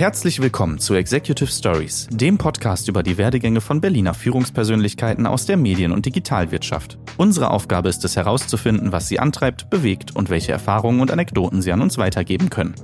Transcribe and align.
Herzlich 0.00 0.40
willkommen 0.40 0.78
zu 0.78 0.94
Executive 0.94 1.50
Stories, 1.50 2.08
dem 2.10 2.38
Podcast 2.38 2.88
über 2.88 3.02
die 3.02 3.18
Werdegänge 3.18 3.60
von 3.60 3.82
Berliner 3.82 4.14
Führungspersönlichkeiten 4.14 5.26
aus 5.26 5.44
der 5.44 5.58
Medien- 5.58 5.92
und 5.92 6.06
Digitalwirtschaft. 6.06 6.98
Unsere 7.18 7.50
Aufgabe 7.50 7.90
ist 7.90 8.02
es 8.06 8.16
herauszufinden, 8.16 8.92
was 8.92 9.08
sie 9.08 9.20
antreibt, 9.20 9.68
bewegt 9.68 10.16
und 10.16 10.30
welche 10.30 10.52
Erfahrungen 10.52 11.02
und 11.02 11.10
Anekdoten 11.10 11.60
sie 11.60 11.70
an 11.70 11.82
uns 11.82 11.98
weitergeben 11.98 12.48
können. 12.48 12.74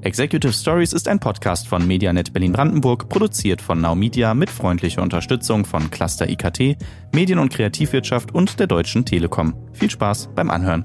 Executive 0.00 0.52
Stories 0.52 0.92
ist 0.92 1.06
ein 1.06 1.20
Podcast 1.20 1.68
von 1.68 1.86
Medianet 1.86 2.32
Berlin-Brandenburg, 2.32 3.08
produziert 3.08 3.62
von 3.62 3.80
Now 3.80 3.94
Media 3.94 4.34
mit 4.34 4.50
freundlicher 4.50 5.02
Unterstützung 5.02 5.64
von 5.64 5.92
Cluster 5.92 6.28
IKT, 6.28 6.76
Medien- 7.12 7.38
und 7.38 7.52
Kreativwirtschaft 7.52 8.34
und 8.34 8.58
der 8.58 8.66
Deutschen 8.66 9.04
Telekom. 9.04 9.54
Viel 9.74 9.90
Spaß 9.90 10.30
beim 10.34 10.50
Anhören. 10.50 10.82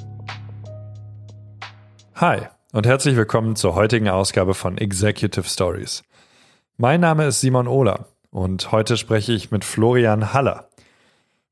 Hi 2.14 2.42
und 2.72 2.86
herzlich 2.86 3.16
willkommen 3.16 3.56
zur 3.56 3.74
heutigen 3.74 4.10
Ausgabe 4.10 4.54
von 4.54 4.78
Executive 4.78 5.48
Stories. 5.48 6.04
Mein 6.78 7.02
Name 7.02 7.26
ist 7.26 7.42
Simon 7.42 7.68
Ohler 7.68 8.08
und 8.30 8.72
heute 8.72 8.96
spreche 8.96 9.34
ich 9.34 9.50
mit 9.50 9.66
Florian 9.66 10.34
Haller. 10.34 10.70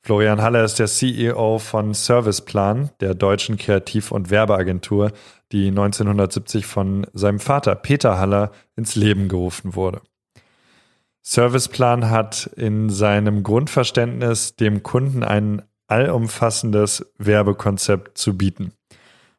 Florian 0.03 0.41
Haller 0.41 0.63
ist 0.63 0.77
der 0.77 0.85
CEO 0.85 1.57
von 1.57 1.95
Serviceplan, 1.95 2.91
der 2.99 3.15
deutschen 3.15 3.57
Kreativ- 3.57 4.11
und 4.11 4.29
Werbeagentur, 4.29 5.11
die 5.51 5.69
1970 5.69 6.67
von 6.67 7.07
seinem 7.13 7.39
Vater 7.39 7.73
Peter 7.73 8.19
Haller 8.19 8.51
ins 8.75 8.95
Leben 8.95 9.27
gerufen 9.27 9.75
wurde. 9.75 10.01
Serviceplan 11.23 12.11
hat 12.11 12.45
in 12.55 12.91
seinem 12.91 13.41
Grundverständnis 13.41 14.55
dem 14.55 14.83
Kunden 14.83 15.23
ein 15.23 15.63
allumfassendes 15.87 17.11
Werbekonzept 17.17 18.19
zu 18.19 18.37
bieten 18.37 18.71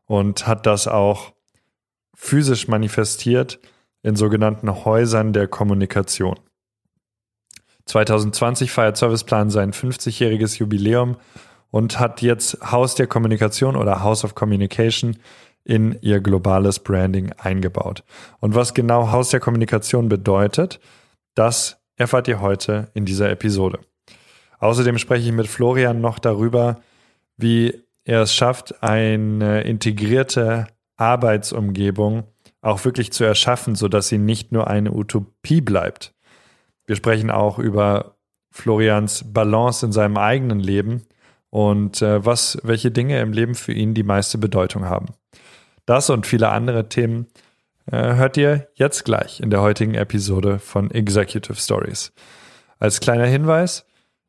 und 0.06 0.46
hat 0.48 0.66
das 0.66 0.88
auch 0.88 1.32
physisch 2.20 2.66
manifestiert 2.66 3.60
in 4.02 4.16
sogenannten 4.16 4.84
Häusern 4.84 5.32
der 5.32 5.46
Kommunikation. 5.46 6.38
2020 7.86 8.72
feiert 8.72 8.96
Serviceplan 8.96 9.50
sein 9.50 9.72
50-jähriges 9.72 10.58
Jubiläum 10.58 11.16
und 11.70 12.00
hat 12.00 12.20
jetzt 12.20 12.58
Haus 12.72 12.96
der 12.96 13.06
Kommunikation 13.06 13.76
oder 13.76 14.02
House 14.02 14.24
of 14.24 14.34
Communication 14.34 15.16
in 15.64 15.96
ihr 16.02 16.20
globales 16.20 16.80
Branding 16.80 17.32
eingebaut. 17.38 18.02
Und 18.40 18.54
was 18.54 18.74
genau 18.74 19.12
Haus 19.12 19.30
der 19.30 19.40
Kommunikation 19.40 20.08
bedeutet, 20.08 20.80
das 21.34 21.78
erfahrt 21.96 22.26
ihr 22.26 22.40
heute 22.40 22.90
in 22.94 23.04
dieser 23.04 23.30
Episode. 23.30 23.78
Außerdem 24.58 24.98
spreche 24.98 25.28
ich 25.28 25.32
mit 25.32 25.46
Florian 25.46 26.00
noch 26.00 26.18
darüber, 26.18 26.80
wie 27.36 27.80
er 28.04 28.22
es 28.22 28.34
schafft, 28.34 28.82
eine 28.82 29.62
integrierte 29.62 30.66
Arbeitsumgebung 30.98 32.24
auch 32.60 32.84
wirklich 32.84 33.12
zu 33.12 33.24
erschaffen, 33.24 33.74
sodass 33.74 34.08
sie 34.08 34.18
nicht 34.18 34.52
nur 34.52 34.68
eine 34.68 34.92
Utopie 34.92 35.60
bleibt. 35.60 36.14
Wir 36.86 36.96
sprechen 36.96 37.30
auch 37.30 37.58
über 37.58 38.16
Florians 38.50 39.32
Balance 39.32 39.86
in 39.86 39.92
seinem 39.92 40.16
eigenen 40.16 40.60
Leben 40.60 41.02
und 41.50 42.02
äh, 42.02 42.24
was, 42.24 42.58
welche 42.62 42.90
Dinge 42.90 43.20
im 43.20 43.32
Leben 43.32 43.54
für 43.54 43.72
ihn 43.72 43.94
die 43.94 44.02
meiste 44.02 44.38
Bedeutung 44.38 44.84
haben. 44.84 45.06
Das 45.86 46.10
und 46.10 46.26
viele 46.26 46.50
andere 46.50 46.88
Themen 46.88 47.28
äh, 47.90 48.14
hört 48.14 48.36
ihr 48.36 48.68
jetzt 48.74 49.04
gleich 49.04 49.40
in 49.40 49.50
der 49.50 49.62
heutigen 49.62 49.94
Episode 49.94 50.58
von 50.58 50.90
Executive 50.90 51.56
Stories. 51.56 52.12
Als 52.78 53.00
kleiner 53.00 53.26
Hinweis, 53.26 53.86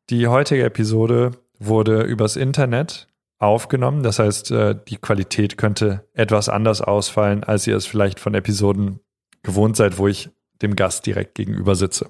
die 0.10 0.28
heutige 0.28 0.64
Episode 0.64 1.32
wurde 1.60 2.04
übers 2.04 2.36
Internet 2.36 3.09
aufgenommen. 3.40 4.04
Das 4.04 4.20
heißt, 4.20 4.52
äh, 4.52 4.76
die 4.88 4.98
Qualität 4.98 5.58
könnte 5.58 6.08
etwas 6.14 6.50
anders 6.50 6.82
ausfallen, 6.82 7.44
als 7.44 7.66
ihr 7.66 7.76
es 7.76 7.86
vielleicht 7.86 8.20
von 8.20 8.36
Episoden 8.36 9.00
gewohnt 9.42 9.78
seid, 9.78 9.98
wo 9.98 10.08
ich 10.08 10.30
dem 10.62 10.76
Gast 10.76 11.06
direkt 11.06 11.36
gegenüber 11.36 11.76
sitze. 11.76 12.08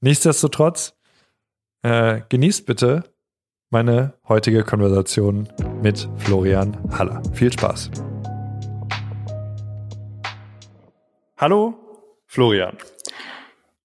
Nichtsdestotrotz, 0.00 0.96
äh, 1.82 2.20
genießt 2.28 2.66
bitte 2.66 3.04
meine 3.70 4.14
heutige 4.28 4.64
Konversation 4.64 5.48
mit 5.82 6.08
Florian 6.18 6.76
Haller. 6.96 7.22
Viel 7.32 7.52
Spaß. 7.52 7.90
Hallo, 11.36 11.74
Florian. 12.26 12.76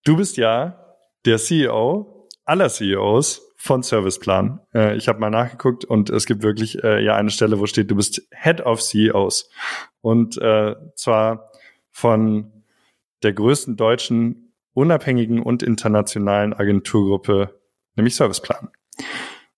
Du 0.03 0.17
bist 0.17 0.37
ja 0.37 0.77
der 1.25 1.37
CEO 1.37 2.27
aller 2.43 2.69
CEOs 2.69 3.44
von 3.65 3.81
Serviceplan. 3.81 4.59
Äh, 4.75 4.95
ich 4.95 5.07
habe 5.07 5.19
mal 5.19 5.31
nachgeguckt 5.31 5.85
und 5.85 6.11
es 6.11 6.27
gibt 6.27 6.43
wirklich 6.43 6.83
äh, 6.83 7.03
ja 7.03 7.15
eine 7.15 7.31
Stelle, 7.31 7.59
wo 7.59 7.65
steht, 7.65 7.89
du 7.89 7.95
bist 7.95 8.21
Head 8.31 8.61
of 8.61 8.79
CEOs. 8.79 9.49
Und 10.01 10.37
äh, 10.37 10.75
zwar 10.95 11.49
von 11.89 12.63
der 13.23 13.33
größten 13.33 13.75
deutschen 13.75 14.53
unabhängigen 14.73 15.41
und 15.41 15.63
internationalen 15.63 16.53
Agenturgruppe, 16.53 17.59
nämlich 17.95 18.15
Serviceplan. 18.15 18.69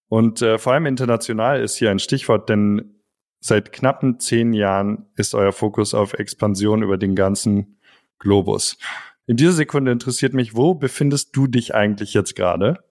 Und 0.07 0.41
äh, 0.41 0.57
vor 0.57 0.71
allem 0.71 0.85
international 0.85 1.61
ist 1.61 1.75
hier 1.75 1.91
ein 1.91 1.99
Stichwort, 1.99 2.47
denn 2.47 3.01
seit 3.41 3.73
knappen 3.73 4.21
zehn 4.21 4.53
Jahren 4.53 5.07
ist 5.15 5.35
euer 5.35 5.51
Fokus 5.51 5.93
auf 5.93 6.13
Expansion 6.13 6.81
über 6.81 6.97
den 6.97 7.13
ganzen 7.13 7.81
Globus. 8.19 8.77
In 9.25 9.35
dieser 9.35 9.51
Sekunde 9.51 9.91
interessiert 9.91 10.33
mich, 10.33 10.55
wo 10.55 10.75
befindest 10.75 11.35
du 11.35 11.47
dich 11.47 11.75
eigentlich 11.75 12.13
jetzt 12.13 12.37
gerade? 12.37 12.86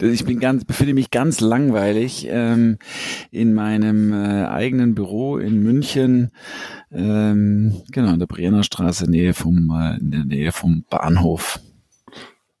Ich 0.00 0.24
bin 0.24 0.40
ganz, 0.40 0.64
befinde 0.64 0.94
mich 0.94 1.10
ganz 1.10 1.40
langweilig 1.40 2.26
ähm, 2.30 2.78
in 3.30 3.54
meinem 3.54 4.12
äh, 4.12 4.46
eigenen 4.46 4.94
Büro 4.94 5.38
in 5.38 5.62
München, 5.62 6.30
ähm, 6.90 7.82
genau 7.90 8.12
in 8.12 8.18
der 8.18 8.26
Brienner 8.26 8.62
Straße, 8.62 9.10
Nähe 9.10 9.34
vom, 9.34 9.70
äh, 9.70 9.98
in 9.98 10.10
der 10.10 10.24
Nähe 10.24 10.52
vom 10.52 10.84
Bahnhof. 10.88 11.60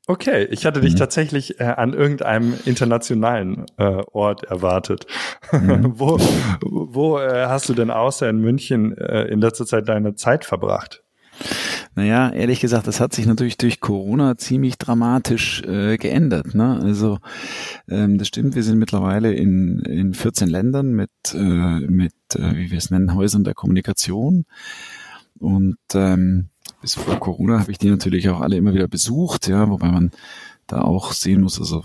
Okay, 0.08 0.48
ich 0.50 0.66
hatte 0.66 0.80
dich 0.80 0.94
mhm. 0.94 0.98
tatsächlich 0.98 1.60
äh, 1.60 1.64
an 1.64 1.94
irgendeinem 1.94 2.54
internationalen 2.64 3.66
äh, 3.78 4.02
Ort 4.12 4.44
erwartet. 4.44 5.06
Mhm. 5.52 5.92
wo 5.98 6.18
wo 6.60 7.18
äh, 7.18 7.46
hast 7.46 7.68
du 7.68 7.74
denn 7.74 7.90
außer 7.90 8.28
in 8.28 8.38
München 8.38 8.96
äh, 8.98 9.22
in 9.24 9.40
letzter 9.40 9.64
Zeit 9.64 9.88
deine 9.88 10.16
Zeit 10.16 10.44
verbracht? 10.44 11.02
Naja, 11.94 12.30
ehrlich 12.30 12.60
gesagt, 12.60 12.86
das 12.86 13.00
hat 13.00 13.12
sich 13.12 13.26
natürlich 13.26 13.58
durch 13.58 13.80
Corona 13.80 14.38
ziemlich 14.38 14.78
dramatisch 14.78 15.62
äh, 15.62 15.98
geändert. 15.98 16.54
Ne? 16.54 16.80
Also 16.82 17.18
ähm, 17.88 18.16
das 18.16 18.28
stimmt, 18.28 18.54
wir 18.54 18.62
sind 18.62 18.78
mittlerweile 18.78 19.32
in, 19.34 19.80
in 19.80 20.14
14 20.14 20.48
Ländern 20.48 20.92
mit, 20.92 21.10
äh, 21.34 21.38
mit 21.38 22.14
äh, 22.34 22.56
wie 22.56 22.70
wir 22.70 22.78
es 22.78 22.90
nennen, 22.90 23.14
Häusern 23.14 23.44
der 23.44 23.54
Kommunikation. 23.54 24.46
Und 25.38 25.76
ähm, 25.94 26.48
bis 26.80 26.94
vor 26.94 27.18
Corona 27.20 27.60
habe 27.60 27.70
ich 27.70 27.78
die 27.78 27.90
natürlich 27.90 28.28
auch 28.30 28.40
alle 28.40 28.56
immer 28.56 28.72
wieder 28.72 28.88
besucht, 28.88 29.48
ja, 29.48 29.68
wobei 29.68 29.90
man 29.90 30.12
da 30.66 30.80
auch 30.80 31.12
sehen 31.12 31.42
muss, 31.42 31.58
also 31.58 31.82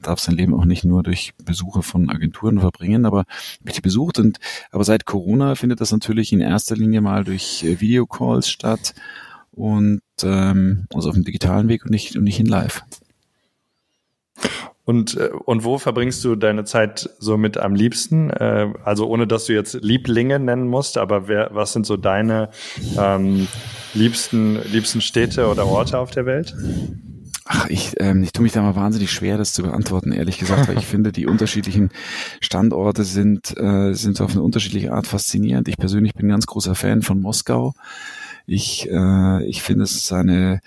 darf 0.00 0.20
sein 0.20 0.36
Leben 0.36 0.54
auch 0.54 0.64
nicht 0.64 0.84
nur 0.84 1.02
durch 1.02 1.34
Besuche 1.44 1.82
von 1.82 2.10
Agenturen 2.10 2.60
verbringen, 2.60 3.06
aber 3.06 3.20
habe 3.20 3.68
ich 3.68 3.74
die 3.74 3.80
besucht 3.80 4.18
und 4.18 4.38
aber 4.70 4.84
seit 4.84 5.06
Corona 5.06 5.54
findet 5.54 5.80
das 5.80 5.90
natürlich 5.90 6.32
in 6.32 6.40
erster 6.40 6.76
Linie 6.76 7.00
mal 7.00 7.24
durch 7.24 7.64
äh, 7.64 7.80
Videocalls 7.80 8.48
statt 8.48 8.94
und 9.52 10.00
ähm, 10.22 10.86
also 10.94 11.08
auf 11.08 11.14
dem 11.14 11.24
digitalen 11.24 11.68
Weg 11.68 11.84
und 11.84 11.90
nicht, 11.90 12.16
und 12.16 12.24
nicht 12.24 12.40
in 12.40 12.46
live. 12.46 12.82
Und, 14.88 15.18
äh, 15.18 15.28
und 15.44 15.64
wo 15.64 15.76
verbringst 15.76 16.24
du 16.24 16.34
deine 16.34 16.64
Zeit 16.64 17.10
so 17.18 17.36
mit 17.36 17.58
am 17.58 17.74
liebsten? 17.74 18.30
Äh, 18.30 18.72
also 18.84 19.06
ohne 19.06 19.26
dass 19.26 19.44
du 19.44 19.52
jetzt 19.52 19.74
Lieblinge 19.82 20.38
nennen 20.38 20.66
musst, 20.66 20.96
aber 20.96 21.28
wer, 21.28 21.50
was 21.52 21.74
sind 21.74 21.84
so 21.84 21.98
deine 21.98 22.48
ähm, 22.96 23.48
liebsten, 23.92 24.58
liebsten 24.72 25.02
Städte 25.02 25.48
oder 25.48 25.66
Orte 25.66 25.98
auf 25.98 26.10
der 26.10 26.24
Welt? 26.24 26.54
Ach, 27.44 27.68
ich, 27.68 27.94
ähm, 27.98 28.22
ich 28.22 28.32
tue 28.32 28.42
mich 28.42 28.52
da 28.52 28.62
mal 28.62 28.76
wahnsinnig 28.76 29.10
schwer, 29.10 29.36
das 29.36 29.52
zu 29.52 29.62
beantworten, 29.62 30.12
ehrlich 30.12 30.38
gesagt, 30.38 30.68
weil 30.68 30.78
ich 30.78 30.86
finde, 30.86 31.12
die 31.12 31.26
unterschiedlichen 31.26 31.90
Standorte 32.40 33.04
sind, 33.04 33.54
äh, 33.58 33.92
sind 33.92 34.20
auf 34.22 34.32
eine 34.32 34.42
unterschiedliche 34.42 34.92
Art 34.92 35.06
faszinierend. 35.06 35.68
Ich 35.68 35.76
persönlich 35.76 36.14
bin 36.14 36.26
ein 36.26 36.30
ganz 36.30 36.46
großer 36.46 36.74
Fan 36.74 37.02
von 37.02 37.20
Moskau. 37.20 37.74
Ich, 38.48 38.88
äh, 38.90 39.44
ich 39.44 39.62
finde, 39.62 39.84
es 39.84 40.10
eine 40.10 40.60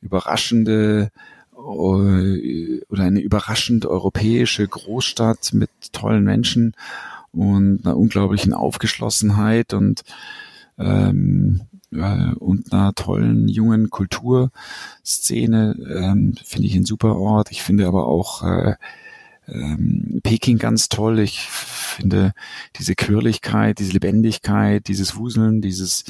überraschende 0.00 1.10
äh, 1.56 2.80
oder 2.88 3.02
eine 3.02 3.20
überraschend 3.20 3.86
europäische 3.86 4.66
Großstadt 4.66 5.52
mit 5.52 5.70
tollen 5.92 6.24
Menschen 6.24 6.74
und 7.32 7.86
einer 7.86 7.96
unglaublichen 7.96 8.52
Aufgeschlossenheit 8.52 9.72
und 9.72 10.02
ähm, 10.78 11.62
äh, 11.92 12.32
und 12.34 12.72
einer 12.72 12.92
tollen 12.94 13.46
jungen 13.48 13.88
Kulturszene 13.88 15.76
ähm, 15.96 16.34
finde 16.44 16.66
ich 16.66 16.74
ein 16.74 16.84
super 16.84 17.16
Ort. 17.16 17.52
Ich 17.52 17.62
finde 17.62 17.86
aber 17.86 18.08
auch 18.08 18.42
äh, 18.42 18.74
ähm, 19.50 20.20
Peking 20.22 20.58
ganz 20.58 20.88
toll. 20.88 21.18
Ich 21.20 21.40
finde 21.40 22.32
diese 22.76 22.94
Quirligkeit, 22.94 23.78
diese 23.78 23.92
Lebendigkeit, 23.92 24.86
dieses 24.88 25.16
Wuseln, 25.16 25.60
dieses 25.60 26.04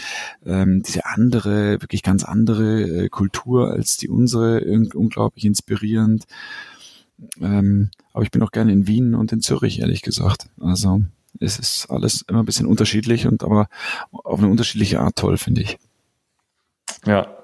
ähm, 0.44 0.82
diese 0.82 1.06
andere, 1.06 1.80
wirklich 1.80 2.02
ganz 2.02 2.24
andere 2.24 2.82
äh, 2.82 3.08
Kultur 3.08 3.70
als 3.70 3.96
die 3.96 4.08
unsere, 4.08 4.62
unglaublich 4.94 5.44
inspirierend. 5.44 6.24
Ähm, 7.40 7.90
aber 8.12 8.24
ich 8.24 8.30
bin 8.30 8.42
auch 8.42 8.52
gerne 8.52 8.72
in 8.72 8.86
Wien 8.86 9.14
und 9.14 9.32
in 9.32 9.40
Zürich, 9.40 9.80
ehrlich 9.80 10.02
gesagt. 10.02 10.48
Also 10.60 11.02
es 11.40 11.58
ist 11.58 11.90
alles 11.90 12.24
immer 12.28 12.40
ein 12.40 12.46
bisschen 12.46 12.66
unterschiedlich 12.66 13.26
und 13.26 13.44
aber 13.44 13.68
auf 14.10 14.38
eine 14.38 14.48
unterschiedliche 14.48 15.00
Art 15.00 15.16
toll, 15.16 15.38
finde 15.38 15.62
ich. 15.62 15.78
Ja, 17.06 17.38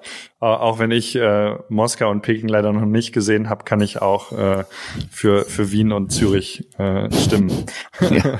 auch 0.44 0.78
wenn 0.78 0.90
ich 0.90 1.16
äh, 1.16 1.56
Moskau 1.68 2.10
und 2.10 2.22
Peking 2.22 2.48
leider 2.48 2.72
noch 2.72 2.84
nicht 2.84 3.12
gesehen 3.12 3.48
habe, 3.48 3.64
kann 3.64 3.80
ich 3.80 4.00
auch 4.02 4.32
äh, 4.32 4.64
für, 5.10 5.44
für 5.44 5.72
Wien 5.72 5.92
und 5.92 6.10
Zürich 6.10 6.68
äh, 6.78 7.10
stimmen. 7.12 7.66
Ja, 8.00 8.38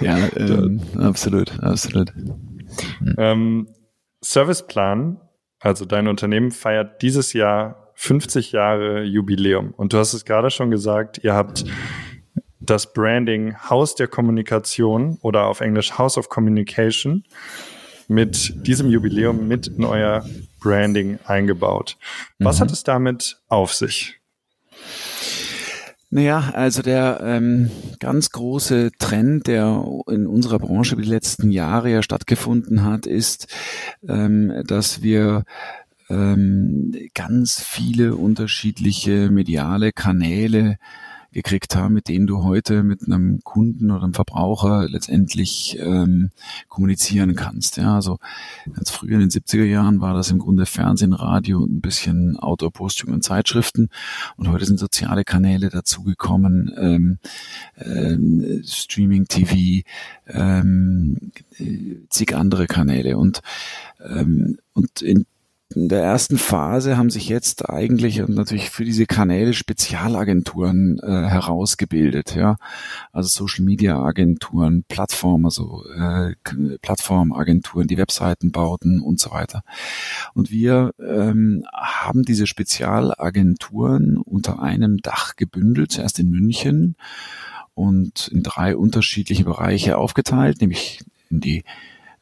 ja 0.00 0.18
ähm, 0.36 0.80
absolut, 0.98 1.58
absolut. 1.62 2.12
Hm. 2.14 3.14
Ähm, 3.16 3.68
Serviceplan, 4.20 5.20
also 5.60 5.84
dein 5.84 6.08
Unternehmen, 6.08 6.50
feiert 6.50 7.02
dieses 7.02 7.32
Jahr 7.32 7.92
50 7.94 8.52
Jahre 8.52 9.02
Jubiläum. 9.02 9.72
Und 9.76 9.92
du 9.92 9.98
hast 9.98 10.14
es 10.14 10.24
gerade 10.24 10.50
schon 10.50 10.70
gesagt, 10.70 11.20
ihr 11.24 11.34
habt 11.34 11.64
das 12.60 12.92
Branding 12.92 13.56
Haus 13.68 13.94
der 13.94 14.08
Kommunikation 14.08 15.18
oder 15.22 15.46
auf 15.46 15.60
Englisch 15.60 15.98
House 15.98 16.18
of 16.18 16.28
Communication 16.28 17.24
mit 18.08 18.66
diesem 18.66 18.90
Jubiläum 18.90 19.46
mit 19.46 19.68
in 19.68 19.84
euer 19.84 20.24
Branding 20.60 21.18
eingebaut. 21.24 21.96
Was 22.38 22.58
mhm. 22.58 22.60
hat 22.62 22.72
es 22.72 22.82
damit 22.82 23.40
auf 23.48 23.74
sich? 23.74 24.18
Naja, 26.10 26.52
also 26.54 26.80
der 26.80 27.20
ähm, 27.22 27.70
ganz 28.00 28.30
große 28.30 28.92
Trend, 28.98 29.46
der 29.46 29.84
in 30.08 30.26
unserer 30.26 30.58
Branche 30.58 30.96
die 30.96 31.02
letzten 31.02 31.50
Jahre 31.50 31.90
ja 31.90 32.02
stattgefunden 32.02 32.82
hat, 32.82 33.04
ist, 33.04 33.46
ähm, 34.08 34.62
dass 34.66 35.02
wir 35.02 35.44
ähm, 36.08 36.94
ganz 37.14 37.62
viele 37.62 38.16
unterschiedliche 38.16 39.30
mediale 39.30 39.92
Kanäle 39.92 40.78
gekriegt 41.38 41.76
haben, 41.76 41.94
mit 41.94 42.08
denen 42.08 42.26
du 42.26 42.42
heute 42.42 42.82
mit 42.82 43.06
einem 43.06 43.40
Kunden 43.44 43.92
oder 43.92 44.02
einem 44.02 44.14
Verbraucher 44.14 44.88
letztendlich 44.88 45.78
ähm, 45.80 46.30
kommunizieren 46.68 47.36
kannst. 47.36 47.76
Ja, 47.76 47.94
also 47.94 48.18
ganz 48.74 48.90
früher 48.90 49.14
in 49.14 49.20
den 49.20 49.30
70er 49.30 49.62
Jahren 49.62 50.00
war 50.00 50.14
das 50.14 50.32
im 50.32 50.40
Grunde 50.40 50.66
Fernsehen, 50.66 51.12
Radio 51.12 51.58
und 51.58 51.76
ein 51.76 51.80
bisschen 51.80 52.36
Outdoor-Posting 52.36 53.12
und 53.12 53.22
Zeitschriften. 53.22 53.88
Und 54.36 54.48
heute 54.48 54.64
sind 54.64 54.80
soziale 54.80 55.22
Kanäle 55.22 55.68
dazugekommen, 55.68 56.72
ähm, 56.76 57.18
ähm, 57.76 58.62
Streaming, 58.64 59.26
TV, 59.26 59.86
ähm, 60.26 61.30
zig 62.10 62.34
andere 62.34 62.66
Kanäle. 62.66 63.16
Und, 63.16 63.42
ähm, 64.04 64.58
und 64.72 65.02
in 65.02 65.24
in 65.74 65.88
der 65.90 66.02
ersten 66.02 66.38
Phase 66.38 66.96
haben 66.96 67.10
sich 67.10 67.28
jetzt 67.28 67.68
eigentlich 67.68 68.22
und 68.22 68.34
natürlich 68.34 68.70
für 68.70 68.86
diese 68.86 69.04
Kanäle 69.04 69.52
Spezialagenturen 69.52 70.98
äh, 71.00 71.06
herausgebildet, 71.06 72.34
ja, 72.34 72.56
also 73.12 73.28
Social 73.28 73.66
Media 73.66 74.00
Agenturen, 74.00 74.84
Plattformen, 74.88 75.44
also 75.44 75.84
äh, 75.94 76.34
Plattformagenturen, 76.80 77.86
die 77.86 77.98
Webseiten 77.98 78.50
bauten 78.50 79.00
und 79.00 79.20
so 79.20 79.30
weiter. 79.30 79.62
Und 80.32 80.50
wir 80.50 80.94
ähm, 80.98 81.64
haben 81.72 82.22
diese 82.22 82.46
Spezialagenturen 82.46 84.16
unter 84.16 84.62
einem 84.62 84.98
Dach 84.98 85.36
gebündelt, 85.36 85.92
zuerst 85.92 86.18
in 86.18 86.30
München 86.30 86.96
und 87.74 88.28
in 88.28 88.42
drei 88.42 88.74
unterschiedliche 88.74 89.44
Bereiche 89.44 89.98
aufgeteilt, 89.98 90.62
nämlich 90.62 91.00
in 91.30 91.40
die 91.40 91.64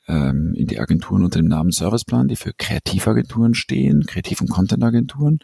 ähm, 0.08 0.54
in 0.54 0.66
die 0.66 0.78
Agenturen 0.78 1.24
unter 1.24 1.40
dem 1.40 1.48
Namen 1.48 1.70
Serviceplan, 1.70 2.28
die 2.28 2.36
für 2.36 2.52
Kreativagenturen 2.52 3.54
stehen, 3.54 4.04
Kreativ- 4.06 4.40
und 4.40 4.50
Content-Agenturen, 4.50 5.40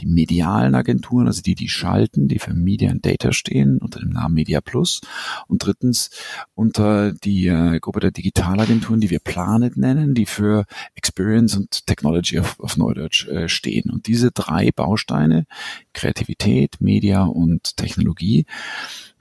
die 0.00 0.06
medialen 0.06 0.74
Agenturen, 0.74 1.26
also 1.26 1.42
die, 1.42 1.54
die 1.54 1.68
schalten, 1.68 2.28
die 2.28 2.38
für 2.38 2.54
Media 2.54 2.90
and 2.90 3.04
Data 3.04 3.32
stehen, 3.32 3.78
unter 3.78 4.00
dem 4.00 4.10
Namen 4.10 4.34
Media 4.34 4.60
Plus 4.60 5.00
und 5.48 5.64
drittens 5.64 6.10
unter 6.54 7.12
die 7.12 7.46
äh, 7.46 7.80
Gruppe 7.80 8.00
der 8.00 8.10
Digitalagenturen, 8.10 9.00
die 9.00 9.10
wir 9.10 9.20
Planet 9.20 9.76
nennen, 9.76 10.14
die 10.14 10.26
für 10.26 10.64
Experience 10.94 11.56
und 11.56 11.86
Technology 11.86 12.38
auf, 12.38 12.58
auf 12.60 12.76
Neudeutsch 12.76 13.26
äh, 13.28 13.48
stehen. 13.48 13.90
Und 13.90 14.06
diese 14.06 14.30
drei 14.30 14.70
Bausteine, 14.70 15.46
Kreativität, 15.92 16.80
Media 16.80 17.24
und 17.24 17.76
Technologie, 17.76 18.46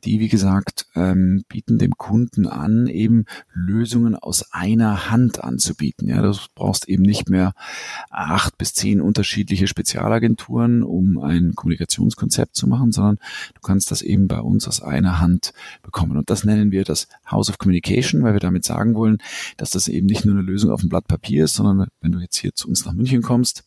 die, 0.06 0.20
wie 0.20 0.28
gesagt, 0.28 0.88
ähm, 0.96 1.44
bieten 1.48 1.78
dem 1.78 1.98
Kunden 1.98 2.48
an, 2.48 2.88
eben 2.88 3.26
Lösungen 3.54 4.16
aus 4.16 4.52
einer 4.52 5.10
Hand 5.10 5.44
anzubieten. 5.44 6.08
Ja, 6.08 6.22
du 6.22 6.34
brauchst 6.56 6.88
eben 6.88 7.04
nicht 7.04 7.30
mehr 7.30 7.54
acht 8.10 8.58
bis 8.58 8.74
zehn 8.74 9.02
unterschiedliche 9.02 9.68
Spezialagenturen, 9.68 10.84
um 10.84 11.18
ein 11.20 11.54
Kommunikationskonzept 11.56 12.56
zu 12.56 12.68
machen, 12.68 12.92
sondern 12.92 13.18
du 13.54 13.62
kannst 13.62 13.92
das 13.92 14.02
eben 14.02 14.28
bei 14.28 14.40
uns 14.40 14.68
aus 14.68 14.82
einer 14.82 15.20
Hand 15.20 15.54
bekommen. 15.82 16.18
Und 16.18 16.30
das 16.30 16.44
nennen 16.44 16.72
wir 16.72 16.84
das 16.84 17.08
House 17.30 17.50
of 17.50 17.58
Communication, 17.58 18.24
weil 18.24 18.34
wir 18.34 18.40
damit 18.40 18.66
sagen 18.66 18.96
wollen, 18.96 19.18
dass 19.58 19.70
das 19.70 19.88
eben 19.88 20.08
nicht 20.08 20.26
nur 20.26 20.36
eine 20.36 20.44
Lösung 20.44 20.72
auf 20.72 20.82
dem 20.82 20.90
Blatt 20.90 21.08
Papier 21.08 21.46
ist, 21.46 21.56
sondern 21.56 21.88
wenn 22.02 22.12
du 22.12 22.20
jetzt 22.20 22.38
hier 22.38 22.54
zu 22.54 22.68
uns 22.68 22.86
nach 22.86 22.94
München 22.94 23.22
kommst, 23.22 23.64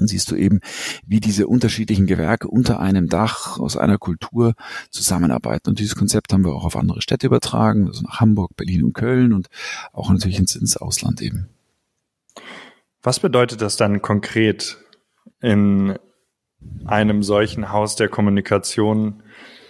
dann 0.00 0.08
siehst 0.08 0.30
du 0.30 0.36
eben, 0.36 0.60
wie 1.06 1.20
diese 1.20 1.46
unterschiedlichen 1.46 2.06
Gewerke 2.06 2.48
unter 2.48 2.80
einem 2.80 3.08
Dach 3.08 3.58
aus 3.58 3.76
einer 3.76 3.98
Kultur 3.98 4.54
zusammenarbeiten. 4.90 5.68
Und 5.68 5.78
dieses 5.78 5.94
Konzept 5.94 6.32
haben 6.32 6.44
wir 6.44 6.52
auch 6.52 6.64
auf 6.64 6.76
andere 6.76 7.02
Städte 7.02 7.26
übertragen, 7.26 7.86
also 7.86 8.02
nach 8.02 8.20
Hamburg, 8.20 8.56
Berlin 8.56 8.84
und 8.84 8.94
Köln 8.94 9.32
und 9.32 9.48
auch 9.92 10.10
natürlich 10.10 10.38
ins, 10.38 10.56
ins 10.56 10.76
Ausland 10.76 11.20
eben. 11.20 11.48
Was 13.02 13.20
bedeutet 13.20 13.60
das 13.60 13.76
dann 13.76 14.02
konkret 14.02 14.78
in 15.40 15.98
einem 16.84 17.22
solchen 17.22 17.72
Haus 17.72 17.96
der 17.96 18.08
Kommunikation 18.08 19.22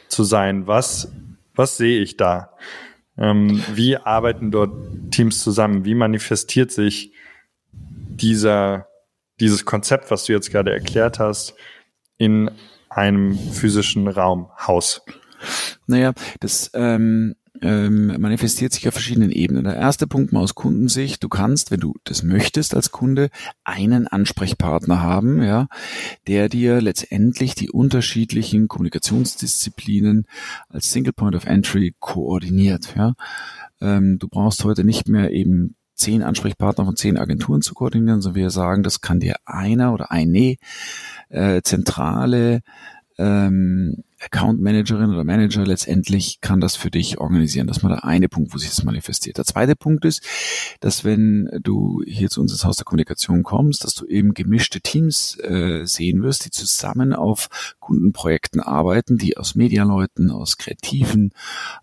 zu 0.08 0.24
sein? 0.24 0.66
Was, 0.66 1.12
was 1.54 1.76
sehe 1.76 2.00
ich 2.00 2.16
da? 2.16 2.56
Ähm, 3.16 3.62
wie 3.74 3.96
arbeiten 3.96 4.50
dort 4.50 4.72
Teams 5.10 5.40
zusammen? 5.40 5.84
Wie 5.84 5.94
manifestiert 5.94 6.72
sich 6.72 7.12
dieser 7.72 8.89
dieses 9.40 9.64
Konzept, 9.64 10.10
was 10.10 10.24
du 10.24 10.32
jetzt 10.32 10.50
gerade 10.50 10.72
erklärt 10.72 11.18
hast, 11.18 11.54
in 12.18 12.50
einem 12.88 13.36
physischen 13.38 14.08
Raum, 14.08 14.48
Haus? 14.66 15.02
Naja, 15.86 16.12
das 16.40 16.70
ähm, 16.74 17.34
ähm, 17.62 18.16
manifestiert 18.18 18.72
sich 18.72 18.86
auf 18.88 18.94
verschiedenen 18.94 19.30
Ebenen. 19.30 19.64
Der 19.64 19.76
erste 19.76 20.06
Punkt 20.06 20.32
mal 20.32 20.40
aus 20.40 20.54
Kundensicht, 20.54 21.22
du 21.22 21.28
kannst, 21.28 21.70
wenn 21.70 21.80
du 21.80 21.94
das 22.04 22.22
möchtest 22.22 22.74
als 22.74 22.90
Kunde, 22.90 23.30
einen 23.64 24.06
Ansprechpartner 24.06 25.02
haben, 25.02 25.42
ja, 25.42 25.68
der 26.26 26.48
dir 26.48 26.80
letztendlich 26.80 27.54
die 27.54 27.70
unterschiedlichen 27.70 28.68
Kommunikationsdisziplinen 28.68 30.26
als 30.68 30.90
Single 30.90 31.12
Point 31.12 31.36
of 31.36 31.46
Entry 31.46 31.94
koordiniert. 31.98 32.94
Ja. 32.96 33.14
Ähm, 33.80 34.18
du 34.18 34.28
brauchst 34.28 34.64
heute 34.64 34.84
nicht 34.84 35.08
mehr 35.08 35.30
eben 35.30 35.76
zehn 36.00 36.22
Ansprechpartner 36.22 36.84
von 36.84 36.96
zehn 36.96 37.18
Agenturen 37.18 37.62
zu 37.62 37.74
koordinieren, 37.74 38.20
sondern 38.20 38.42
wir 38.42 38.50
sagen, 38.50 38.82
das 38.82 39.00
kann 39.00 39.20
dir 39.20 39.36
einer 39.44 39.92
oder 39.92 40.10
eine 40.10 40.56
äh, 41.28 41.62
zentrale 41.62 42.62
ähm, 43.18 44.02
Account 44.22 44.60
Managerin 44.60 45.10
oder 45.10 45.24
Manager 45.24 45.64
letztendlich 45.64 46.40
kann 46.40 46.60
das 46.60 46.76
für 46.76 46.90
dich 46.90 47.18
organisieren. 47.18 47.66
Das 47.66 47.78
ist 47.78 47.82
mal 47.82 47.88
der 47.88 48.04
eine 48.04 48.28
Punkt, 48.28 48.52
wo 48.52 48.58
sich 48.58 48.68
das 48.68 48.84
manifestiert. 48.84 49.38
Der 49.38 49.46
zweite 49.46 49.76
Punkt 49.76 50.04
ist, 50.04 50.22
dass 50.80 51.04
wenn 51.04 51.48
du 51.62 52.02
hier 52.06 52.28
zu 52.28 52.42
uns 52.42 52.52
ins 52.52 52.64
Haus 52.64 52.76
der 52.76 52.84
Kommunikation 52.84 53.42
kommst, 53.42 53.82
dass 53.84 53.94
du 53.94 54.06
eben 54.06 54.34
gemischte 54.34 54.80
Teams 54.82 55.38
äh, 55.38 55.86
sehen 55.86 56.22
wirst, 56.22 56.44
die 56.44 56.50
zusammen 56.50 57.14
auf 57.14 57.48
Kundenprojekten 57.80 58.60
arbeiten, 58.60 59.16
die 59.16 59.38
aus 59.38 59.54
Medialeuten, 59.54 60.30
aus 60.30 60.58
Kreativen, 60.58 61.32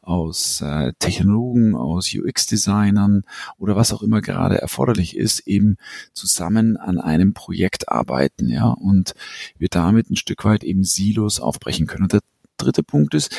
aus 0.02 0.62
äh, 0.62 0.94
Technologen, 1.00 1.76
aus 1.76 2.14
UX-Designern 2.14 3.24
oder 3.58 3.76
was 3.76 3.92
auch 3.92 4.04
immer 4.04 4.22
gerade 4.22 4.62
erforderlich 4.62 5.18
ist, 5.18 5.48
eben 5.48 5.78
zusammen 6.14 6.78
an 6.78 7.00
einem 7.00 7.34
Projekt 7.34 7.90
arbeiten, 7.90 8.48
ja, 8.50 8.68
und 8.68 9.16
wir 9.58 9.70
damit 9.70 10.10
ein 10.12 10.16
Stück 10.16 10.46
weit 10.46 10.64
eben 10.64 10.84
Silos 10.84 11.40
aufbrechen 11.40 11.88
können. 11.88 12.04
Und 12.04 12.14
der 12.14 12.22
dritte 12.58 12.84
Punkt 12.84 13.14
ist, 13.14 13.36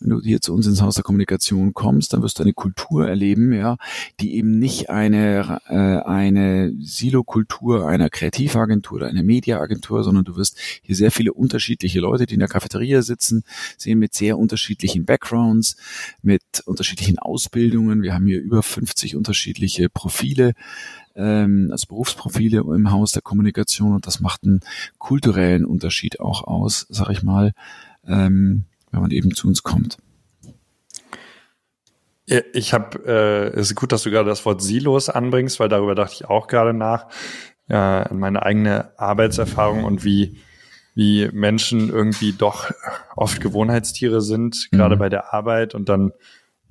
wenn 0.00 0.10
du 0.10 0.20
hier 0.20 0.40
zu 0.40 0.54
uns 0.54 0.66
ins 0.66 0.80
Haus 0.80 0.94
der 0.94 1.02
Kommunikation 1.02 1.74
kommst, 1.74 2.12
dann 2.12 2.22
wirst 2.22 2.38
du 2.38 2.42
eine 2.42 2.52
Kultur 2.52 3.08
erleben, 3.08 3.52
ja, 3.52 3.76
die 4.20 4.36
eben 4.36 4.58
nicht 4.58 4.90
eine 4.90 5.60
äh, 5.68 5.74
eine 5.74 6.72
Silo-Kultur 6.78 7.88
einer 7.88 8.08
Kreativagentur 8.10 8.98
oder 8.98 9.06
einer 9.08 9.22
Mediaagentur, 9.22 10.04
sondern 10.04 10.24
du 10.24 10.36
wirst 10.36 10.56
hier 10.82 10.94
sehr 10.94 11.10
viele 11.10 11.32
unterschiedliche 11.32 12.00
Leute, 12.00 12.26
die 12.26 12.34
in 12.34 12.40
der 12.40 12.48
Cafeteria 12.48 13.02
sitzen, 13.02 13.42
sehen 13.76 13.98
mit 13.98 14.14
sehr 14.14 14.38
unterschiedlichen 14.38 15.04
Backgrounds, 15.04 15.76
mit 16.22 16.42
unterschiedlichen 16.64 17.18
Ausbildungen. 17.18 18.02
Wir 18.02 18.14
haben 18.14 18.26
hier 18.26 18.40
über 18.40 18.62
50 18.62 19.16
unterschiedliche 19.16 19.88
Profile 19.88 20.52
ähm, 21.16 21.68
also 21.72 21.86
Berufsprofile 21.88 22.58
im 22.60 22.90
Haus 22.92 23.10
der 23.12 23.22
Kommunikation 23.22 23.94
und 23.94 24.06
das 24.06 24.20
macht 24.20 24.44
einen 24.44 24.60
kulturellen 24.98 25.64
Unterschied 25.64 26.20
auch 26.20 26.44
aus, 26.44 26.86
sag 26.88 27.10
ich 27.10 27.24
mal, 27.24 27.52
ähm, 28.08 28.64
wenn 28.90 29.00
man 29.00 29.10
eben 29.10 29.34
zu 29.34 29.48
uns 29.48 29.62
kommt. 29.62 29.98
Ich 32.52 32.74
habe, 32.74 32.98
äh, 33.06 33.58
es 33.58 33.70
ist 33.70 33.74
gut, 33.74 33.90
dass 33.90 34.02
du 34.02 34.10
gerade 34.10 34.28
das 34.28 34.44
Wort 34.44 34.60
Silos 34.60 35.08
anbringst, 35.08 35.60
weil 35.60 35.70
darüber 35.70 35.94
dachte 35.94 36.14
ich 36.14 36.24
auch 36.26 36.46
gerade 36.46 36.74
nach, 36.74 37.06
an 37.70 38.18
meine 38.18 38.44
eigene 38.44 38.98
Arbeitserfahrung 38.98 39.84
und 39.84 40.02
wie, 40.02 40.38
wie 40.94 41.28
Menschen 41.32 41.90
irgendwie 41.90 42.32
doch 42.32 42.70
oft 43.14 43.42
Gewohnheitstiere 43.42 44.22
sind, 44.22 44.68
gerade 44.70 44.96
mhm. 44.96 44.98
bei 44.98 45.08
der 45.10 45.34
Arbeit 45.34 45.74
und 45.74 45.88
dann 45.88 46.12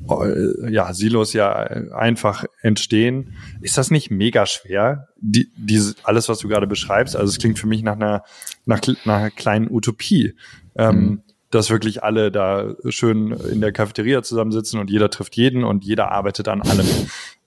äh, 0.10 0.72
ja, 0.72 0.94
Silos 0.94 1.34
ja 1.34 1.54
einfach 1.56 2.46
entstehen. 2.62 3.36
Ist 3.62 3.78
das 3.78 3.90
nicht 3.90 4.12
mega 4.12 4.46
schwer, 4.46 5.08
die, 5.18 5.52
diese, 5.56 5.96
alles, 6.04 6.30
was 6.30 6.40
du 6.40 6.48
gerade 6.48 6.68
beschreibst? 6.68 7.16
Also 7.16 7.30
es 7.30 7.40
klingt 7.40 7.58
für 7.58 7.68
mich 7.68 7.82
nach 7.84 7.96
einer, 7.96 8.24
nach, 8.66 8.82
nach 9.06 9.18
einer 9.18 9.32
kleinen 9.32 9.72
Utopie. 9.72 10.36
Ähm, 10.76 10.96
mhm. 10.96 11.22
Dass 11.50 11.70
wirklich 11.70 12.04
alle 12.04 12.32
da 12.32 12.76
schön 12.90 13.32
in 13.32 13.62
der 13.62 13.72
Cafeteria 13.72 14.22
zusammensitzen 14.22 14.80
und 14.80 14.90
jeder 14.90 15.10
trifft 15.10 15.36
jeden 15.36 15.64
und 15.64 15.84
jeder 15.84 16.12
arbeitet 16.12 16.48
an 16.48 16.62
allem. 16.62 16.86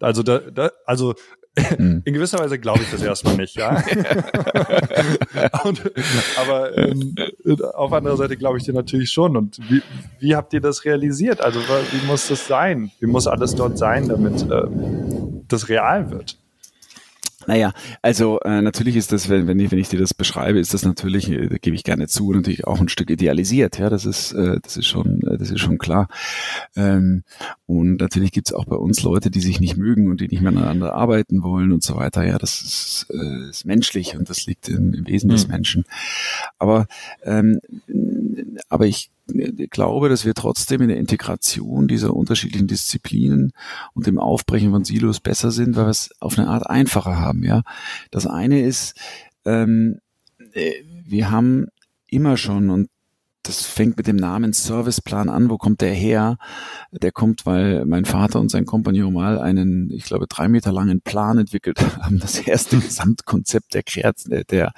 Also 0.01 0.23
da, 0.23 0.39
da 0.39 0.71
also 0.87 1.15
hm. 1.59 2.03
In 2.05 2.15
gewisser 2.15 2.39
Weise 2.39 2.59
glaube 2.59 2.81
ich 2.83 2.91
das 2.91 3.03
erstmal 3.03 3.37
nicht, 3.37 3.57
ja. 3.57 3.71
und, 5.65 5.83
aber 6.39 6.79
ähm, 6.79 7.15
auf 7.75 7.93
anderer 7.93 8.17
Seite 8.17 8.37
glaube 8.37 8.59
ich 8.59 8.65
dir 8.65 8.73
natürlich 8.73 9.11
schon. 9.11 9.37
Und 9.37 9.59
wie, 9.69 9.83
wie 10.21 10.37
habt 10.37 10.53
ihr 10.53 10.61
das 10.61 10.85
realisiert? 10.85 11.41
Also 11.41 11.61
wie 11.61 12.07
muss 12.07 12.29
das 12.29 12.47
sein? 12.47 12.93
Wie 13.01 13.07
muss 13.07 13.27
alles 13.27 13.57
dort 13.57 13.79
sein, 13.79 14.09
damit 14.09 14.43
ähm, 14.43 15.45
das 15.49 15.69
real 15.69 16.11
wird? 16.11 16.39
Naja, 17.47 17.73
also 18.03 18.39
äh, 18.41 18.61
natürlich 18.61 18.97
ist 18.97 19.13
das, 19.13 19.31
wenn, 19.31 19.47
wenn, 19.47 19.59
ich, 19.59 19.71
wenn 19.71 19.79
ich 19.79 19.89
dir 19.89 19.99
das 19.99 20.13
beschreibe, 20.13 20.59
ist 20.59 20.75
das 20.75 20.85
natürlich, 20.85 21.31
äh, 21.31 21.49
da 21.49 21.57
gebe 21.57 21.75
ich 21.75 21.85
gerne 21.85 22.07
zu, 22.07 22.33
natürlich 22.33 22.67
auch 22.67 22.81
ein 22.81 22.89
Stück 22.89 23.09
idealisiert. 23.09 23.79
Ja, 23.79 23.89
das 23.89 24.05
ist, 24.05 24.33
äh, 24.33 24.61
das 24.63 24.77
ist 24.77 24.87
schon, 24.87 25.23
äh, 25.23 25.39
das 25.39 25.51
ist 25.51 25.61
schon 25.61 25.79
klar. 25.79 26.09
Ähm, 26.77 27.23
und 27.65 28.01
natürlich 28.01 28.33
gibt's 28.33 28.53
auch 28.53 28.67
bei 28.67 28.77
uns 28.77 29.03
Leute, 29.03 29.31
die 29.31 29.41
sich 29.41 29.59
nicht 29.59 29.79
mögen 29.79 30.11
und 30.11 30.21
die 30.21 30.29
nicht 30.29 30.43
miteinander 30.43 30.95
arbeiten 30.95 31.43
wollen 31.43 31.73
und 31.73 31.83
so 31.83 31.97
weiter. 31.97 32.25
Ja, 32.25 32.37
das 32.37 32.61
ist, 32.61 33.07
äh, 33.11 33.49
ist 33.49 33.65
menschlich 33.65 34.17
und 34.19 34.29
das 34.29 34.45
liegt 34.47 34.69
im, 34.69 34.93
im 34.93 35.07
Wesen 35.07 35.29
mhm. 35.29 35.33
des 35.33 35.49
Menschen. 35.49 35.85
Aber, 36.59 36.87
ähm, 37.25 37.61
aber 38.69 38.87
ich 38.87 39.11
glaube, 39.71 40.09
dass 40.09 40.25
wir 40.25 40.35
trotzdem 40.35 40.83
in 40.83 40.89
der 40.89 40.99
Integration 40.99 41.89
dieser 41.89 42.15
unterschiedlichen 42.15 42.67
Disziplinen 42.67 43.53
und 43.95 44.07
dem 44.07 44.19
Aufbrechen 44.19 44.71
von 44.71 44.85
Silos 44.85 45.21
besser 45.21 45.51
sind, 45.51 45.77
weil 45.77 45.87
wir 45.87 45.91
es 45.91 46.11
auf 46.21 46.39
eine 46.39 46.49
Art 46.49 46.69
einfacher 46.69 47.19
haben. 47.19 47.43
Ja, 47.45 47.63
das 48.11 48.27
eine 48.27 48.61
ist, 48.63 48.95
ähm, 49.45 50.01
äh, 50.53 50.73
wir 51.05 51.31
haben 51.31 51.67
immer 52.07 52.37
schon 52.37 52.71
und 52.71 52.89
das 53.43 53.65
fängt 53.65 53.97
mit 53.97 54.07
dem 54.07 54.17
Namen 54.17 54.53
Serviceplan 54.53 55.31
an. 55.31 55.49
Wo 55.49 55.57
kommt 55.57 55.81
der 55.81 55.95
her? 55.95 56.37
Der 56.93 57.11
kommt, 57.11 57.47
weil 57.47 57.87
mein 57.87 58.05
Vater 58.05 58.39
und 58.39 58.51
sein 58.51 58.67
Kompagnon 58.67 59.15
mal 59.15 59.39
einen, 59.39 59.91
ich 59.91 60.05
glaube, 60.05 60.27
drei 60.27 60.49
Meter 60.49 60.73
langen 60.73 61.01
Plan 61.01 61.39
entwickelt 61.39 61.81
haben. 61.99 62.19
Das 62.19 62.39
erste 62.39 62.79
Gesamtkonzept 62.79 63.75
der, 63.75 64.45
der, 64.45 64.73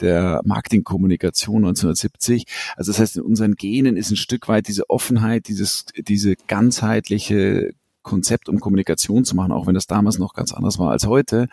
der 0.00 0.40
Marketingkommunikation 0.44 1.58
1970. 1.58 2.44
Also 2.76 2.90
das 2.92 3.00
heißt, 3.00 3.16
in 3.18 3.22
unseren 3.22 3.54
Genen 3.54 3.96
ist 3.96 4.10
ein 4.10 4.16
Stück 4.16 4.48
weit 4.48 4.68
diese 4.68 4.88
Offenheit, 4.88 5.48
dieses, 5.48 5.84
diese 5.96 6.36
ganzheitliche 6.36 7.74
Konzept, 8.02 8.48
um 8.48 8.60
Kommunikation 8.60 9.24
zu 9.24 9.36
machen, 9.36 9.52
auch 9.52 9.66
wenn 9.66 9.74
das 9.74 9.86
damals 9.86 10.18
noch 10.18 10.34
ganz 10.34 10.52
anders 10.52 10.78
war 10.78 10.90
als 10.90 11.06
heute. 11.06 11.48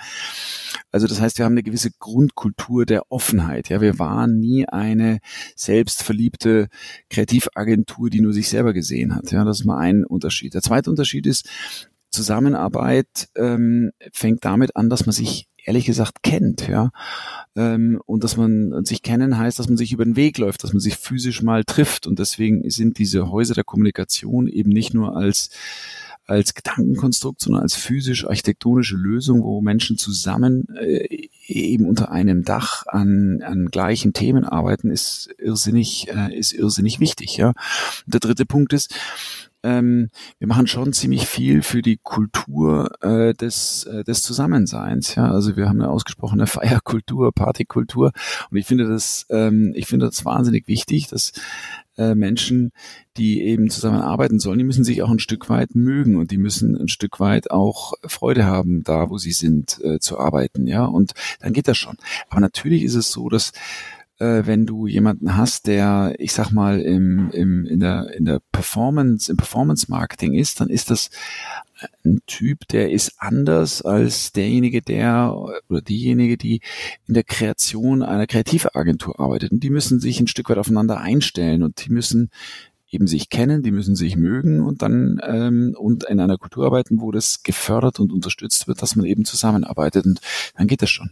Also 0.92 1.08
das 1.08 1.20
heißt, 1.20 1.38
wir 1.38 1.46
haben 1.46 1.54
eine 1.54 1.64
gewisse 1.64 1.92
Grundkultur 2.00 2.86
der 2.86 3.12
Offenheit. 3.12 3.70
Ja, 3.70 3.82
wir 3.82 4.00
waren 4.00 4.40
nie 4.40 4.68
eine 4.68 5.20
selbstverliebte 5.56 6.68
Kreativagentur, 7.10 8.10
die 8.10 8.22
nur 8.22 8.34
sich 8.34 8.50
selber 8.50 8.74
gesehen 8.74 9.16
hat. 9.16 9.32
Ja, 9.32 9.44
das 9.44 9.60
ist 9.60 9.66
mal 9.66 9.78
ein 9.78 10.06
Unterschied. 10.06 10.54
Der 10.54 10.62
zweite 10.62 10.90
Unterschied 10.90 11.26
ist, 11.26 11.50
Zusammenarbeit 12.10 13.30
ähm, 13.36 13.92
fängt 14.14 14.46
damit 14.46 14.76
an, 14.76 14.90
dass 14.90 15.06
man 15.06 15.14
sich 15.14 15.48
ehrlich 15.68 15.86
gesagt 15.86 16.24
kennt, 16.24 16.68
ja. 16.68 16.92
Ähm, 17.56 18.02
und 18.06 18.24
dass 18.24 18.38
man 18.38 18.86
sich 18.86 19.02
kennen 19.02 19.38
heißt, 19.38 19.60
dass 19.60 19.68
man 19.68 19.78
sich 19.78 19.92
über 19.92 20.06
den 20.06 20.16
Weg 20.16 20.38
läuft, 20.38 20.64
dass 20.64 20.72
man 20.72 20.80
sich 20.80 20.96
physisch 20.96 21.42
mal 21.42 21.66
trifft. 21.66 22.08
Und 22.08 22.20
deswegen 22.20 22.68
sind 22.70 22.98
diese 22.98 23.30
Häuser 23.30 23.54
der 23.54 23.66
Kommunikation 23.66 24.48
eben 24.48 24.70
nicht 24.70 24.94
nur 24.94 25.16
als 25.16 25.50
als 26.28 26.54
Gedankenkonstrukt, 26.54 27.42
sondern 27.42 27.64
als 27.64 27.76
physisch-architektonische 27.76 28.96
Lösung, 28.96 29.44
wo 29.44 29.62
Menschen 29.62 29.98
zusammen 29.98 30.68
äh, 30.76 31.30
eben 31.48 31.86
unter 31.88 32.12
einem 32.12 32.44
Dach 32.44 32.86
an, 32.88 33.42
an 33.42 33.68
gleichen 33.68 34.14
Themen 34.14 34.44
arbeiten, 34.44 34.92
ist 34.92 35.30
irrsinnig, 35.38 36.10
äh, 36.10 36.38
ist 36.38 36.54
irrsinnig 36.54 37.00
wichtig. 37.00 37.38
Ja. 37.38 37.54
Der 38.06 38.20
dritte 38.20 38.46
Punkt 38.46 38.74
ist, 38.74 38.94
ähm, 39.64 40.10
wir 40.38 40.48
machen 40.48 40.68
schon 40.68 40.94
ziemlich 40.94 41.28
viel 41.28 41.62
für 41.62 41.82
die 41.82 41.98
Kultur 41.98 42.92
äh, 43.02 43.34
des, 43.34 43.86
äh, 43.86 44.04
des 44.04 44.22
Zusammenseins. 44.22 45.16
Ja, 45.16 45.32
also 45.32 45.58
wir 45.58 45.68
haben 45.68 45.82
eine 45.82 45.90
ausgesprochene 45.90 46.48
Feierkultur, 46.48 47.32
Partykultur, 47.34 48.12
und 48.52 48.58
ich 48.58 48.66
finde 48.66 48.88
das, 48.88 49.26
ähm, 49.30 49.74
ich 49.76 49.88
finde 49.88 50.06
das 50.06 50.26
wahnsinnig 50.26 50.68
wichtig, 50.68 51.08
dass 51.08 51.32
äh, 51.98 52.16
Menschen, 52.16 52.72
die 53.18 53.42
eben 53.42 53.70
zusammenarbeiten 53.70 54.40
sollen, 54.40 54.60
die 54.60 54.64
müssen 54.64 54.84
sich 54.84 55.02
auch 55.02 55.10
ein 55.10 55.20
Stück 55.20 55.50
weit 55.50 55.76
mögen 55.76 56.16
und 56.18 56.32
die 56.32 56.38
müssen 56.38 56.76
ein 56.76 56.88
Stück 56.88 57.20
weit 57.20 57.52
auch 57.52 57.94
Freude 58.06 58.46
haben, 58.46 58.84
da 58.84 59.10
wo 59.10 59.18
sie 59.18 59.32
sind, 59.32 59.80
äh, 59.84 60.00
zu 60.00 60.20
arbeiten. 60.20 60.68
Ja, 60.68 60.86
und 60.86 61.14
dann 61.40 61.54
geht 61.54 61.68
das 61.68 61.78
schon. 61.78 61.98
Aber 62.30 62.40
natürlich 62.40 62.84
ist 62.84 62.96
es 62.96 63.12
so, 63.12 63.30
dass 63.30 63.52
äh, 64.20 64.44
wenn 64.46 64.66
du 64.66 64.88
jemanden 64.88 65.38
hast, 65.38 65.68
der, 65.68 66.16
ich 66.18 66.34
sag 66.34 66.52
mal, 66.52 66.82
im, 66.82 67.30
im, 67.32 67.66
in 67.66 67.80
der, 67.80 68.14
in 68.16 68.26
der 68.26 68.42
Performance, 68.52 69.32
im 69.32 69.38
Performance 69.38 69.88
Marketing 69.90 70.34
ist, 70.34 70.60
dann 70.60 70.70
ist 70.70 70.90
das 70.90 71.10
ein 72.04 72.22
Typ, 72.28 72.68
der 72.70 72.92
ist 72.92 73.14
anders 73.18 73.82
als 73.82 74.32
derjenige, 74.32 74.82
der 74.82 75.36
oder 75.70 75.82
diejenige, 75.82 76.38
die 76.38 76.62
in 77.08 77.14
der 77.14 77.24
Kreation 77.24 78.04
einer 78.04 78.28
Kreativagentur 78.28 79.20
arbeitet. 79.20 79.52
Und 79.52 79.64
die 79.64 79.70
müssen 79.70 80.00
sich 80.00 80.20
ein 80.20 80.28
Stück 80.28 80.50
weit 80.50 80.58
aufeinander 80.58 81.00
einstellen 81.00 81.64
und 81.64 81.86
die 81.86 81.92
müssen 81.92 82.30
eben 82.90 83.08
sich 83.08 83.30
kennen, 83.30 83.64
die 83.64 83.72
müssen 83.72 83.96
sich 83.96 84.16
mögen 84.16 84.62
und 84.62 84.82
dann 84.82 85.20
ähm, 85.24 85.76
und 85.78 86.06
in 86.06 86.20
einer 86.20 86.38
Kultur 86.38 86.66
arbeiten, 86.66 87.02
wo 87.02 87.12
das 87.12 87.44
gefördert 87.44 88.00
und 88.00 88.14
unterstützt 88.14 88.68
wird, 88.68 88.82
dass 88.82 88.96
man 88.96 89.06
eben 89.06 89.26
zusammenarbeitet 89.26 90.06
und 90.06 90.22
dann 90.56 90.68
geht 90.68 90.82
das 90.82 90.90
schon. 90.90 91.12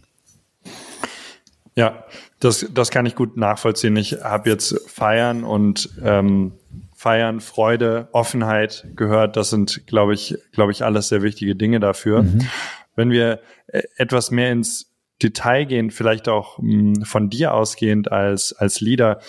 Ja, 1.74 2.04
das, 2.40 2.66
das 2.72 2.90
kann 2.90 3.04
ich 3.04 3.14
gut 3.14 3.36
nachvollziehen. 3.36 3.94
Ich 3.96 4.22
habe 4.22 4.48
jetzt 4.48 4.88
Feiern 4.88 5.44
und 5.44 5.90
ähm, 6.02 6.52
Feiern, 6.96 7.40
Freude, 7.40 8.08
Offenheit 8.12 8.88
gehört. 8.96 9.36
Das 9.36 9.50
sind, 9.50 9.86
glaube 9.86 10.14
ich, 10.14 10.34
glaube 10.52 10.72
ich, 10.72 10.82
alles 10.82 11.08
sehr 11.08 11.22
wichtige 11.22 11.54
Dinge 11.54 11.78
dafür. 11.78 12.22
Mhm. 12.22 12.48
Wenn 12.96 13.10
wir 13.10 13.40
äh, 13.66 13.82
etwas 13.96 14.30
mehr 14.30 14.50
ins 14.50 14.90
Detail 15.22 15.66
gehen, 15.66 15.90
vielleicht 15.90 16.26
auch 16.26 16.56
hm, 16.56 17.04
von 17.04 17.28
dir 17.28 17.52
ausgehend 17.52 18.10
als, 18.10 18.54
als 18.54 18.80
Leader, 18.80 19.20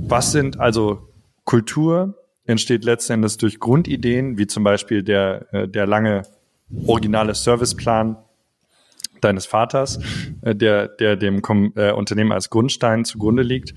was 0.00 0.32
sind 0.32 0.58
also 0.58 1.08
Kultur 1.44 2.16
entsteht 2.44 2.84
letzten 2.84 3.14
Endes 3.14 3.36
durch 3.36 3.60
Grundideen, 3.60 4.36
wie 4.36 4.48
zum 4.48 4.64
Beispiel 4.64 5.04
der, 5.04 5.46
äh, 5.52 5.68
der 5.68 5.86
lange 5.86 6.22
originale 6.86 7.36
Serviceplan 7.36 8.16
deines 9.20 9.46
Vaters, 9.46 10.00
äh, 10.42 10.56
der, 10.56 10.88
der 10.88 11.14
dem 11.14 11.40
Unternehmen 11.40 12.32
als 12.32 12.50
Grundstein 12.50 13.04
zugrunde 13.04 13.44
liegt. 13.44 13.74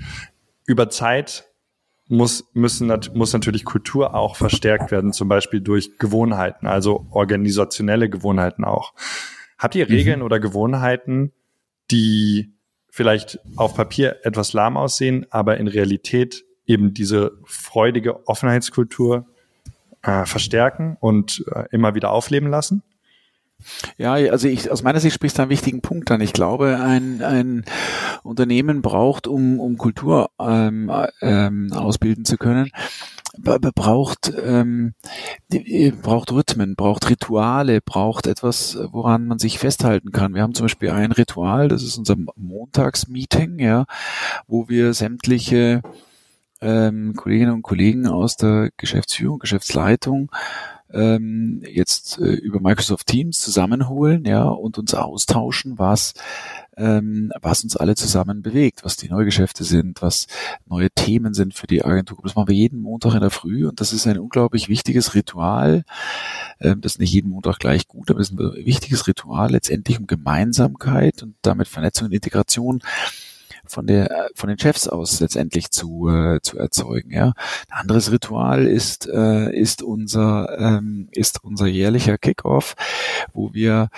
Über 0.66 0.90
Zeit 0.90 1.46
muss, 2.08 2.50
müssen, 2.54 2.92
muss 3.14 3.34
natürlich 3.34 3.66
Kultur 3.66 4.14
auch 4.14 4.36
verstärkt 4.36 4.92
werden, 4.92 5.14
zum 5.14 5.28
Beispiel 5.28 5.62
durch 5.62 5.98
Gewohnheiten, 5.98 6.68
also 6.68 7.08
organisationelle 7.12 8.10
Gewohnheiten 8.10 8.64
auch. 8.64 8.94
Habt 9.58 9.76
ihr 9.76 9.90
Regeln 9.90 10.20
mhm. 10.20 10.26
oder 10.26 10.40
Gewohnheiten, 10.40 11.32
die 11.92 12.54
vielleicht 12.90 13.40
auf 13.56 13.76
Papier 13.76 14.18
etwas 14.24 14.54
lahm 14.54 14.78
aussehen, 14.78 15.26
aber 15.30 15.58
in 15.58 15.68
Realität 15.68 16.44
eben 16.66 16.94
diese 16.94 17.32
freudige 17.46 18.28
Offenheitskultur 18.28 19.26
äh, 20.02 20.26
verstärken 20.26 20.98
und 21.00 21.44
äh, 21.52 21.66
immer 21.72 21.96
wieder 21.96 22.12
aufleben 22.12 22.50
lassen? 22.50 22.84
Ja, 23.98 24.14
also 24.14 24.48
ich, 24.48 24.72
aus 24.72 24.84
meiner 24.84 25.00
Sicht 25.00 25.16
sprichst 25.16 25.38
du 25.38 25.44
einen 25.44 25.52
wichtigen 25.52 25.82
Punkt 25.82 26.10
an. 26.12 26.22
Ich 26.22 26.34
glaube, 26.34 26.80
ein, 26.80 27.22
ein 27.22 27.66
Unternehmen 28.24 28.82
braucht, 28.82 29.28
um, 29.28 29.60
um 29.60 29.78
Kultur 29.78 30.30
ähm, 30.40 30.92
ähm, 31.22 31.72
ausbilden 31.74 32.26
zu 32.26 32.38
können, 32.38 32.72
braucht, 33.38 34.32
ähm, 34.44 34.94
braucht 36.02 36.32
Rhythmen, 36.32 36.76
braucht 36.76 37.10
Rituale, 37.10 37.82
braucht 37.82 38.28
etwas, 38.28 38.78
woran 38.92 39.26
man 39.26 39.40
sich 39.40 39.60
festhalten 39.60 40.12
kann. 40.12 40.36
Wir 40.36 40.44
haben 40.44 40.54
zum 40.54 40.66
Beispiel 40.66 40.92
ein 40.92 41.12
Ritual, 41.12 41.68
das 41.68 41.84
ist 41.84 41.98
unser 41.98 42.16
Montagsmeeting, 42.36 43.60
ja, 43.60 43.86
wo 44.48 44.70
wir 44.70 44.94
sämtliche 44.94 45.82
ähm, 46.62 47.14
Kolleginnen 47.16 47.54
und 47.54 47.64
Kollegen 47.64 48.08
aus 48.08 48.38
der 48.38 48.70
Geschäftsführung, 48.78 49.40
Geschäftsleitung 49.40 50.32
ähm, 50.94 51.62
jetzt 51.66 52.20
äh, 52.20 52.34
über 52.34 52.60
Microsoft 52.60 53.08
Teams 53.08 53.40
zusammenholen, 53.40 54.26
ja, 54.26 54.44
und 54.46 54.78
uns 54.78 54.94
austauschen, 54.94 55.78
was 55.78 56.14
ähm, 56.78 57.32
was 57.42 57.64
uns 57.64 57.78
alle 57.78 57.96
zusammen 57.96 58.42
bewegt, 58.42 58.84
was 58.84 58.98
die 58.98 59.10
Neugeschäfte 59.10 59.64
sind, 59.64 60.02
was 60.02 60.28
neue 60.66 60.90
Themen 60.90 61.34
sind 61.34 61.54
für 61.54 61.68
die 61.68 61.84
Agentur. 61.86 62.18
Das 62.24 62.36
machen 62.36 62.48
wir 62.48 62.56
jeden 62.56 62.82
Montag 62.82 63.14
in 63.14 63.22
der 63.22 63.30
Früh 63.30 63.68
und 63.68 63.80
das 63.80 63.94
ist 63.94 64.08
ein 64.08 64.18
unglaublich 64.18 64.70
wichtiges 64.70 65.14
Ritual. 65.14 65.84
Ähm, 66.60 66.82
das 66.82 66.94
ist 66.94 67.00
nicht 67.00 67.14
jeden 67.14 67.30
Montag 67.30 67.60
gleich 67.60 67.88
gut, 67.88 68.10
aber 68.10 68.20
es 68.20 68.30
ist 68.30 68.40
ein 68.40 68.66
wichtiges 68.66 69.08
Ritual 69.08 69.52
letztendlich 69.52 70.00
um 70.00 70.08
Gemeinsamkeit 70.08 71.22
und 71.24 71.36
damit 71.42 71.68
Vernetzung 71.68 72.08
und 72.08 72.14
Integration 72.14 72.82
von 73.66 73.88
der 73.88 74.30
von 74.36 74.50
den 74.50 74.60
Chefs 74.60 74.88
aus 74.88 75.20
letztendlich 75.20 75.72
zu 75.72 76.10
äh, 76.10 76.40
zu 76.42 76.58
erzeugen. 76.58 77.12
Ja, 77.12 77.34
ein 77.70 77.80
anderes 77.82 78.12
Ritual 78.12 78.68
ist 78.68 79.08
äh, 79.08 79.56
ist 79.56 79.82
unser 79.82 80.58
ähm, 80.60 81.08
ist 81.12 81.44
unser 81.44 81.68
jährlicher 81.68 82.18
Kickoff, 82.18 82.76
wo 83.34 83.54
wir 83.54 83.90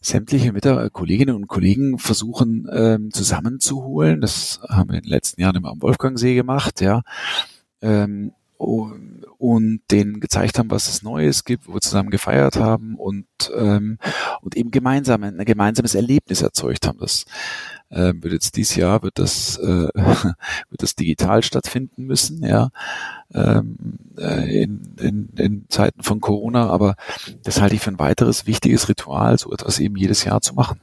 sämtliche 0.00 0.52
Mitarbeiter, 0.52 0.90
Kolleginnen 0.90 1.36
und 1.36 1.46
Kollegen 1.46 1.98
versuchen 1.98 2.68
ähm, 2.72 3.12
zusammenzuholen. 3.12 4.20
Das 4.20 4.60
haben 4.68 4.90
wir 4.90 4.96
in 4.96 5.02
den 5.02 5.10
letzten 5.10 5.42
Jahren 5.42 5.56
immer 5.56 5.70
am 5.70 5.82
Wolfgangsee 5.82 6.34
gemacht, 6.34 6.80
ja. 6.80 7.02
Ähm, 7.82 8.32
und 9.40 9.80
denen 9.90 10.20
gezeigt 10.20 10.58
haben, 10.58 10.70
was 10.70 10.86
es 10.86 11.02
Neues 11.02 11.44
gibt, 11.44 11.66
wo 11.66 11.72
wir 11.72 11.80
zusammen 11.80 12.10
gefeiert 12.10 12.56
haben 12.56 12.96
und, 12.96 13.26
ähm, 13.56 13.98
und 14.42 14.54
eben 14.54 14.70
gemeinsam 14.70 15.22
ein 15.22 15.38
gemeinsames 15.46 15.94
Erlebnis 15.94 16.42
erzeugt 16.42 16.86
haben. 16.86 16.98
Das 16.98 17.24
äh, 17.88 18.12
wird 18.20 18.34
jetzt 18.34 18.58
dieses 18.58 18.76
Jahr 18.76 19.02
wird 19.02 19.18
das 19.18 19.56
äh, 19.56 19.88
wird 19.94 20.82
das 20.82 20.94
digital 20.94 21.42
stattfinden 21.42 22.04
müssen, 22.04 22.44
ja, 22.44 22.68
ähm, 23.32 23.78
äh, 24.18 24.62
in, 24.62 24.94
in, 25.00 25.30
in 25.38 25.64
Zeiten 25.70 26.02
von 26.02 26.20
Corona. 26.20 26.68
Aber 26.68 26.96
das 27.42 27.62
halte 27.62 27.74
ich 27.76 27.80
für 27.80 27.92
ein 27.92 27.98
weiteres 27.98 28.46
wichtiges 28.46 28.90
Ritual, 28.90 29.38
so 29.38 29.50
etwas 29.54 29.78
eben 29.78 29.96
jedes 29.96 30.22
Jahr 30.24 30.42
zu 30.42 30.54
machen. 30.54 30.82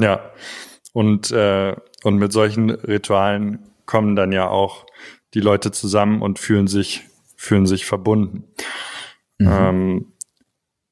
Ja, 0.00 0.32
und 0.92 1.30
äh, 1.30 1.76
und 2.02 2.16
mit 2.16 2.32
solchen 2.32 2.70
Ritualen 2.70 3.60
kommen 3.86 4.16
dann 4.16 4.32
ja 4.32 4.48
auch 4.48 4.84
die 5.34 5.40
Leute 5.40 5.72
zusammen 5.72 6.22
und 6.22 6.38
fühlen 6.38 6.66
sich, 6.66 7.02
fühlen 7.36 7.66
sich 7.66 7.84
verbunden. 7.84 8.44
Mhm. 9.38 9.48
Ähm, 9.50 10.12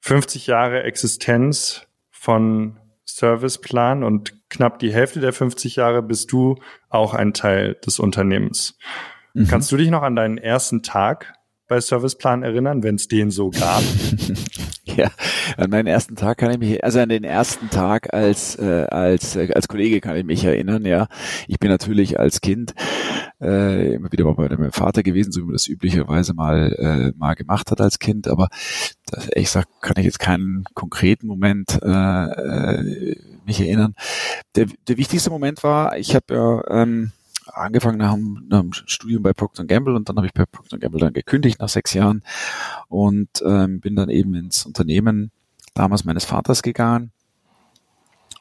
50 0.00 0.48
Jahre 0.48 0.82
Existenz 0.82 1.86
von 2.10 2.78
Serviceplan 3.04 4.02
und 4.02 4.48
knapp 4.48 4.78
die 4.78 4.92
Hälfte 4.92 5.20
der 5.20 5.32
50 5.32 5.76
Jahre 5.76 6.02
bist 6.02 6.32
du 6.32 6.56
auch 6.88 7.14
ein 7.14 7.34
Teil 7.34 7.74
des 7.86 7.98
Unternehmens. 7.98 8.78
Mhm. 9.34 9.46
Kannst 9.46 9.70
du 9.70 9.76
dich 9.76 9.90
noch 9.90 10.02
an 10.02 10.16
deinen 10.16 10.38
ersten 10.38 10.82
Tag 10.82 11.34
bei 11.72 11.80
Serviceplan 11.80 12.42
erinnern, 12.42 12.82
wenn 12.82 12.96
es 12.96 13.08
den 13.08 13.30
so 13.30 13.48
gab? 13.48 13.82
ja, 14.84 15.10
an 15.56 15.70
meinen 15.70 15.86
ersten 15.86 16.16
Tag 16.16 16.36
kann 16.36 16.50
ich 16.50 16.58
mich, 16.58 16.84
also 16.84 17.00
an 17.00 17.08
den 17.08 17.24
ersten 17.24 17.70
Tag 17.70 18.12
als 18.12 18.56
äh, 18.56 18.84
als 18.90 19.36
äh, 19.36 19.50
als 19.54 19.68
Kollege 19.68 20.02
kann 20.02 20.14
ich 20.16 20.24
mich 20.24 20.44
erinnern. 20.44 20.84
Ja, 20.84 21.08
ich 21.48 21.58
bin 21.58 21.70
natürlich 21.70 22.20
als 22.20 22.42
Kind 22.42 22.74
äh, 23.40 23.94
immer 23.94 24.12
wieder 24.12 24.26
mal 24.26 24.34
bei 24.34 24.54
meinem 24.54 24.72
Vater 24.72 25.02
gewesen, 25.02 25.32
so 25.32 25.40
wie 25.40 25.44
man 25.46 25.54
das 25.54 25.66
üblicherweise 25.66 26.34
mal 26.34 26.74
äh, 26.74 27.18
mal 27.18 27.32
gemacht 27.32 27.70
hat 27.70 27.80
als 27.80 27.98
Kind. 27.98 28.28
Aber 28.28 28.48
das, 29.06 29.28
ehrlich 29.28 29.46
gesagt 29.46 29.68
kann 29.80 29.96
ich 29.96 30.04
jetzt 30.04 30.18
keinen 30.18 30.64
konkreten 30.74 31.26
Moment 31.26 31.80
äh, 31.82 31.88
äh, 31.88 33.16
mich 33.46 33.62
erinnern. 33.62 33.94
Der, 34.56 34.66
der 34.88 34.98
wichtigste 34.98 35.30
Moment 35.30 35.64
war, 35.64 35.96
ich 35.96 36.14
habe 36.14 36.34
ja 36.34 36.82
ähm, 36.82 37.12
angefangen 37.52 37.98
dem, 37.98 38.46
nach 38.48 38.60
dem 38.60 38.72
Studium 38.72 39.22
bei 39.22 39.32
Procter 39.32 39.64
Gamble 39.64 39.94
und 39.94 40.08
dann 40.08 40.16
habe 40.16 40.26
ich 40.26 40.32
bei 40.32 40.46
Procter 40.46 40.78
Gamble 40.78 41.00
dann 41.00 41.12
gekündigt 41.12 41.60
nach 41.60 41.68
sechs 41.68 41.94
Jahren 41.94 42.22
und 42.88 43.28
ähm, 43.44 43.80
bin 43.80 43.96
dann 43.96 44.08
eben 44.08 44.34
ins 44.34 44.66
Unternehmen 44.66 45.30
damals 45.74 46.04
meines 46.04 46.24
Vaters 46.24 46.62
gegangen 46.62 47.12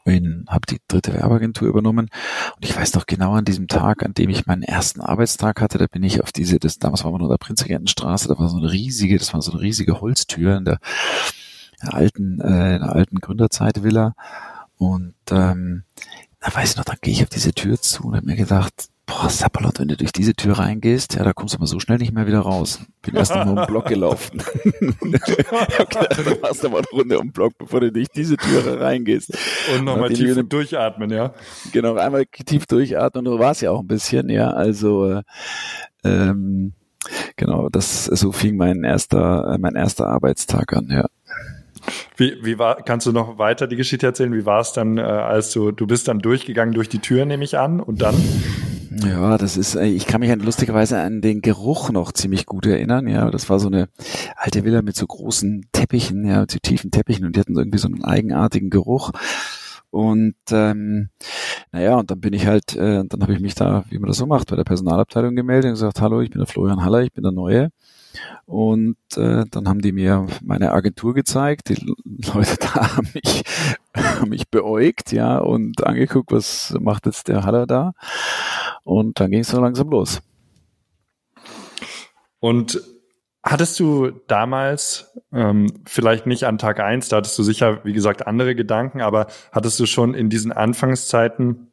bin, 0.04 0.46
habe 0.48 0.66
die 0.68 0.80
dritte 0.88 1.14
Werbeagentur 1.14 1.68
übernommen 1.68 2.10
und 2.56 2.66
ich 2.66 2.76
weiß 2.76 2.94
noch 2.96 3.06
genau 3.06 3.34
an 3.34 3.46
diesem 3.46 3.68
Tag, 3.68 4.04
an 4.04 4.14
dem 4.14 4.30
ich 4.30 4.46
meinen 4.46 4.64
ersten 4.64 5.02
Arbeitstag 5.02 5.62
hatte, 5.62 5.78
da 5.78 5.88
bin 5.88 6.04
ich 6.04 6.22
auf 6.24 6.32
diese, 6.32 6.60
das 6.60 6.80
damals 6.80 7.04
war 7.04 7.12
man 7.12 7.22
nur 7.22 7.30
der 7.30 7.38
Prinzregentenstraße, 7.38 8.28
da 8.28 8.40
war 8.40 8.50
so 8.50 8.58
eine 8.58 8.72
riesige, 8.72 9.18
das 9.18 9.34
war 9.34 9.42
so 9.42 9.52
eine 9.52 9.62
riesige 9.62 10.02
Holztür 10.02 10.58
in 10.58 10.66
der, 10.66 10.80
der 11.84 11.94
alten, 11.94 12.40
äh, 12.42 12.76
in 12.76 12.82
der 12.82 12.94
alten 12.94 13.20
Gründerzeit-Villa 13.20 14.16
und 14.78 15.14
ähm, 15.30 15.84
da 16.40 16.56
weiß 16.56 16.72
ich 16.72 16.78
noch, 16.78 16.86
dann 16.86 16.98
gehe 17.02 17.14
ich 17.14 17.24
auf 17.24 17.30
diese 17.30 17.54
Tür 17.54 17.80
zu 17.80 18.06
und 18.08 18.16
habe 18.16 18.26
mir 18.26 18.36
gedacht, 18.36 18.90
boah, 19.06 19.30
Sapperlot, 19.30 19.80
wenn 19.80 19.88
du 19.88 19.98
durch 19.98 20.12
diese 20.12 20.34
Tür 20.34 20.58
reingehst, 20.58 21.16
ja, 21.16 21.24
da 21.24 21.34
kommst 21.34 21.56
du 21.56 21.60
mal 21.60 21.66
so 21.66 21.80
schnell 21.80 21.98
nicht 21.98 22.14
mehr 22.14 22.28
wieder 22.28 22.40
raus. 22.40 22.80
Bin 23.02 23.16
erst 23.16 23.36
noch 23.36 23.46
um 23.46 23.56
den 23.56 23.68
Block 23.68 23.88
gelaufen. 23.88 24.42
okay, 25.80 26.24
du 26.24 26.40
machst 26.42 26.66
aber 26.66 26.78
eine 26.80 26.88
Runde 26.92 27.20
um 27.20 27.28
den 27.28 27.32
Block, 27.32 27.54
bevor 27.58 27.82
du 27.82 27.92
durch 27.92 28.08
diese 28.10 28.38
Tür 28.38 28.80
reingehst. 28.80 29.38
Und 29.76 29.86
nochmal 29.86 30.10
tief 30.10 30.36
den, 30.36 30.48
durchatmen, 30.48 31.10
ja. 31.10 31.34
Genau, 31.72 31.96
einmal 31.96 32.26
tief 32.26 32.66
durchatmen, 32.66 33.26
du 33.26 33.40
warst 33.40 33.62
ja 33.62 33.72
auch 33.72 33.82
ein 33.82 33.88
bisschen, 33.88 34.30
ja, 34.30 34.52
also, 34.52 35.12
äh, 35.12 35.24
ähm, 36.04 36.74
genau, 37.36 37.70
das, 37.70 38.06
so 38.06 38.32
fing 38.32 38.56
mein 38.56 38.84
erster, 38.84 39.58
mein 39.60 39.76
erster 39.76 40.08
Arbeitstag 40.08 40.74
an, 40.74 40.88
ja. 40.90 41.06
Wie, 42.16 42.38
wie 42.44 42.60
war, 42.60 42.84
kannst 42.84 43.08
du 43.08 43.12
noch 43.12 43.38
weiter 43.40 43.68
die 43.68 43.76
Geschichte 43.76 44.06
erzählen? 44.06 44.34
Wie 44.34 44.46
war 44.46 44.62
es 44.62 44.74
dann, 44.74 44.98
äh, 44.98 45.02
als 45.02 45.52
du, 45.52 45.72
du 45.72 45.88
bist 45.88 46.08
dann 46.08 46.20
durchgegangen 46.20 46.74
durch 46.74 46.90
die 46.90 47.00
Tür, 47.00 47.26
nehme 47.26 47.44
ich 47.44 47.58
an, 47.58 47.80
und 47.80 48.02
dann? 48.02 48.16
Ja, 48.94 49.38
das 49.38 49.56
ist, 49.56 49.76
äh, 49.76 49.86
ich 49.86 50.06
kann 50.06 50.20
mich 50.20 50.36
lustigerweise 50.36 51.00
an 51.00 51.22
den 51.22 51.42
Geruch 51.42 51.92
noch 51.92 52.12
ziemlich 52.12 52.46
gut 52.46 52.66
erinnern. 52.66 53.08
Ja, 53.08 53.32
das 53.32 53.50
war 53.50 53.58
so 53.58 53.68
eine 53.68 53.88
alte 54.36 54.66
Villa 54.66 54.82
mit 54.82 54.98
so 54.98 55.08
großen 55.08 55.68
Teppichen, 55.72 56.26
ja, 56.26 56.46
zu 56.46 56.60
tiefen 56.60 56.92
Teppichen 56.92 57.26
und 57.26 57.38
die 57.38 57.40
hatten 57.40 57.58
irgendwie 57.58 57.78
so 57.78 57.88
einen 57.88 58.04
eigenartigen 58.04 58.70
Geruch. 58.70 59.12
Und 59.92 60.36
ähm, 60.52 61.10
naja, 61.72 61.96
und 61.96 62.12
dann 62.12 62.20
bin 62.20 62.34
ich 62.34 62.48
halt, 62.48 62.76
äh, 62.76 63.04
dann 63.08 63.22
habe 63.22 63.34
ich 63.34 63.40
mich 63.40 63.56
da, 63.56 63.86
wie 63.90 63.98
man 63.98 64.10
das 64.10 64.18
so 64.18 64.26
macht, 64.26 64.50
bei 64.50 64.58
der 64.58 64.66
Personalabteilung 64.66 65.36
gemeldet 65.38 65.70
und 65.70 65.76
gesagt, 65.76 66.02
hallo, 66.02 66.20
ich 66.20 66.30
bin 66.30 66.40
der 66.40 66.48
Florian 66.48 66.84
Haller, 66.84 67.02
ich 67.02 67.14
bin 67.14 67.24
der 67.24 67.32
Neue. 67.32 67.70
Und 68.46 68.98
äh, 69.16 69.46
dann 69.50 69.68
haben 69.68 69.82
die 69.82 69.92
mir 69.92 70.28
meine 70.44 70.72
Agentur 70.72 71.14
gezeigt. 71.14 71.70
Die 71.70 71.96
Leute 72.34 72.58
da 72.60 72.98
haben 72.98 73.10
mich, 73.14 73.44
haben 73.96 74.30
mich 74.30 74.50
beäugt, 74.50 75.12
ja, 75.12 75.38
und 75.38 75.86
angeguckt, 75.86 76.32
was 76.32 76.76
macht 76.80 77.06
jetzt 77.06 77.28
der 77.28 77.44
Haller 77.44 77.66
da. 77.66 77.94
Und 78.84 79.20
dann 79.20 79.32
ging 79.32 79.42
es 79.42 79.50
so 79.50 79.62
langsam 79.62 79.90
los. 79.90 80.22
Und 82.40 82.82
hattest 83.44 83.80
du 83.80 84.12
damals, 84.28 85.18
ähm, 85.32 85.68
vielleicht 85.86 86.26
nicht 86.26 86.44
an 86.46 86.58
Tag 86.58 86.80
eins, 86.80 87.10
da 87.10 87.18
hattest 87.18 87.38
du 87.38 87.44
sicher, 87.44 87.84
wie 87.86 87.94
gesagt, 87.94 88.28
andere 88.28 88.56
Gedanken, 88.56 89.02
aber 89.02 89.28
hattest 89.52 89.80
du 89.80 89.86
schon 89.86 90.14
in 90.14 90.30
diesen 90.30 90.52
Anfangszeiten 90.52 91.72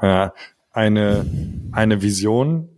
äh, 0.00 0.28
eine, 0.70 1.26
eine 1.72 2.02
Vision, 2.02 2.68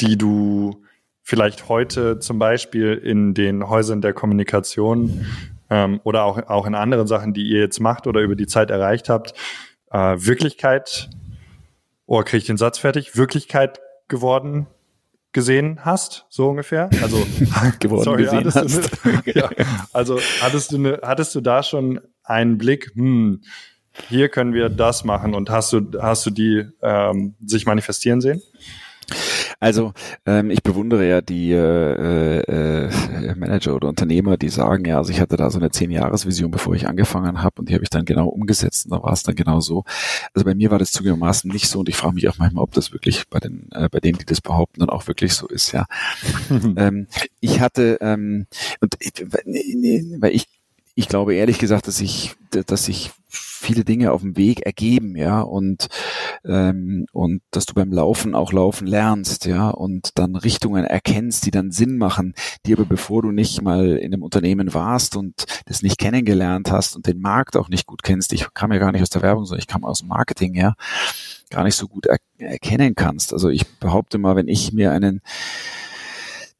die 0.00 0.16
du 0.16 0.82
vielleicht 1.22 1.68
heute 1.68 2.18
zum 2.18 2.38
Beispiel 2.38 2.94
in 2.94 3.34
den 3.34 3.68
Häusern 3.68 4.00
der 4.00 4.12
Kommunikation 4.12 5.26
ähm, 5.68 6.00
oder 6.04 6.24
auch, 6.24 6.38
auch 6.48 6.66
in 6.66 6.74
anderen 6.74 7.06
Sachen, 7.06 7.32
die 7.34 7.48
ihr 7.48 7.60
jetzt 7.60 7.80
macht 7.80 8.06
oder 8.06 8.20
über 8.20 8.36
die 8.36 8.46
Zeit 8.46 8.70
erreicht 8.70 9.08
habt, 9.08 9.34
äh, 9.90 10.16
Wirklichkeit 10.18 11.10
oh, 12.10 12.22
kriege 12.22 12.38
ich 12.38 12.46
den 12.46 12.56
Satz 12.56 12.78
fertig, 12.78 13.16
Wirklichkeit 13.16 13.80
geworden 14.08 14.66
gesehen 15.32 15.84
hast, 15.84 16.26
so 16.28 16.48
ungefähr. 16.48 16.90
Also 17.02 17.24
geworden 17.78 18.02
sorry, 18.02 18.24
gesehen 18.24 18.52
hast. 18.52 19.06
Eine, 19.06 19.22
ja, 19.26 19.50
also 19.92 20.18
hattest 20.40 20.72
du 20.72 20.76
eine, 20.76 20.98
hattest 21.02 21.34
du 21.36 21.40
da 21.40 21.62
schon 21.62 22.00
einen 22.24 22.58
Blick, 22.58 22.90
hm, 22.94 23.42
hier 24.08 24.28
können 24.28 24.54
wir 24.54 24.68
das 24.68 25.04
machen 25.04 25.34
und 25.34 25.50
hast 25.50 25.72
du 25.72 25.82
hast 26.00 26.26
du 26.26 26.30
die 26.30 26.66
ähm, 26.82 27.34
sich 27.44 27.64
manifestieren 27.64 28.20
sehen? 28.20 28.42
Also 29.58 29.92
ähm, 30.26 30.50
ich 30.50 30.62
bewundere 30.62 31.06
ja 31.06 31.20
die 31.20 31.52
äh, 31.52 32.40
äh, 32.40 33.34
Manager 33.34 33.74
oder 33.74 33.88
Unternehmer, 33.88 34.36
die 34.36 34.48
sagen, 34.48 34.84
ja, 34.84 34.98
also 34.98 35.12
ich 35.12 35.20
hatte 35.20 35.36
da 35.36 35.50
so 35.50 35.58
eine 35.58 35.70
zehn-Jahres-Vision, 35.70 36.50
bevor 36.50 36.74
ich 36.74 36.86
angefangen 36.86 37.42
habe 37.42 37.60
und 37.60 37.68
die 37.68 37.74
habe 37.74 37.84
ich 37.84 37.90
dann 37.90 38.04
genau 38.04 38.28
umgesetzt 38.28 38.86
und 38.86 38.92
da 38.92 39.02
war 39.02 39.12
es 39.12 39.22
dann 39.22 39.34
genau 39.34 39.60
so. 39.60 39.84
Also 40.34 40.44
bei 40.44 40.54
mir 40.54 40.70
war 40.70 40.78
das 40.78 40.92
zugegebenermaßen 40.92 41.50
nicht 41.50 41.68
so 41.68 41.80
und 41.80 41.88
ich 41.88 41.96
frage 41.96 42.14
mich 42.14 42.28
auch 42.28 42.38
manchmal, 42.38 42.64
ob 42.64 42.72
das 42.72 42.92
wirklich 42.92 43.28
bei 43.28 43.38
den 43.38 43.68
äh, 43.72 43.88
bei 43.90 44.00
denen, 44.00 44.18
die 44.18 44.26
das 44.26 44.40
behaupten, 44.40 44.80
dann 44.80 44.90
auch 44.90 45.06
wirklich 45.06 45.34
so 45.34 45.46
ist, 45.48 45.72
ja. 45.72 45.86
ähm, 46.76 47.06
ich 47.40 47.60
hatte 47.60 47.98
ähm, 48.00 48.46
und 48.80 48.94
weil 50.20 50.34
ich 50.34 50.46
ich 50.94 51.08
glaube 51.08 51.34
ehrlich 51.34 51.58
gesagt, 51.58 51.86
dass 51.86 52.00
ich, 52.00 52.34
dass 52.50 52.88
ich 52.88 53.10
viele 53.28 53.84
Dinge 53.84 54.12
auf 54.12 54.22
dem 54.22 54.36
Weg 54.36 54.60
ergeben, 54.66 55.16
ja, 55.16 55.40
und 55.40 55.88
ähm, 56.44 57.06
und 57.12 57.42
dass 57.50 57.66
du 57.66 57.74
beim 57.74 57.92
Laufen 57.92 58.34
auch 58.34 58.52
laufen 58.52 58.86
lernst, 58.86 59.46
ja, 59.46 59.68
und 59.70 60.18
dann 60.18 60.34
Richtungen 60.36 60.84
erkennst, 60.84 61.46
die 61.46 61.50
dann 61.50 61.70
Sinn 61.70 61.96
machen, 61.96 62.34
die 62.66 62.72
aber 62.72 62.84
bevor 62.84 63.22
du 63.22 63.30
nicht 63.30 63.62
mal 63.62 63.98
in 63.98 64.12
einem 64.12 64.22
Unternehmen 64.22 64.74
warst 64.74 65.16
und 65.16 65.44
das 65.66 65.82
nicht 65.82 65.98
kennengelernt 65.98 66.70
hast 66.70 66.96
und 66.96 67.06
den 67.06 67.20
Markt 67.20 67.56
auch 67.56 67.68
nicht 67.68 67.86
gut 67.86 68.02
kennst, 68.02 68.32
ich 68.32 68.52
kam 68.54 68.72
ja 68.72 68.78
gar 68.78 68.92
nicht 68.92 69.02
aus 69.02 69.10
der 69.10 69.22
Werbung, 69.22 69.44
sondern 69.44 69.60
ich 69.60 69.68
kam 69.68 69.84
aus 69.84 70.00
dem 70.00 70.08
Marketing, 70.08 70.54
ja, 70.54 70.74
gar 71.50 71.64
nicht 71.64 71.76
so 71.76 71.86
gut 71.86 72.06
er 72.06 72.18
erkennen 72.38 72.94
kannst. 72.94 73.32
Also 73.32 73.48
ich 73.48 73.66
behaupte 73.78 74.18
mal, 74.18 74.36
wenn 74.36 74.48
ich 74.48 74.72
mir 74.72 74.92
einen 74.92 75.20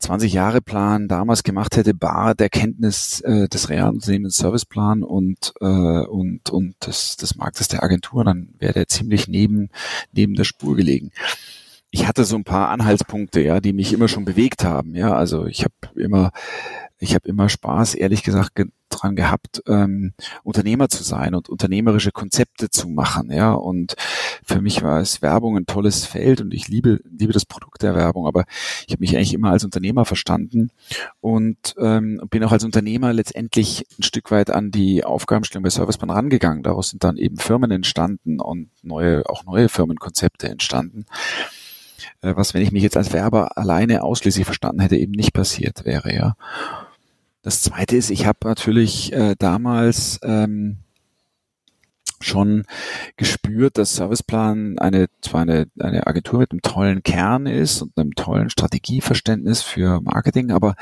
20 0.01 0.33
Jahre 0.33 0.63
Plan 0.63 1.09
damals 1.09 1.43
gemacht 1.43 1.77
hätte, 1.77 1.95
bar 1.95 2.35
der 2.35 2.49
Kenntnis 2.49 3.21
äh, 3.21 3.49
des 3.49 3.69
realen 3.69 3.97
Unternehmens 3.97 4.37
Serviceplan 4.37 5.03
und 5.03 5.53
äh, 5.61 5.65
und 5.65 6.51
und 6.51 6.75
des, 6.87 7.17
des 7.17 7.37
Marktes 7.37 7.69
der 7.69 7.83
Agentur, 7.83 8.25
dann 8.25 8.55
wäre 8.59 8.73
der 8.73 8.89
ziemlich 8.89 9.29
neben 9.29 9.69
neben 10.13 10.35
der 10.35 10.45
Spur 10.45 10.75
gelegen. 10.75 11.11
Ich 11.91 12.07
hatte 12.09 12.25
so 12.25 12.37
ein 12.37 12.45
paar 12.45 12.71
Anhaltspunkte, 12.71 13.41
ja, 13.41 13.61
die 13.61 13.73
mich 13.73 13.93
immer 13.93 14.09
schon 14.09 14.25
bewegt 14.25 14.65
haben, 14.65 14.95
ja. 14.95 15.13
Also 15.15 15.47
ich 15.47 15.65
habe 15.65 16.01
immer 16.01 16.33
ich 16.99 17.15
habe 17.15 17.29
immer 17.29 17.49
Spaß, 17.49 17.95
ehrlich 17.95 18.23
gesagt, 18.23 18.53
dran 19.01 19.17
gehabt, 19.17 19.63
ähm, 19.67 20.13
Unternehmer 20.43 20.89
zu 20.89 21.03
sein 21.03 21.35
und 21.35 21.49
unternehmerische 21.49 22.13
Konzepte 22.13 22.71
zu 22.71 22.89
machen. 22.89 23.31
Ja, 23.31 23.53
und 23.53 23.95
für 24.45 24.61
mich 24.61 24.83
war 24.83 25.01
es 25.01 25.23
Werbung 25.23 25.57
ein 25.57 25.67
tolles 25.67 26.05
Feld 26.05 26.41
und 26.41 26.55
ich 26.55 26.69
liebe 26.69 27.01
liebe 27.11 27.33
das 27.33 27.45
Produkt 27.45 27.83
der 27.83 27.95
Werbung, 27.95 28.27
aber 28.27 28.45
ich 28.87 28.93
habe 28.93 29.01
mich 29.01 29.17
eigentlich 29.17 29.35
immer 29.35 29.51
als 29.51 29.65
Unternehmer 29.65 30.05
verstanden 30.05 30.71
und 31.21 31.75
ähm, 31.79 32.21
bin 32.31 32.45
auch 32.45 32.53
als 32.53 32.65
Unternehmer 32.65 33.13
letztendlich 33.13 33.87
ein 33.99 34.03
Stück 34.03 34.31
weit 34.31 34.51
an 34.51 34.71
die 34.71 35.05
Aufgabenstellung 35.05 35.63
bei 35.63 35.71
Serviceman 35.71 36.11
rangegangen. 36.11 36.63
Daraus 36.63 36.91
sind 36.91 37.05
dann 37.05 37.17
eben 37.17 37.37
Firmen 37.39 37.71
entstanden 37.71 38.41
und 38.41 38.71
neue 38.83 39.29
auch 39.29 39.45
neue 39.45 39.69
Firmenkonzepte 39.69 40.49
entstanden. 40.49 41.07
Äh, 42.23 42.35
was, 42.37 42.55
wenn 42.55 42.63
ich 42.63 42.73
mich 42.73 42.83
jetzt 42.83 42.97
als 42.97 43.13
Werber 43.13 43.57
alleine 43.57 44.03
ausschließlich 44.03 44.45
verstanden 44.45 44.81
hätte, 44.81 44.97
eben 44.97 45.13
nicht 45.13 45.33
passiert 45.33 45.85
wäre, 45.85 46.15
ja. 46.15 46.37
Das 47.43 47.63
zweite 47.63 47.97
ist, 47.97 48.11
ich 48.11 48.27
habe 48.27 48.39
natürlich 48.45 49.13
äh, 49.13 49.35
damals 49.39 50.19
ähm, 50.23 50.79
schon 52.21 52.65
gespürt, 53.17 53.79
dass 53.79 53.97
Serviceplan 53.97 54.79
eine 54.79 55.07
zwar 55.23 55.43
eine, 55.43 55.67
eine 55.79 56.07
Agentur 56.07 56.41
mit 56.41 56.51
einem 56.51 56.61
tollen 56.61 57.03
Kern 57.03 57.47
ist 57.47 57.81
und 57.81 57.97
einem 57.97 58.15
tollen 58.15 58.51
Strategieverständnis 58.51 59.63
für 59.63 60.01
Marketing, 60.03 60.51
aber 60.51 60.75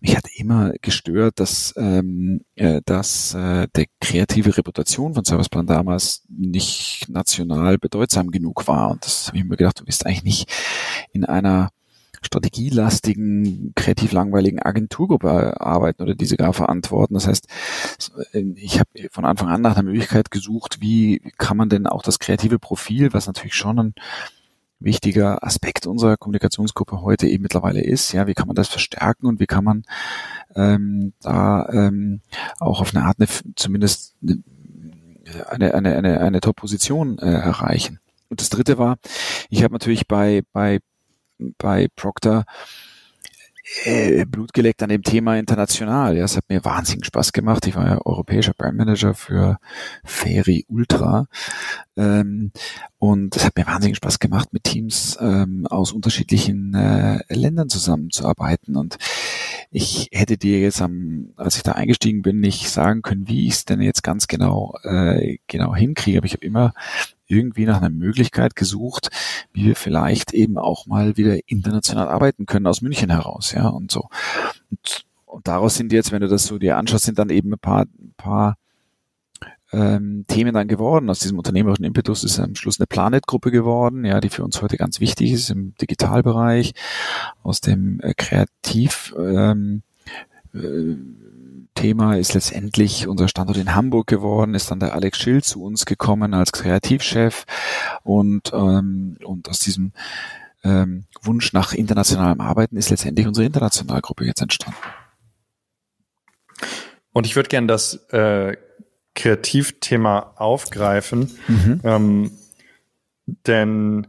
mich 0.00 0.16
hat 0.16 0.26
immer 0.36 0.72
gestört, 0.80 1.40
dass, 1.40 1.74
ähm, 1.76 2.44
äh, 2.54 2.80
dass 2.84 3.34
äh, 3.34 3.66
der 3.74 3.86
kreative 4.00 4.56
Reputation 4.56 5.14
von 5.14 5.24
Serviceplan 5.24 5.66
damals 5.66 6.22
nicht 6.28 7.06
national 7.08 7.78
bedeutsam 7.78 8.30
genug 8.30 8.68
war. 8.68 8.92
Und 8.92 9.04
das 9.04 9.26
habe 9.26 9.38
ich 9.38 9.44
mir 9.44 9.56
gedacht, 9.56 9.80
du 9.80 9.84
bist 9.84 10.06
eigentlich 10.06 10.22
nicht 10.22 10.52
in 11.12 11.24
einer 11.24 11.70
strategielastigen, 12.22 13.72
kreativ 13.74 14.12
langweiligen 14.12 14.60
Agenturgruppe 14.60 15.60
arbeiten 15.60 16.02
oder 16.02 16.14
diese 16.14 16.36
gar 16.36 16.52
verantworten. 16.52 17.14
Das 17.14 17.26
heißt, 17.26 17.46
ich 18.32 18.80
habe 18.80 18.90
von 19.10 19.24
Anfang 19.24 19.48
an 19.48 19.62
nach 19.62 19.76
einer 19.76 19.84
Möglichkeit 19.84 20.30
gesucht, 20.30 20.80
wie 20.80 21.20
kann 21.38 21.56
man 21.56 21.68
denn 21.68 21.86
auch 21.86 22.02
das 22.02 22.18
kreative 22.18 22.58
Profil, 22.58 23.12
was 23.12 23.26
natürlich 23.26 23.54
schon 23.54 23.78
ein 23.78 23.94
wichtiger 24.80 25.44
Aspekt 25.44 25.86
unserer 25.86 26.16
Kommunikationsgruppe 26.16 27.02
heute 27.02 27.26
eben 27.26 27.42
mittlerweile 27.42 27.82
ist. 27.82 28.12
Ja, 28.12 28.26
wie 28.26 28.34
kann 28.34 28.46
man 28.46 28.56
das 28.56 28.68
verstärken 28.68 29.26
und 29.26 29.40
wie 29.40 29.46
kann 29.46 29.64
man 29.64 29.82
ähm, 30.54 31.12
da 31.20 31.68
ähm, 31.70 32.20
auch 32.60 32.80
auf 32.80 32.94
eine 32.94 33.04
Art 33.04 33.18
eine, 33.18 33.28
zumindest 33.56 34.16
eine, 34.22 35.74
eine, 35.74 35.96
eine, 35.96 36.20
eine 36.20 36.40
Top-Position 36.40 37.18
äh, 37.18 37.26
erreichen. 37.26 38.00
Und 38.28 38.40
das 38.40 38.50
dritte 38.50 38.78
war, 38.78 38.98
ich 39.48 39.64
habe 39.64 39.72
natürlich 39.72 40.06
bei, 40.06 40.42
bei, 40.52 40.80
bei 41.58 41.88
Procter 41.94 42.44
äh, 43.84 44.24
Blut 44.24 44.52
geleckt 44.52 44.82
an 44.82 44.88
dem 44.88 45.02
Thema 45.02 45.36
international. 45.36 46.16
Ja, 46.16 46.24
es 46.24 46.36
hat 46.36 46.44
mir 46.48 46.64
wahnsinnig 46.64 47.06
Spaß 47.06 47.32
gemacht. 47.32 47.66
Ich 47.66 47.76
war 47.76 47.86
ja 47.86 48.00
europäischer 48.04 48.54
Brandmanager 48.54 49.14
für 49.14 49.58
Ferry 50.04 50.64
Ultra. 50.68 51.26
Ähm, 51.96 52.52
und 52.98 53.36
es 53.36 53.44
hat 53.44 53.56
mir 53.56 53.66
wahnsinnig 53.66 53.98
Spaß 53.98 54.18
gemacht, 54.18 54.52
mit 54.52 54.64
Teams 54.64 55.18
ähm, 55.20 55.66
aus 55.68 55.92
unterschiedlichen 55.92 56.74
äh, 56.74 57.20
Ländern 57.28 57.68
zusammenzuarbeiten. 57.68 58.76
Und 58.76 58.96
ich 59.70 60.08
hätte 60.12 60.38
dir 60.38 60.60
jetzt 60.60 60.80
am, 60.80 61.32
als 61.36 61.56
ich 61.56 61.62
da 61.62 61.72
eingestiegen 61.72 62.22
bin, 62.22 62.40
nicht 62.40 62.70
sagen 62.70 63.02
können, 63.02 63.28
wie 63.28 63.46
ich 63.46 63.54
es 63.54 63.64
denn 63.66 63.82
jetzt 63.82 64.02
ganz 64.02 64.28
genau 64.28 64.76
äh, 64.82 65.38
genau 65.46 65.74
hinkriege. 65.74 66.18
Aber 66.18 66.26
ich 66.26 66.32
habe 66.32 66.46
immer 66.46 66.72
irgendwie 67.28 67.66
nach 67.66 67.78
einer 67.78 67.90
Möglichkeit 67.90 68.56
gesucht, 68.56 69.08
wie 69.52 69.66
wir 69.66 69.76
vielleicht 69.76 70.32
eben 70.32 70.58
auch 70.58 70.86
mal 70.86 71.16
wieder 71.16 71.38
international 71.46 72.08
arbeiten 72.08 72.46
können 72.46 72.66
aus 72.66 72.82
München 72.82 73.10
heraus, 73.10 73.52
ja, 73.52 73.68
und 73.68 73.92
so. 73.92 74.08
Und, 74.70 75.04
und 75.26 75.46
daraus 75.46 75.76
sind 75.76 75.92
jetzt, 75.92 76.10
wenn 76.10 76.22
du 76.22 76.28
das 76.28 76.46
so 76.46 76.58
dir 76.58 76.76
anschaust, 76.76 77.04
sind 77.04 77.18
dann 77.18 77.30
eben 77.30 77.52
ein 77.52 77.58
paar, 77.58 77.82
ein 77.82 78.14
paar 78.16 78.56
ähm, 79.72 80.24
Themen 80.26 80.54
dann 80.54 80.68
geworden. 80.68 81.10
Aus 81.10 81.20
diesem 81.20 81.38
unternehmerischen 81.38 81.84
Impetus 81.84 82.24
ist 82.24 82.38
am 82.38 82.54
Schluss 82.54 82.80
eine 82.80 82.86
Planet-Gruppe 82.86 83.50
geworden, 83.50 84.04
ja, 84.04 84.20
die 84.20 84.30
für 84.30 84.44
uns 84.44 84.62
heute 84.62 84.76
ganz 84.76 85.00
wichtig 85.00 85.32
ist 85.32 85.50
im 85.50 85.74
Digitalbereich. 85.80 86.72
Aus 87.42 87.60
dem 87.60 88.00
äh, 88.00 88.14
Kreativ 88.14 89.14
ähm, 89.18 89.82
äh, 90.54 90.96
Thema 91.78 92.16
ist 92.16 92.34
letztendlich 92.34 93.06
unser 93.06 93.28
Standort 93.28 93.56
in 93.56 93.76
Hamburg 93.76 94.08
geworden, 94.08 94.54
ist 94.54 94.70
dann 94.70 94.80
der 94.80 94.94
Alex 94.94 95.18
Schill 95.18 95.44
zu 95.44 95.62
uns 95.62 95.86
gekommen 95.86 96.34
als 96.34 96.50
Kreativchef 96.50 97.44
und, 98.02 98.52
ähm, 98.52 99.16
und 99.24 99.48
aus 99.48 99.60
diesem 99.60 99.92
ähm, 100.64 101.04
Wunsch 101.22 101.52
nach 101.52 101.72
internationalem 101.72 102.40
Arbeiten 102.40 102.76
ist 102.76 102.90
letztendlich 102.90 103.28
unsere 103.28 103.46
Internationalgruppe 103.46 104.24
jetzt 104.24 104.42
entstanden. 104.42 104.78
Und 107.12 107.26
ich 107.26 107.36
würde 107.36 107.48
gerne 107.48 107.68
das 107.68 107.94
äh, 108.10 108.56
Kreativthema 109.14 110.32
aufgreifen, 110.34 111.30
mhm. 111.46 111.80
ähm, 111.84 112.30
denn 113.46 114.08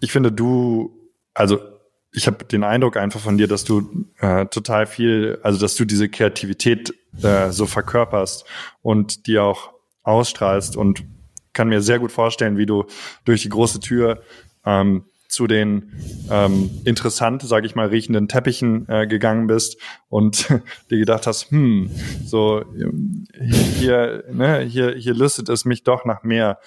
ich 0.00 0.12
finde, 0.12 0.30
du, 0.30 1.10
also 1.34 1.58
ich 2.12 2.26
habe 2.26 2.44
den 2.44 2.62
Eindruck 2.62 2.96
einfach 2.96 3.20
von 3.20 3.38
dir, 3.38 3.48
dass 3.48 3.64
du 3.64 4.06
äh, 4.18 4.46
total 4.46 4.86
viel, 4.86 5.38
also 5.42 5.58
dass 5.58 5.74
du 5.76 5.84
diese 5.84 6.08
Kreativität 6.08 6.94
äh, 7.22 7.50
so 7.50 7.66
verkörperst 7.66 8.44
und 8.82 9.26
die 9.26 9.38
auch 9.38 9.72
ausstrahlst 10.02 10.76
und 10.76 11.04
kann 11.52 11.68
mir 11.68 11.80
sehr 11.80 11.98
gut 11.98 12.12
vorstellen, 12.12 12.58
wie 12.58 12.66
du 12.66 12.84
durch 13.24 13.42
die 13.42 13.48
große 13.48 13.80
Tür 13.80 14.22
ähm, 14.64 15.04
zu 15.28 15.46
den 15.46 15.92
ähm, 16.30 16.70
interessant, 16.84 17.42
sage 17.42 17.66
ich 17.66 17.74
mal, 17.74 17.88
riechenden 17.88 18.28
Teppichen 18.28 18.86
äh, 18.88 19.06
gegangen 19.06 19.46
bist 19.46 19.80
und 20.08 20.48
dir 20.90 20.98
gedacht 20.98 21.26
hast, 21.26 21.50
hm, 21.50 21.90
so 22.24 22.62
hier, 23.78 24.24
ne, 24.30 24.60
hier, 24.60 24.94
hier 24.94 25.14
lüstet 25.14 25.48
es 25.48 25.64
mich 25.64 25.84
doch 25.84 26.04
nach 26.04 26.22
mehr. 26.22 26.58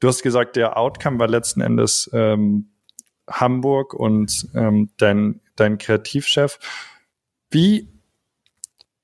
Du 0.00 0.08
hast 0.08 0.22
gesagt, 0.22 0.56
der 0.56 0.76
Outcome 0.76 1.18
war 1.18 1.28
letzten 1.28 1.62
Endes 1.62 2.10
ähm, 2.12 2.73
Hamburg 3.28 3.94
und 3.94 4.48
ähm, 4.54 4.90
dein, 4.96 5.40
dein 5.56 5.78
Kreativchef. 5.78 6.58
Wie, 7.50 7.88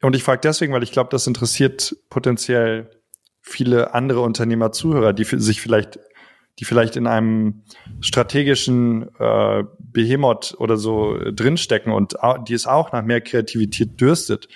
und 0.03 0.17
ich 0.17 0.23
frage 0.23 0.41
deswegen, 0.43 0.73
weil 0.73 0.83
ich 0.83 0.93
glaube, 0.93 1.11
das 1.11 1.27
interessiert 1.27 1.97
potenziell 2.09 2.91
viele 3.41 3.95
andere 3.95 4.21
Unternehmer, 4.21 4.73
Zuhörer, 4.73 5.13
die 5.13 5.25
sich 5.25 5.61
vielleicht, 5.61 5.99
die 6.59 6.65
vielleicht 6.65 6.97
in 6.97 7.07
einem 7.07 7.63
strategischen 8.01 9.09
äh, 9.19 9.65
Behemoth 9.79 10.55
oder 10.59 10.77
so 10.77 11.19
drinstecken 11.19 11.93
und 11.93 12.17
die 12.47 12.55
es 12.55 12.67
auch 12.67 12.93
nach 12.93 13.05
mehr 13.05 13.21
Kreativität 13.21 14.01
dürstet 14.01 14.49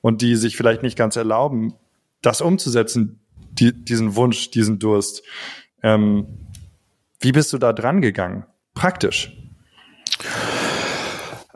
und 0.00 0.22
die 0.22 0.36
sich 0.36 0.56
vielleicht 0.56 0.82
nicht 0.82 0.96
ganz 0.96 1.16
erlauben, 1.16 1.74
das 2.22 2.40
umzusetzen, 2.40 3.20
die, 3.50 3.72
diesen 3.72 4.16
Wunsch, 4.16 4.50
diesen 4.50 4.78
Durst. 4.78 5.22
Ähm, 5.82 6.26
wie 7.20 7.32
bist 7.32 7.52
du 7.52 7.58
da 7.58 7.72
dran 7.72 8.00
gegangen? 8.00 8.44
Praktisch? 8.78 9.34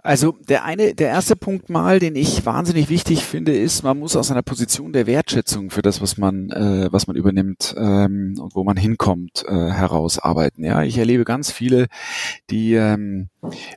Also 0.05 0.33
der 0.49 0.65
eine, 0.65 0.95
der 0.95 1.11
erste 1.11 1.37
Punkt 1.37 1.71
mal, 1.71 2.01
den 2.01 2.17
ich 2.17 2.45
wahnsinnig 2.45 2.89
wichtig 2.89 3.23
finde, 3.23 3.57
ist, 3.57 3.85
man 3.85 4.01
muss 4.01 4.17
aus 4.17 4.33
einer 4.33 4.43
Position 4.43 4.93
der 4.93 5.07
Wertschätzung 5.07 5.71
für 5.71 5.81
das, 5.81 6.01
was 6.01 6.19
man, 6.19 6.51
äh, 6.51 6.89
was 6.91 7.07
man 7.07 7.15
übernimmt 7.15 7.77
ähm, 7.79 8.35
und 8.41 8.57
wo 8.57 8.65
man 8.65 8.77
hinkommt, 8.77 9.45
äh, 9.47 9.53
herausarbeiten. 9.53 10.65
Ja, 10.65 10.83
ich 10.83 10.99
erlebe 10.99 11.23
ganz 11.23 11.53
viele, 11.53 11.87
die, 12.51 12.75
ähm, 12.75 13.29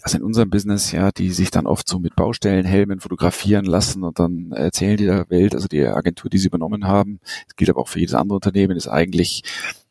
also 0.02 0.18
in 0.18 0.24
unserem 0.24 0.50
Business, 0.50 0.92
ja, 0.92 1.12
die 1.12 1.30
sich 1.30 1.52
dann 1.52 1.68
oft 1.68 1.88
so 1.88 2.00
mit 2.00 2.16
Baustellenhelmen 2.16 3.02
fotografieren 3.02 3.66
lassen 3.66 4.04
und 4.04 4.18
dann 4.18 4.52
erzählen 4.52 4.98
die 4.98 5.06
der 5.06 5.30
Welt, 5.30 5.54
also 5.54 5.68
die 5.68 5.86
Agentur, 5.86 6.32
die 6.32 6.40
sie 6.40 6.48
übernommen 6.48 6.88
haben, 6.88 7.20
das 7.46 7.56
gilt 7.56 7.70
aber 7.70 7.82
auch 7.82 7.88
für 7.88 8.00
jedes 8.00 8.16
andere 8.16 8.38
Unternehmen, 8.38 8.76
ist 8.76 8.88
eigentlich 8.88 9.44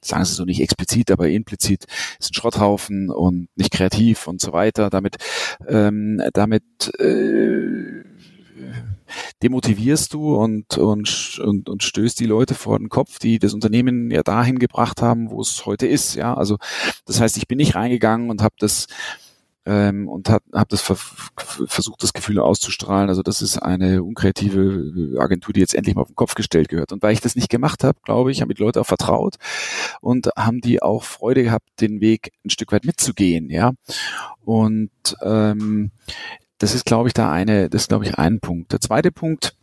sagen 0.05 0.25
sie 0.25 0.35
so 0.35 0.45
nicht 0.45 0.61
explizit, 0.61 1.11
aber 1.11 1.29
implizit, 1.29 1.87
ist 2.19 2.31
ein 2.31 2.35
Schrotthaufen 2.35 3.11
und 3.11 3.49
nicht 3.57 3.73
kreativ 3.73 4.27
und 4.27 4.41
so 4.41 4.53
weiter. 4.53 4.91
Damit, 4.91 5.17
ähm, 5.69 6.23
damit 6.33 6.93
äh, 6.99 8.05
demotivierst 9.43 10.13
du 10.15 10.37
und, 10.37 10.79
und, 10.79 11.41
und, 11.43 11.69
und 11.69 11.83
stößt 11.83 12.19
die 12.19 12.27
Leute 12.27 12.55
vor 12.55 12.79
den 12.79 12.89
Kopf, 12.89 13.19
die 13.19 13.39
das 13.39 13.55
Unternehmen 13.55 14.11
ja 14.11 14.23
dahin 14.23 14.59
gebracht 14.59 15.03
haben, 15.03 15.31
wo 15.31 15.41
es 15.41 15.67
heute 15.67 15.87
ist. 15.87 16.15
Ja, 16.15 16.35
also 16.35 16.59
das 17.07 17.21
heißt, 17.21 17.37
ich 17.37 17.49
bin 17.49 17.59
nicht 17.59 17.75
reingegangen 17.75 18.31
und 18.31 18.43
habe 18.43 18.55
das 18.59 18.87
ähm, 19.67 20.09
und 20.09 20.29
habe 20.29 20.45
hab 20.53 20.69
das 20.69 20.83
ver 20.83 20.97
versucht, 20.97 22.03
das 22.03 22.13
Gefühl 22.13 22.39
auszustrahlen. 22.39 23.09
Also 23.09 23.23
das 23.23 23.43
ist 23.43 23.59
eine 23.59 24.03
unkreative 24.03 25.19
Agentur, 25.19 25.53
die 25.53 25.61
jetzt 25.61 25.75
endlich 25.75 25.95
mal 25.95 26.03
auf 26.03 26.09
den 26.09 26.17
Kopf 26.17 26.35
gestellt 26.35 26.69
gehört. 26.69 26.93
Und 26.93 27.03
weil 27.03 27.13
ich 27.13 27.21
das 27.21 27.37
nicht 27.37 27.49
gemacht 27.49 27.85
habe, 27.85 27.99
glaube 28.05 28.31
ich, 28.31 28.43
haben 28.43 28.53
die 28.53 28.63
Leute 28.63 28.81
auch 28.81 28.87
vertraut 28.87 29.37
und 30.01 30.29
haben 30.37 30.61
die 30.61 30.83
auch 30.83 31.05
Freude 31.05 31.43
gehabt, 31.43 31.69
den 31.81 32.01
Weg 32.01 32.33
ein 32.45 32.51
Stück 32.51 32.73
weit 32.73 32.85
mitzugehen. 32.85 33.51
Ja, 33.51 33.73
und 34.45 34.91
ähm, 35.23 35.91
das 36.59 36.75
ist, 36.75 36.85
glaube 36.85 37.09
ich, 37.09 37.15
da 37.15 37.31
eine, 37.31 37.69
das 37.69 37.83
ist, 37.83 37.89
glaube 37.89 38.05
ich, 38.05 38.19
ein 38.19 38.41
Punkt. 38.41 38.73
Der 38.73 38.81
zweite 38.81 39.13
Punkt 39.13 39.57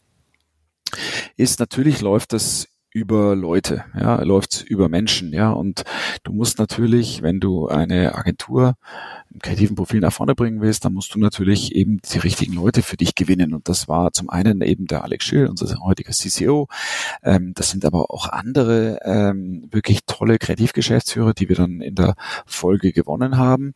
ist 1.37 1.59
natürlich 1.59 2.01
läuft 2.01 2.33
das 2.33 2.67
über 2.93 3.35
Leute, 3.35 3.85
ja, 3.97 4.21
läuft 4.21 4.63
über 4.67 4.89
Menschen, 4.89 5.33
ja. 5.33 5.51
Und 5.51 5.83
du 6.23 6.33
musst 6.33 6.59
natürlich, 6.59 7.21
wenn 7.21 7.39
du 7.39 7.67
eine 7.67 8.15
Agentur 8.15 8.75
im 9.33 9.39
kreativen 9.39 9.75
Profil 9.77 10.01
nach 10.01 10.11
vorne 10.11 10.35
bringen 10.35 10.61
willst, 10.61 10.83
dann 10.83 10.93
musst 10.93 11.15
du 11.15 11.19
natürlich 11.19 11.73
eben 11.73 11.99
die 12.01 12.17
richtigen 12.17 12.53
Leute 12.53 12.81
für 12.81 12.97
dich 12.97 13.15
gewinnen. 13.15 13.53
Und 13.53 13.69
das 13.69 13.87
war 13.87 14.11
zum 14.11 14.29
einen 14.29 14.61
eben 14.61 14.87
der 14.87 15.03
Alex 15.03 15.23
Schill, 15.23 15.47
unser 15.47 15.73
heutiger 15.79 16.11
CCO. 16.11 16.67
Ähm, 17.23 17.53
das 17.55 17.69
sind 17.69 17.85
aber 17.85 18.11
auch 18.11 18.27
andere 18.27 18.99
ähm, 19.03 19.67
wirklich 19.71 20.01
tolle 20.05 20.37
Kreativgeschäftsführer, 20.37 21.33
die 21.33 21.47
wir 21.47 21.55
dann 21.55 21.79
in 21.79 21.95
der 21.95 22.15
Folge 22.45 22.91
gewonnen 22.91 23.37
haben, 23.37 23.73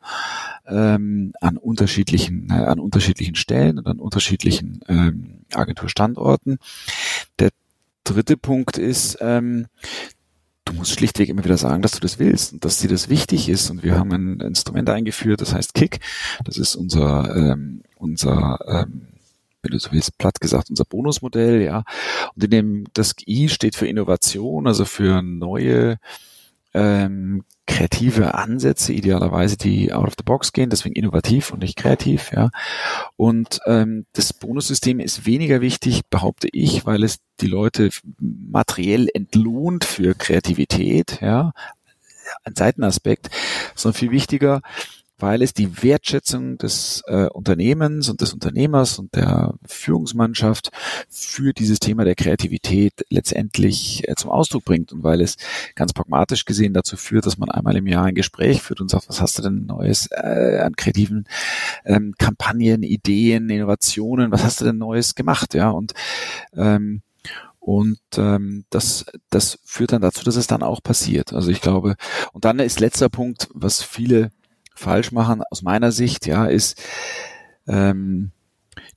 ähm, 0.67 1.31
an 1.39 1.55
unterschiedlichen, 1.55 2.49
äh, 2.49 2.65
an 2.65 2.79
unterschiedlichen 2.79 3.35
Stellen 3.35 3.77
und 3.77 3.87
an 3.87 3.99
unterschiedlichen 3.99 4.81
ähm, 4.89 5.45
Agenturstandorten. 5.53 6.57
Der 7.39 7.51
dritte 8.05 8.37
Punkt 8.37 8.77
ist, 8.77 9.17
ähm, 9.19 9.67
du 10.63 10.73
musst 10.73 10.93
schlichtweg 10.93 11.29
immer 11.29 11.43
wieder 11.43 11.57
sagen, 11.57 11.81
dass 11.81 11.91
du 11.91 11.99
das 11.99 12.17
willst 12.19 12.53
und 12.53 12.65
dass 12.65 12.79
dir 12.79 12.89
das 12.89 13.09
wichtig 13.09 13.49
ist. 13.49 13.69
Und 13.69 13.83
wir 13.83 13.97
haben 13.97 14.11
ein 14.11 14.39
Instrument 14.39 14.89
eingeführt, 14.89 15.41
das 15.41 15.53
heißt 15.53 15.73
Kick. 15.73 15.99
Das 16.43 16.57
ist 16.57 16.75
unser, 16.75 17.35
ähm, 17.35 17.83
unser 17.97 18.59
ähm, 18.67 19.07
wenn 19.61 19.71
du 19.71 19.79
so 19.79 19.91
willst, 19.91 20.17
platt 20.17 20.39
gesagt, 20.39 20.69
unser 20.69 20.85
Bonusmodell, 20.85 21.61
ja. 21.61 21.83
Und 22.35 22.43
in 22.43 22.49
dem, 22.51 22.83
das 22.93 23.15
I 23.27 23.49
steht 23.49 23.75
für 23.75 23.87
Innovation, 23.87 24.67
also 24.67 24.85
für 24.85 25.21
neue 25.21 25.97
ähm, 26.73 27.43
kreative 27.67 28.35
Ansätze, 28.35 28.93
idealerweise, 28.93 29.57
die 29.57 29.91
out 29.91 30.07
of 30.07 30.13
the 30.17 30.23
box 30.23 30.53
gehen, 30.53 30.69
deswegen 30.69 30.95
innovativ 30.95 31.51
und 31.51 31.59
nicht 31.59 31.77
kreativ, 31.77 32.31
ja. 32.31 32.49
Und 33.15 33.59
ähm, 33.65 34.05
das 34.13 34.33
Bonussystem 34.33 34.99
ist 34.99 35.25
weniger 35.25 35.61
wichtig, 35.61 36.01
behaupte 36.09 36.47
ich, 36.51 36.85
weil 36.85 37.03
es 37.03 37.17
die 37.41 37.47
Leute 37.47 37.89
materiell 38.19 39.09
entlohnt 39.13 39.83
für 39.83 40.13
Kreativität, 40.15 41.19
ja. 41.21 41.53
Ein 42.43 42.55
Seitenaspekt, 42.55 43.29
sondern 43.75 43.99
viel 43.99 44.11
wichtiger, 44.11 44.61
weil 45.25 45.41
es 45.41 45.55
die 45.55 45.81
Wertschätzung 45.81 46.59
des 46.59 47.01
äh, 47.07 47.25
Unternehmens 47.29 48.09
und 48.09 48.21
des 48.21 48.31
Unternehmers 48.31 48.99
und 48.99 49.15
der 49.15 49.55
Führungsmannschaft 49.65 50.69
für 51.09 51.51
dieses 51.51 51.79
Thema 51.79 52.05
der 52.05 52.13
Kreativität 52.13 52.93
letztendlich 53.09 54.07
äh, 54.07 54.13
zum 54.13 54.29
Ausdruck 54.29 54.65
bringt 54.65 54.93
und 54.93 55.01
weil 55.01 55.21
es 55.21 55.37
ganz 55.73 55.93
pragmatisch 55.93 56.45
gesehen 56.45 56.75
dazu 56.75 56.95
führt, 56.95 57.25
dass 57.25 57.39
man 57.39 57.49
einmal 57.49 57.75
im 57.75 57.87
Jahr 57.87 58.05
ein 58.05 58.13
Gespräch 58.13 58.61
führt 58.61 58.81
und 58.81 58.91
sagt, 58.91 59.09
was 59.09 59.19
hast 59.19 59.39
du 59.39 59.41
denn 59.41 59.65
Neues 59.65 60.09
äh, 60.11 60.59
an 60.59 60.75
kreativen 60.75 61.25
ähm, 61.85 62.13
Kampagnen, 62.19 62.83
Ideen, 62.83 63.49
Innovationen, 63.49 64.31
was 64.31 64.43
hast 64.43 64.61
du 64.61 64.65
denn 64.65 64.77
Neues 64.77 65.15
gemacht, 65.15 65.55
ja 65.55 65.71
und 65.71 65.93
ähm, 66.55 67.01
und 67.59 67.99
ähm, 68.17 68.65
das, 68.69 69.07
das 69.31 69.57
führt 69.65 69.91
dann 69.91 70.03
dazu, 70.03 70.23
dass 70.23 70.35
es 70.35 70.45
dann 70.45 70.61
auch 70.61 70.83
passiert. 70.83 71.33
Also 71.33 71.49
ich 71.49 71.61
glaube, 71.61 71.95
und 72.31 72.45
dann 72.45 72.59
ist 72.59 72.79
letzter 72.79 73.09
Punkt, 73.09 73.49
was 73.55 73.81
viele 73.81 74.29
falsch 74.75 75.11
machen, 75.11 75.41
aus 75.49 75.61
meiner 75.61 75.91
Sicht, 75.91 76.27
ja, 76.27 76.45
ist, 76.45 76.81
ähm, 77.67 78.31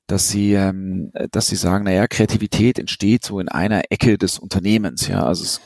dass 0.07 0.29
sie, 0.29 0.55
ähm, 0.55 1.12
dass 1.31 1.49
sie 1.49 1.57
sagen, 1.57 1.85
naja, 1.85 2.07
Kreativität 2.09 2.79
entsteht 2.79 3.25
so 3.25 3.41
in 3.41 3.49
einer 3.49 3.83
Ecke 3.91 4.19
des 4.19 4.38
Unternehmens, 4.38 5.07
ja. 5.07 5.23
Also 5.23 5.45
es 5.45 5.61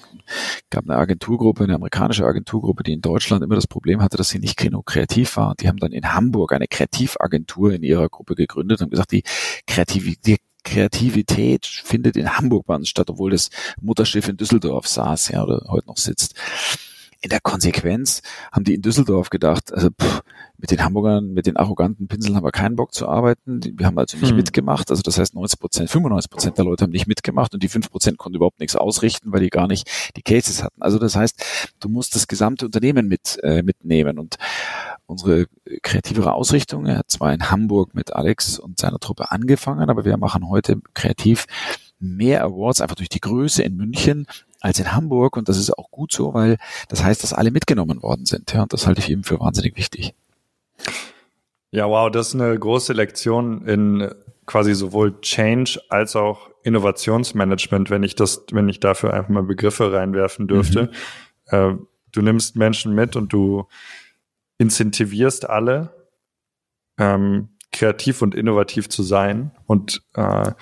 gab 0.71 0.85
eine 0.85 0.99
Agenturgruppe, 0.99 1.65
eine 1.65 1.77
amerikanische 1.77 2.27
Agenturgruppe, 2.27 2.83
die 2.83 2.93
in 2.93 3.01
Deutschland 3.01 3.45
immer 3.45 3.55
das 3.55 3.67
Problem 3.67 4.03
hatte, 4.03 4.17
dass 4.17 4.31
sie 4.31 4.39
nicht 4.39 4.57
genug 4.57 4.87
kreativ 4.87 5.37
war. 5.37 5.55
Die 5.55 5.69
haben 5.69 5.79
dann 5.79 5.93
in 5.93 6.13
Hamburg 6.13 6.53
eine 6.53 6.67
Kreativagentur 6.67 7.73
in 7.73 7.83
ihrer 7.83 8.09
Gruppe 8.09 8.35
gegründet 8.35 8.83
und 8.83 8.91
gesagt, 8.91 9.13
die 9.13 9.23
Kreativität 9.67 10.41
Kreativität 10.65 11.67
findet 11.67 12.17
in 12.17 12.37
Hamburg 12.37 12.67
bei 12.67 12.77
uns 12.77 12.89
statt, 12.89 13.11
obwohl 13.11 13.33
das 13.33 13.51
Mutterschiff 13.81 14.29
in 14.29 14.37
Düsseldorf 14.37 14.87
saß, 14.87 15.31
ja, 15.31 15.43
oder 15.43 15.65
heute 15.69 15.89
noch 15.89 15.97
sitzt 15.97 16.37
in 17.23 17.31
der 17.31 17.41
Konsequenz 17.41 18.21
haben 18.51 18.65
die 18.65 18.75
in 18.75 18.83
Düsseldorf 18.83 19.31
gedacht, 19.31 19.73
also 19.73 19.89
pff, 19.91 20.23
mit 20.59 20.71
den 20.71 20.85
Hamburgern, 20.85 21.33
mit 21.33 21.47
den 21.47 21.57
arroganten 21.57 22.09
Pinseln 22.09 22.37
haben 22.37 22.45
wir 22.45 22.53
keinen 22.53 22.77
Bock 22.77 22.93
zu 22.93 23.09
arbeiten. 23.09 23.61
Wir 23.77 23.87
haben 23.87 23.99
also 23.99 24.17
nicht 24.17 24.31
hm. 24.31 24.37
mitgemacht. 24.37 24.91
Also 24.91 25.03
das 25.03 25.19
heißt 25.19 25.35
90 25.35 25.59
Prozent, 25.59 25.91
95 25.91 26.31
Prozent 26.31 26.59
der 26.59 26.65
Leute 26.65 26.85
haben 26.85 26.91
nicht 26.91 27.07
mitgemacht 27.07 27.55
und 27.55 27.63
die 27.63 27.69
5 27.69 27.91
Prozent 27.91 28.19
konnten 28.19 28.37
überhaupt 28.37 28.61
nichts 28.61 28.77
ausrichten, 28.77 29.33
weil 29.33 29.41
die 29.41 29.51
gar 29.51 29.67
nicht 29.67 29.89
die 30.17 30.23
Cases 30.23 30.63
hatten. 30.63 30.83
Also 30.83 30.99
das 30.99 31.17
heißt, 31.17 31.71
du 31.81 31.89
musst 31.89 32.15
das 32.15 32.27
gesamte 32.27 32.67
Unternehmen 32.67 33.09
mit 33.09 33.39
äh, 33.43 33.63
mitnehmen 33.63 34.19
und 34.19 34.37
unsere 35.07 35.47
kreativere 35.83 36.33
Ausrichtung 36.33 36.87
er 36.87 36.99
hat 36.99 37.11
zwar 37.11 37.33
in 37.33 37.51
Hamburg 37.51 37.95
mit 37.95 38.15
Alex 38.15 38.59
und 38.59 38.79
seiner 38.79 38.99
Truppe 38.99 39.31
angefangen, 39.31 39.91
aber 39.91 40.05
wir 40.05 40.17
machen 40.17 40.49
heute 40.49 40.81
kreativ 40.95 41.47
mehr 41.99 42.45
Awards 42.45 42.81
einfach 42.81 42.97
durch 42.97 43.09
die 43.09 43.21
Größe 43.21 43.63
in 43.63 43.77
München 43.77 44.27
als 44.63 44.79
in 44.79 44.93
Hamburg 44.93 45.37
und 45.37 45.49
das 45.49 45.59
ist 45.59 45.77
auch 45.77 45.91
gut 45.91 46.13
so, 46.13 46.35
weil 46.35 46.57
das 46.89 47.03
heißt, 47.03 47.23
dass 47.23 47.33
alle 47.33 47.51
mitgenommen 47.51 48.03
worden 48.03 48.27
sind. 48.27 48.53
Ja, 48.53 48.63
und 48.63 48.73
das 48.73 48.87
halte 48.87 49.01
ich 49.01 49.11
eben 49.11 49.25
für 49.25 49.41
wahnsinnig 49.41 49.77
wichtig. 49.77 50.15
Ja, 51.73 51.89
wow, 51.89 52.11
das 52.11 52.29
ist 52.29 52.35
eine 52.35 52.59
große 52.59 52.93
Lektion 52.93 53.67
in 53.67 54.11
quasi 54.47 54.75
sowohl 54.75 55.21
Change 55.21 55.81
als 55.89 56.17
auch 56.17 56.51
Innovationsmanagement, 56.63 57.91
wenn 57.91 58.03
ich 58.03 58.15
das, 58.15 58.45
wenn 58.53 58.69
ich 58.69 58.79
dafür 58.79 59.15
einfach 59.15 59.31
mal 59.31 59.43
Begriffe 59.43 59.93
reinwerfen 59.93 60.47
dürfte. 60.47 60.91
Mhm. 61.51 61.57
Äh, 61.57 61.75
du 62.13 62.23
nimmst 62.23 62.57
Menschen 62.57 62.95
mit 62.95 63.17
und 63.17 63.33
du 63.33 63.67
incentivierst 64.59 65.49
alle, 65.49 65.95
ähm, 66.99 67.49
kreativ 67.73 68.23
und 68.23 68.35
innovativ 68.35 68.89
zu 68.89 69.03
sein. 69.03 69.51
Und 69.67 70.03
äh, 70.15 70.53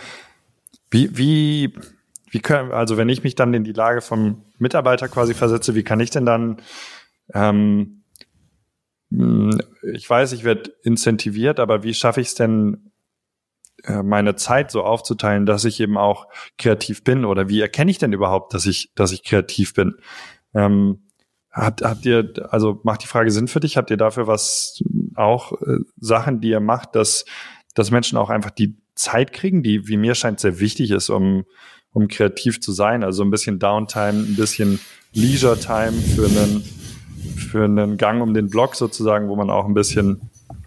wie, 0.91 1.17
wie, 1.19 1.75
wie 2.31 2.41
können, 2.41 2.73
also 2.73 2.97
wenn 2.97 3.09
ich 3.09 3.25
mich 3.25 3.35
dann 3.35 3.53
in 3.53 3.65
die 3.65 3.73
Lage 3.73 4.01
vom 4.01 4.45
Mitarbeiter 4.59 5.09
quasi 5.09 5.35
versetze, 5.35 5.75
wie 5.75 5.83
kann 5.83 6.01
ich 6.01 6.11
denn 6.11 6.25
dann, 6.25 6.63
ähm, 7.35 8.05
hm, 9.11 9.61
ich 9.93 10.09
weiß, 10.09 10.33
ich 10.33 10.45
werde 10.45 10.73
incentiviert, 10.83 11.61
aber 11.61 11.83
wie 11.83 11.93
schaffe 11.93 12.21
ich 12.21 12.29
es 12.29 12.35
denn, 12.35 12.91
äh, 13.85 14.03
meine 14.03 14.37
Zeit 14.37 14.71
so 14.71 14.83
aufzuteilen, 14.83 15.47
dass 15.47 15.65
ich 15.65 15.81
eben 15.81 15.97
auch 15.97 16.29
kreativ 16.59 17.03
bin? 17.03 17.25
Oder 17.25 17.49
wie 17.49 17.61
erkenne 17.61 17.91
ich 17.91 17.99
denn 17.99 18.13
überhaupt, 18.13 18.55
dass 18.55 18.67
ich, 18.67 18.93
dass 18.95 19.13
ich 19.13 19.25
kreativ 19.25 19.75
bin? 19.75 19.97
Ähm, 20.55 21.09
habt, 21.51 21.83
habt 21.83 22.05
ihr, 22.05 22.33
also 22.51 22.81
macht 22.85 23.03
die 23.03 23.07
Frage 23.07 23.31
Sinn 23.31 23.49
für 23.49 23.61
dich? 23.61 23.77
Habt 23.77 23.91
ihr 23.91 23.97
dafür 23.97 24.27
was 24.27 24.83
auch 25.15 25.53
äh, 25.63 25.79
Sachen, 25.99 26.41
die 26.41 26.51
ihr 26.51 26.61
macht, 26.61 26.95
dass, 26.95 27.25
dass 27.75 27.91
Menschen 27.91 28.19
auch 28.19 28.31
einfach 28.31 28.51
die 28.51 28.77
Zeit 28.95 29.33
kriegen, 29.33 29.63
die, 29.63 29.89
wie 29.89 29.97
mir 29.97 30.15
scheint, 30.15 30.41
sehr 30.41 30.61
wichtig 30.61 30.91
ist, 30.91 31.09
um 31.09 31.45
um 31.93 32.09
kreativ 32.09 32.61
zu 32.61 32.73
sein. 32.73 33.05
Also 33.05 33.23
ein 33.23 33.31
bisschen 33.31 33.59
Downtime, 33.59 34.19
ein 34.19 34.37
bisschen 34.37 34.81
Leisure 35.13 35.59
Time 35.59 35.93
für 35.93 36.27
einen, 36.27 36.65
für 37.37 37.65
einen 37.65 37.97
Gang 37.97 38.23
um 38.23 38.35
den 38.35 38.49
Block 38.49 38.77
sozusagen, 38.77 39.29
wo 39.29 39.37
man 39.37 39.51
auch 39.51 39.67
ein 39.67 39.75
bisschen 39.75 40.21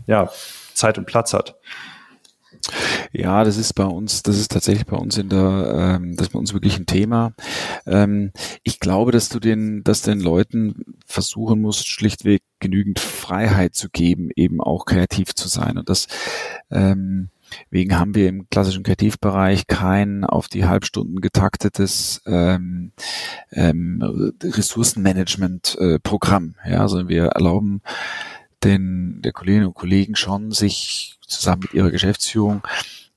ja, 0.07 0.29
Zeit 0.73 0.97
und 0.97 1.05
Platz 1.05 1.33
hat. 1.33 1.55
Ja, 3.11 3.43
das 3.43 3.57
ist 3.57 3.73
bei 3.73 3.85
uns, 3.85 4.23
das 4.23 4.39
ist 4.39 4.51
tatsächlich 4.51 4.85
bei 4.85 4.97
uns 4.97 5.17
in 5.17 5.29
der, 5.29 5.99
ähm, 6.01 6.15
das 6.15 6.27
ist 6.27 6.33
bei 6.33 6.39
uns 6.39 6.53
wirklich 6.53 6.77
ein 6.77 6.85
Thema. 6.85 7.33
Ähm, 7.85 8.31
ich 8.63 8.79
glaube, 8.79 9.11
dass 9.11 9.29
du 9.29 9.39
den, 9.39 9.83
dass 9.83 10.01
den 10.01 10.19
Leuten 10.19 10.97
versuchen 11.05 11.61
musst, 11.61 11.87
schlichtweg 11.87 12.41
genügend 12.59 12.99
Freiheit 12.99 13.75
zu 13.75 13.89
geben, 13.89 14.29
eben 14.35 14.61
auch 14.61 14.85
kreativ 14.85 15.35
zu 15.35 15.47
sein. 15.47 15.77
Und 15.77 15.89
das 15.89 16.07
ähm, 16.71 17.29
Wegen 17.69 17.99
haben 17.99 18.15
wir 18.15 18.27
im 18.29 18.49
klassischen 18.49 18.81
Kreativbereich 18.83 19.67
kein 19.67 20.25
auf 20.25 20.47
die 20.47 20.65
Halbstunden 20.65 21.21
getaktetes 21.21 22.23
ähm, 22.25 22.93
ähm, 23.51 24.33
Ressourcenmanagement-Programm. 24.41 26.55
Äh, 26.63 26.71
ja, 26.71 26.81
also 26.81 27.07
wir 27.07 27.25
erlauben 27.25 27.83
den 28.63 29.21
der 29.21 29.33
Kolleginnen 29.33 29.67
und 29.67 29.75
Kollegen 29.75 30.15
schon, 30.15 30.51
sich 30.51 31.19
zusammen 31.27 31.63
mit 31.63 31.73
ihrer 31.73 31.91
Geschäftsführung 31.91 32.61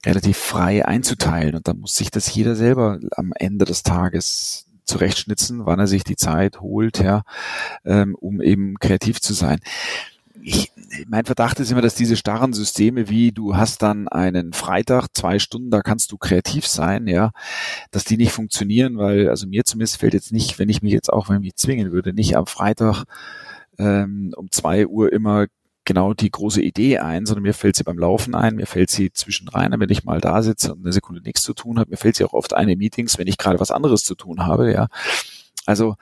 relativ 0.05 0.37
frei 0.37 0.87
einzuteilen. 0.87 1.55
Und 1.55 1.69
da 1.69 1.75
muss 1.75 1.95
sich 1.95 2.11
das 2.11 2.35
jeder 2.35 2.57
selber 2.57 2.99
am 3.17 3.33
Ende 3.35 3.65
des 3.65 3.83
Tages 3.83 4.67
zurechtschnitzen, 4.85 5.67
wann 5.67 5.81
er 5.81 5.87
sich 5.87 6.05
die 6.05 6.17
Zeit 6.17 6.61
holt, 6.61 7.01
ja, 7.01 7.23
ähm, 7.85 8.15
um 8.15 8.41
eben 8.41 8.79
kreativ 8.79 9.21
zu 9.21 9.35
sein 9.35 9.59
ich, 10.47 10.71
mein 11.09 11.25
Verdacht 11.25 11.59
ist 11.59 11.73
immer, 11.73 11.83
dass 11.83 11.97
diese 11.97 12.17
starren 12.17 12.53
Systeme, 12.53 13.09
wie 13.09 13.33
du 13.33 13.57
hast 13.57 13.83
dann 13.83 14.07
einen 14.07 14.53
Freitag, 14.53 15.09
zwei 15.13 15.41
Stunden, 15.41 15.73
da 15.73 15.81
kannst 15.83 16.13
du 16.13 16.19
kreativ 16.19 16.69
sein, 16.69 17.09
ja, 17.09 17.33
dass 17.91 18.05
die 18.05 18.17
nicht 18.17 18.31
funktionieren, 18.31 18.97
weil, 18.97 19.29
also 19.29 19.49
mir 19.49 19.65
zumindest 19.65 19.99
fällt 19.99 20.15
jetzt 20.15 20.31
nicht, 20.31 20.61
wenn 20.61 20.69
ich 20.69 20.83
mich 20.83 20.93
jetzt 20.93 21.13
auch, 21.13 21.29
wenn 21.29 21.39
ich 21.39 21.43
mich 21.43 21.57
zwingen 21.57 21.91
würde, 21.91 22.13
nicht 22.13 22.37
am 22.37 22.47
Freitag 22.47 23.07
ähm, 23.79 24.33
um 24.37 24.53
zwei 24.53 24.87
Uhr 24.87 25.13
immer 25.13 25.47
genau 25.85 26.15
die 26.15 26.31
große 26.31 26.63
Idee 26.63 26.99
ein, 26.99 27.27
sondern 27.27 27.43
mir 27.43 27.55
fällt 27.55 27.75
sie 27.75 27.85
beim 27.85 27.99
Laufen 27.99 28.37
ein, 28.37 28.55
mir 28.55 28.67
fällt 28.67 28.91
sie 28.91 29.13
zwischenrein, 29.13 29.75
wenn 29.81 29.91
ich 29.91 30.05
mal 30.05 30.21
da 30.21 30.45
sitze 30.45 30.75
und 30.75 30.85
eine 30.85 30.93
Sekunde 30.93 31.23
nichts 31.23 31.43
zu 31.43 31.55
tun 31.55 31.81
habe, 31.81 31.91
mir 31.91 31.97
fällt 31.97 32.15
sie 32.15 32.25
auch 32.25 32.35
oft 32.35 32.55
eine 32.55 32.77
Meetings, 32.77 33.19
wenn 33.19 33.27
ich 33.27 33.39
gerade 33.39 33.59
was 33.59 33.73
anderes 33.73 34.05
zu 34.05 34.15
tun 34.15 34.47
habe, 34.47 34.73
ja. 34.73 34.87
Also 35.65 35.97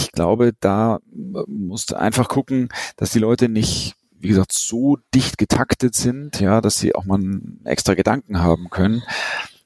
ich 0.00 0.12
glaube, 0.12 0.52
da 0.58 0.98
musst 1.46 1.90
du 1.90 1.96
einfach 1.96 2.28
gucken, 2.28 2.70
dass 2.96 3.10
die 3.10 3.18
Leute 3.18 3.48
nicht, 3.48 3.94
wie 4.18 4.28
gesagt, 4.28 4.52
so 4.52 4.98
dicht 5.14 5.38
getaktet 5.38 5.94
sind, 5.94 6.40
ja, 6.40 6.60
dass 6.60 6.78
sie 6.78 6.94
auch 6.94 7.04
mal 7.04 7.20
extra 7.64 7.94
Gedanken 7.94 8.40
haben 8.40 8.70
können. 8.70 9.02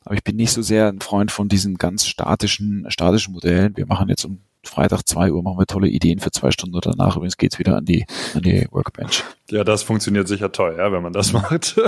Aber 0.04 0.16
ich 0.16 0.24
bin 0.24 0.36
nicht 0.36 0.52
so 0.52 0.60
sehr 0.60 0.88
ein 0.88 1.00
Freund 1.00 1.30
von 1.30 1.48
diesen 1.48 1.76
ganz 1.76 2.06
statischen, 2.06 2.84
statischen 2.88 3.32
Modellen. 3.32 3.76
Wir 3.76 3.86
machen 3.86 4.08
jetzt 4.08 4.24
um 4.24 4.40
Freitag 4.66 5.02
zwei 5.06 5.30
Uhr 5.30 5.42
machen 5.42 5.58
wir 5.58 5.66
tolle 5.66 5.88
Ideen 5.88 6.20
für 6.20 6.30
zwei 6.30 6.50
Stunden 6.50 6.74
und 6.74 6.86
danach 6.86 7.16
übrigens 7.16 7.36
geht's 7.36 7.58
wieder 7.58 7.76
an 7.76 7.84
die, 7.84 8.06
an 8.34 8.40
die 8.42 8.66
Workbench. 8.70 9.22
Ja, 9.50 9.62
das 9.62 9.82
funktioniert 9.82 10.26
sicher 10.26 10.52
toll, 10.52 10.76
ja, 10.78 10.90
wenn 10.90 11.02
man 11.02 11.12
das 11.12 11.32
macht. 11.34 11.76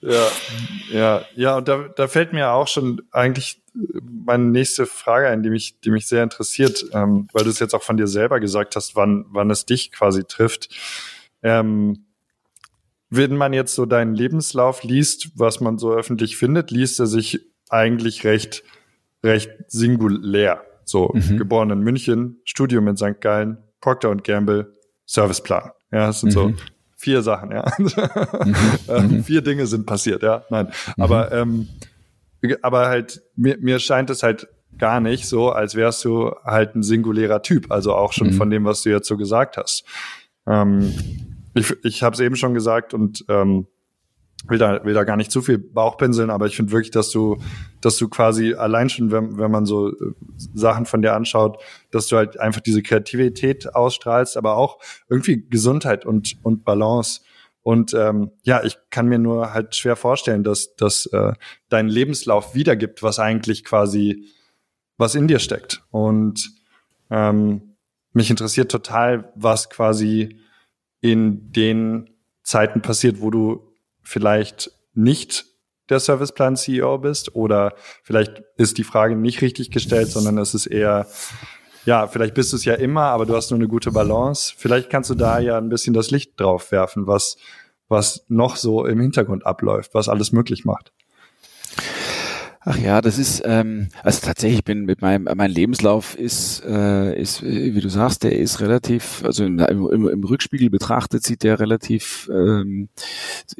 ja, 0.00 0.26
ja, 0.92 1.22
ja, 1.36 1.56
und 1.56 1.68
da, 1.68 1.88
da 1.94 2.08
fällt 2.08 2.32
mir 2.32 2.50
auch 2.50 2.66
schon 2.68 3.02
eigentlich 3.12 3.61
meine 3.74 4.44
nächste 4.44 4.86
Frage 4.86 5.28
ein, 5.28 5.42
die 5.42 5.50
mich, 5.50 5.80
die 5.80 5.90
mich 5.90 6.06
sehr 6.06 6.22
interessiert, 6.22 6.84
ähm, 6.92 7.28
weil 7.32 7.44
du 7.44 7.50
es 7.50 7.58
jetzt 7.58 7.74
auch 7.74 7.82
von 7.82 7.96
dir 7.96 8.06
selber 8.06 8.40
gesagt 8.40 8.76
hast, 8.76 8.96
wann, 8.96 9.24
wann 9.30 9.50
es 9.50 9.66
dich 9.66 9.92
quasi 9.92 10.24
trifft. 10.24 10.68
Ähm, 11.42 12.04
wenn 13.08 13.36
man 13.36 13.52
jetzt 13.52 13.74
so 13.74 13.86
deinen 13.86 14.14
Lebenslauf 14.14 14.82
liest, 14.82 15.32
was 15.34 15.60
man 15.60 15.78
so 15.78 15.92
öffentlich 15.92 16.36
findet, 16.36 16.70
liest 16.70 16.98
er 17.00 17.06
sich 17.06 17.40
eigentlich 17.68 18.24
recht, 18.24 18.62
recht 19.22 19.50
singulär. 19.68 20.64
So, 20.84 21.10
mhm. 21.14 21.38
geboren 21.38 21.70
in 21.70 21.80
München, 21.80 22.40
Studium 22.44 22.88
in 22.88 22.96
St. 22.96 23.20
Gallen, 23.20 23.58
Procter 23.80 24.10
und 24.10 24.24
Gamble, 24.24 24.72
Serviceplan. 25.06 25.70
Ja, 25.90 26.06
das 26.06 26.20
sind 26.20 26.30
mhm. 26.30 26.32
so 26.32 26.54
vier 26.96 27.22
Sachen, 27.22 27.50
ja. 27.50 27.70
Mhm. 27.78 29.16
mhm. 29.16 29.24
vier 29.24 29.42
Dinge 29.42 29.66
sind 29.66 29.86
passiert, 29.86 30.22
ja. 30.22 30.44
Nein. 30.50 30.72
Mhm. 30.96 31.02
Aber, 31.02 31.32
ähm, 31.32 31.68
aber 32.62 32.88
halt, 32.88 33.22
mir, 33.36 33.58
mir 33.58 33.78
scheint 33.78 34.10
es 34.10 34.22
halt 34.22 34.48
gar 34.78 35.00
nicht 35.00 35.26
so, 35.26 35.50
als 35.50 35.74
wärst 35.74 36.04
du 36.04 36.34
halt 36.44 36.74
ein 36.74 36.82
singulärer 36.82 37.42
Typ. 37.42 37.70
Also 37.70 37.94
auch 37.94 38.12
schon 38.12 38.28
mhm. 38.28 38.32
von 38.34 38.50
dem, 38.50 38.64
was 38.64 38.82
du 38.82 38.90
jetzt 38.90 39.08
so 39.08 39.16
gesagt 39.16 39.56
hast. 39.56 39.84
Ähm, 40.46 40.92
ich 41.54 41.72
ich 41.84 42.02
habe 42.02 42.14
es 42.14 42.20
eben 42.20 42.36
schon 42.36 42.54
gesagt 42.54 42.94
und 42.94 43.24
ähm, 43.28 43.66
will 44.48 44.58
da, 44.58 44.84
will 44.84 44.94
da 44.94 45.04
gar 45.04 45.16
nicht 45.16 45.30
zu 45.30 45.42
viel 45.42 45.58
Bauchpinseln, 45.58 46.30
aber 46.30 46.46
ich 46.46 46.56
finde 46.56 46.72
wirklich, 46.72 46.90
dass 46.90 47.10
du, 47.10 47.38
dass 47.80 47.96
du 47.96 48.08
quasi 48.08 48.54
allein 48.54 48.88
schon, 48.88 49.10
wenn, 49.10 49.38
wenn 49.38 49.50
man 49.50 49.66
so 49.66 49.90
äh, 49.90 50.14
Sachen 50.54 50.86
von 50.86 51.02
dir 51.02 51.14
anschaut, 51.14 51.58
dass 51.90 52.08
du 52.08 52.16
halt 52.16 52.40
einfach 52.40 52.60
diese 52.60 52.82
Kreativität 52.82 53.74
ausstrahlst, 53.74 54.36
aber 54.36 54.56
auch 54.56 54.78
irgendwie 55.08 55.46
Gesundheit 55.48 56.04
und, 56.04 56.36
und 56.42 56.64
Balance. 56.64 57.20
Und 57.62 57.94
ähm, 57.94 58.32
ja, 58.42 58.64
ich 58.64 58.76
kann 58.90 59.06
mir 59.06 59.18
nur 59.18 59.52
halt 59.54 59.76
schwer 59.76 59.96
vorstellen, 59.96 60.42
dass, 60.42 60.74
dass 60.74 61.06
äh, 61.06 61.32
dein 61.68 61.88
Lebenslauf 61.88 62.54
wiedergibt, 62.54 63.02
was 63.02 63.18
eigentlich 63.18 63.64
quasi 63.64 64.26
was 64.98 65.14
in 65.14 65.28
dir 65.28 65.38
steckt. 65.38 65.82
Und 65.90 66.50
ähm, 67.10 67.76
mich 68.12 68.30
interessiert 68.30 68.70
total, 68.70 69.32
was 69.36 69.70
quasi 69.70 70.40
in 71.00 71.52
den 71.52 72.10
Zeiten 72.42 72.82
passiert, 72.82 73.20
wo 73.20 73.30
du 73.30 73.72
vielleicht 74.02 74.72
nicht 74.94 75.46
der 75.88 76.00
Serviceplan 76.00 76.56
CEO 76.56 76.98
bist 76.98 77.34
oder 77.34 77.74
vielleicht 78.02 78.42
ist 78.56 78.78
die 78.78 78.84
Frage 78.84 79.16
nicht 79.16 79.42
richtig 79.42 79.70
gestellt, 79.70 80.08
sondern 80.08 80.38
es 80.38 80.54
ist 80.54 80.66
eher 80.66 81.06
ja, 81.84 82.06
vielleicht 82.06 82.34
bist 82.34 82.52
du 82.52 82.56
es 82.56 82.64
ja 82.64 82.74
immer, 82.74 83.02
aber 83.04 83.26
du 83.26 83.34
hast 83.34 83.50
nur 83.50 83.58
eine 83.58 83.68
gute 83.68 83.90
Balance. 83.90 84.54
Vielleicht 84.56 84.90
kannst 84.90 85.10
du 85.10 85.14
da 85.14 85.38
ja 85.38 85.58
ein 85.58 85.68
bisschen 85.68 85.94
das 85.94 86.10
Licht 86.10 86.38
drauf 86.40 86.70
werfen, 86.72 87.06
was, 87.06 87.36
was 87.88 88.24
noch 88.28 88.56
so 88.56 88.86
im 88.86 89.00
Hintergrund 89.00 89.44
abläuft, 89.46 89.94
was 89.94 90.08
alles 90.08 90.32
möglich 90.32 90.64
macht. 90.64 90.92
Ach 92.64 92.78
ja, 92.78 93.00
das 93.00 93.18
ist 93.18 93.42
ähm, 93.44 93.88
also 94.04 94.24
tatsächlich 94.24 94.62
bin 94.62 94.84
mit 94.84 95.02
meinem 95.02 95.26
mein 95.36 95.50
Lebenslauf 95.50 96.16
ist 96.16 96.64
äh, 96.64 97.20
ist 97.20 97.42
wie 97.42 97.80
du 97.80 97.88
sagst, 97.88 98.22
der 98.22 98.38
ist 98.38 98.60
relativ 98.60 99.24
also 99.24 99.44
im, 99.44 99.58
im, 99.58 100.08
im 100.08 100.22
Rückspiegel 100.22 100.70
betrachtet 100.70 101.24
sieht 101.24 101.42
der 101.42 101.58
relativ 101.58 102.30
ähm, 102.32 102.88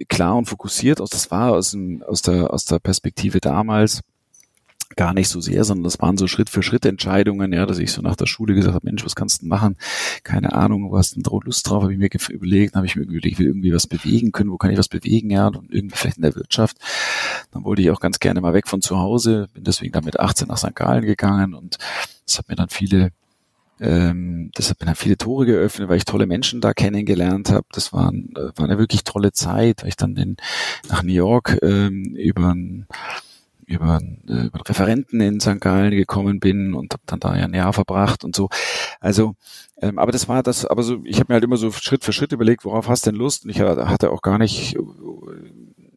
klar 0.08 0.36
und 0.36 0.46
fokussiert 0.46 1.00
aus. 1.00 1.10
Das 1.10 1.32
war 1.32 1.50
aus 1.50 1.72
dem, 1.72 2.04
aus 2.04 2.22
der 2.22 2.52
aus 2.52 2.64
der 2.64 2.78
Perspektive 2.78 3.40
damals 3.40 4.02
gar 4.96 5.14
nicht 5.14 5.28
so 5.28 5.40
sehr, 5.40 5.64
sondern 5.64 5.84
das 5.84 6.00
waren 6.00 6.16
so 6.16 6.26
Schritt 6.26 6.50
für 6.50 6.62
Schritt 6.62 6.84
Entscheidungen, 6.84 7.52
ja, 7.52 7.66
dass 7.66 7.78
ich 7.78 7.92
so 7.92 8.02
nach 8.02 8.16
der 8.16 8.26
Schule 8.26 8.54
gesagt 8.54 8.74
habe, 8.74 8.86
Mensch, 8.86 9.04
was 9.04 9.14
kannst 9.14 9.42
du 9.42 9.46
machen? 9.46 9.76
Keine 10.22 10.52
Ahnung, 10.52 10.90
wo 10.90 10.98
hast 10.98 11.16
du 11.16 11.40
Lust 11.40 11.68
drauf? 11.68 11.82
Habe 11.82 11.92
ich 11.92 11.98
mir 11.98 12.10
überlegt, 12.30 12.74
habe 12.74 12.86
ich 12.86 12.96
mir 12.96 13.02
überlegt, 13.02 13.26
ich 13.26 13.38
will 13.38 13.46
irgendwie 13.46 13.72
was 13.72 13.86
bewegen 13.86 14.32
können, 14.32 14.50
wo 14.50 14.56
kann 14.56 14.70
ich 14.70 14.78
was 14.78 14.88
bewegen, 14.88 15.30
ja, 15.30 15.48
und 15.48 15.72
irgendwie 15.72 15.96
vielleicht 15.96 16.16
in 16.16 16.22
der 16.22 16.34
Wirtschaft. 16.34 16.76
Dann 17.52 17.64
wollte 17.64 17.82
ich 17.82 17.90
auch 17.90 18.00
ganz 18.00 18.20
gerne 18.20 18.40
mal 18.40 18.54
weg 18.54 18.68
von 18.68 18.82
zu 18.82 18.98
Hause, 18.98 19.48
bin 19.54 19.64
deswegen 19.64 19.92
dann 19.92 20.04
mit 20.04 20.20
18 20.20 20.48
nach 20.48 20.58
St. 20.58 20.74
Gallen 20.74 21.04
gegangen 21.04 21.54
und 21.54 21.78
das 22.26 22.38
hat 22.38 22.48
mir 22.48 22.56
dann 22.56 22.68
viele 22.68 23.10
ähm, 23.82 24.52
das 24.54 24.70
hat 24.70 24.78
mir 24.80 24.86
dann 24.86 24.94
viele 24.94 25.16
Tore 25.16 25.44
geöffnet, 25.44 25.88
weil 25.88 25.96
ich 25.96 26.04
tolle 26.04 26.26
Menschen 26.26 26.60
da 26.60 26.72
kennengelernt 26.72 27.50
habe. 27.50 27.66
Das 27.72 27.92
war, 27.92 28.12
war 28.12 28.64
eine 28.64 28.78
wirklich 28.78 29.02
tolle 29.02 29.32
Zeit, 29.32 29.82
weil 29.82 29.88
ich 29.88 29.96
dann 29.96 30.16
in, 30.16 30.36
nach 30.88 31.02
New 31.02 31.12
York 31.12 31.58
ähm, 31.62 32.14
über 32.14 32.54
ein 32.54 32.86
über, 33.72 34.00
äh, 34.28 34.46
über 34.46 34.60
Referenten 34.66 35.20
in 35.20 35.40
St. 35.40 35.60
Gallen 35.60 35.90
gekommen 35.90 36.40
bin 36.40 36.74
und 36.74 36.92
habe 36.92 37.02
dann 37.06 37.20
da 37.20 37.36
ja 37.36 37.44
ein 37.44 37.54
Jahr 37.54 37.72
verbracht 37.72 38.24
und 38.24 38.36
so. 38.36 38.48
Also, 39.00 39.34
ähm, 39.80 39.98
aber 39.98 40.12
das 40.12 40.28
war 40.28 40.42
das, 40.42 40.64
aber 40.64 40.82
so, 40.82 41.00
ich 41.04 41.18
habe 41.18 41.32
mir 41.32 41.34
halt 41.34 41.44
immer 41.44 41.56
so 41.56 41.70
Schritt 41.72 42.04
für 42.04 42.12
Schritt 42.12 42.32
überlegt, 42.32 42.64
worauf 42.64 42.88
hast 42.88 43.06
du 43.06 43.10
denn 43.10 43.18
Lust? 43.18 43.44
Und 43.44 43.50
ich 43.50 43.60
hatte 43.60 44.10
auch 44.10 44.22
gar 44.22 44.38
nicht, 44.38 44.76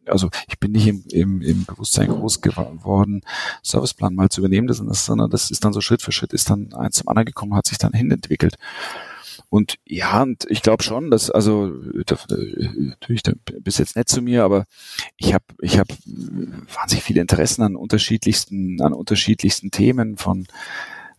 also 0.06 0.28
ich 0.48 0.58
bin 0.58 0.72
nicht 0.72 0.86
im, 0.86 1.04
im, 1.10 1.42
im 1.42 1.64
Bewusstsein 1.64 2.08
groß 2.08 2.40
geworden, 2.40 3.22
Serviceplan 3.62 4.14
mal 4.14 4.28
zu 4.28 4.40
übernehmen, 4.40 4.72
sondern 4.72 5.30
das 5.30 5.50
ist 5.50 5.64
dann 5.64 5.72
so 5.72 5.80
Schritt 5.80 6.02
für 6.02 6.12
Schritt, 6.12 6.32
ist 6.32 6.50
dann 6.50 6.72
eins 6.74 6.96
zum 6.96 7.08
anderen 7.08 7.26
gekommen, 7.26 7.54
hat 7.54 7.66
sich 7.66 7.78
dann 7.78 7.92
hinentwickelt. 7.92 8.56
Und 9.48 9.76
ja, 9.86 10.22
und 10.22 10.44
ich 10.48 10.62
glaube 10.62 10.82
schon, 10.82 11.10
dass, 11.10 11.30
also 11.30 11.66
natürlich 11.66 13.22
bis 13.60 13.78
jetzt 13.78 13.96
nett 13.96 14.08
zu 14.08 14.20
mir, 14.20 14.44
aber 14.44 14.64
ich 15.16 15.34
habe 15.34 15.44
ich 15.60 15.78
hab 15.78 15.88
wahnsinnig 15.88 17.04
viele 17.04 17.20
Interessen 17.20 17.62
an 17.62 17.76
unterschiedlichsten, 17.76 18.80
an 18.82 18.92
unterschiedlichsten 18.92 19.70
Themen 19.70 20.16
von 20.16 20.46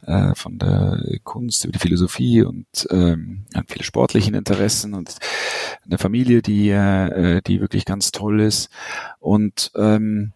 äh, 0.06 0.36
von 0.36 0.58
der 0.58 1.02
Kunst 1.24 1.64
über 1.64 1.72
die 1.72 1.80
Philosophie 1.80 2.44
und 2.44 2.68
ähm, 2.92 3.46
an 3.54 3.66
viele 3.68 3.84
sportlichen 3.84 4.36
Interessen 4.36 4.94
und 4.94 5.16
eine 5.86 5.98
Familie, 5.98 6.42
die 6.42 6.70
äh, 6.70 7.42
die 7.42 7.62
wirklich 7.62 7.86
ganz 7.86 8.12
toll 8.12 8.42
ist. 8.42 8.70
Und 9.20 9.72
ähm, 9.76 10.34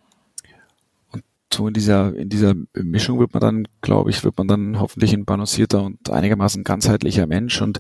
so 1.54 1.68
in 1.68 1.74
dieser, 1.74 2.16
in 2.16 2.30
dieser 2.30 2.56
Mischung 2.74 3.20
wird 3.20 3.34
man 3.34 3.42
dann, 3.42 3.68
glaube 3.82 4.10
ich, 4.10 4.24
wird 4.24 4.38
man 4.38 4.48
dann 4.48 4.80
hoffentlich 4.80 5.14
ein 5.14 5.26
balancierter 5.26 5.84
und 5.84 6.10
einigermaßen 6.10 6.64
ganzheitlicher 6.64 7.28
Mensch. 7.28 7.62
Und 7.62 7.80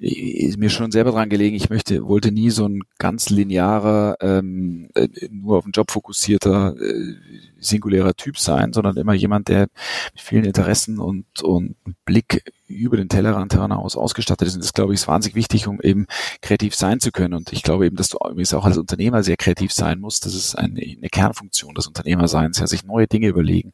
ist 0.00 0.56
mir 0.56 0.70
schon 0.70 0.90
selber 0.90 1.12
dran 1.12 1.28
gelegen, 1.28 1.54
ich 1.54 1.68
möchte, 1.68 2.06
wollte 2.06 2.32
nie 2.32 2.50
so 2.50 2.66
ein 2.66 2.82
ganz 2.98 3.28
linearer, 3.28 4.16
ähm, 4.20 4.88
äh, 4.94 5.08
nur 5.30 5.58
auf 5.58 5.64
den 5.64 5.72
Job 5.72 5.90
fokussierter, 5.90 6.74
äh, 6.80 7.14
singulärer 7.58 8.14
Typ 8.14 8.38
sein, 8.38 8.72
sondern 8.72 8.96
immer 8.96 9.12
jemand, 9.12 9.48
der 9.48 9.68
mit 10.12 10.20
vielen 10.20 10.44
Interessen 10.44 10.98
und, 10.98 11.42
und 11.42 11.76
Blick 12.06 12.42
über 12.66 12.96
den 12.96 13.10
Tellerrand 13.10 13.52
hinaus 13.52 13.94
ausgestattet 13.96 14.48
ist. 14.48 14.54
Und 14.54 14.64
das, 14.64 14.72
glaube 14.72 14.94
ich, 14.94 15.00
ist 15.00 15.08
wahnsinnig 15.08 15.34
wichtig, 15.34 15.66
um 15.66 15.82
eben 15.82 16.06
kreativ 16.40 16.74
sein 16.74 17.00
zu 17.00 17.10
können. 17.10 17.34
Und 17.34 17.52
ich 17.52 17.62
glaube 17.62 17.84
eben, 17.84 17.96
dass 17.96 18.08
du 18.08 18.16
übrigens 18.24 18.54
auch 18.54 18.64
als 18.64 18.78
Unternehmer 18.78 19.22
sehr 19.22 19.36
kreativ 19.36 19.72
sein 19.72 20.00
musst. 20.00 20.24
Das 20.24 20.34
ist 20.34 20.54
eine, 20.54 20.80
eine 20.80 21.08
Kernfunktion 21.10 21.74
des 21.74 21.86
Unternehmerseins, 21.86 22.58
ja, 22.58 22.66
sich 22.66 22.84
neue 22.84 23.06
Dinge 23.06 23.28
überlegen, 23.28 23.72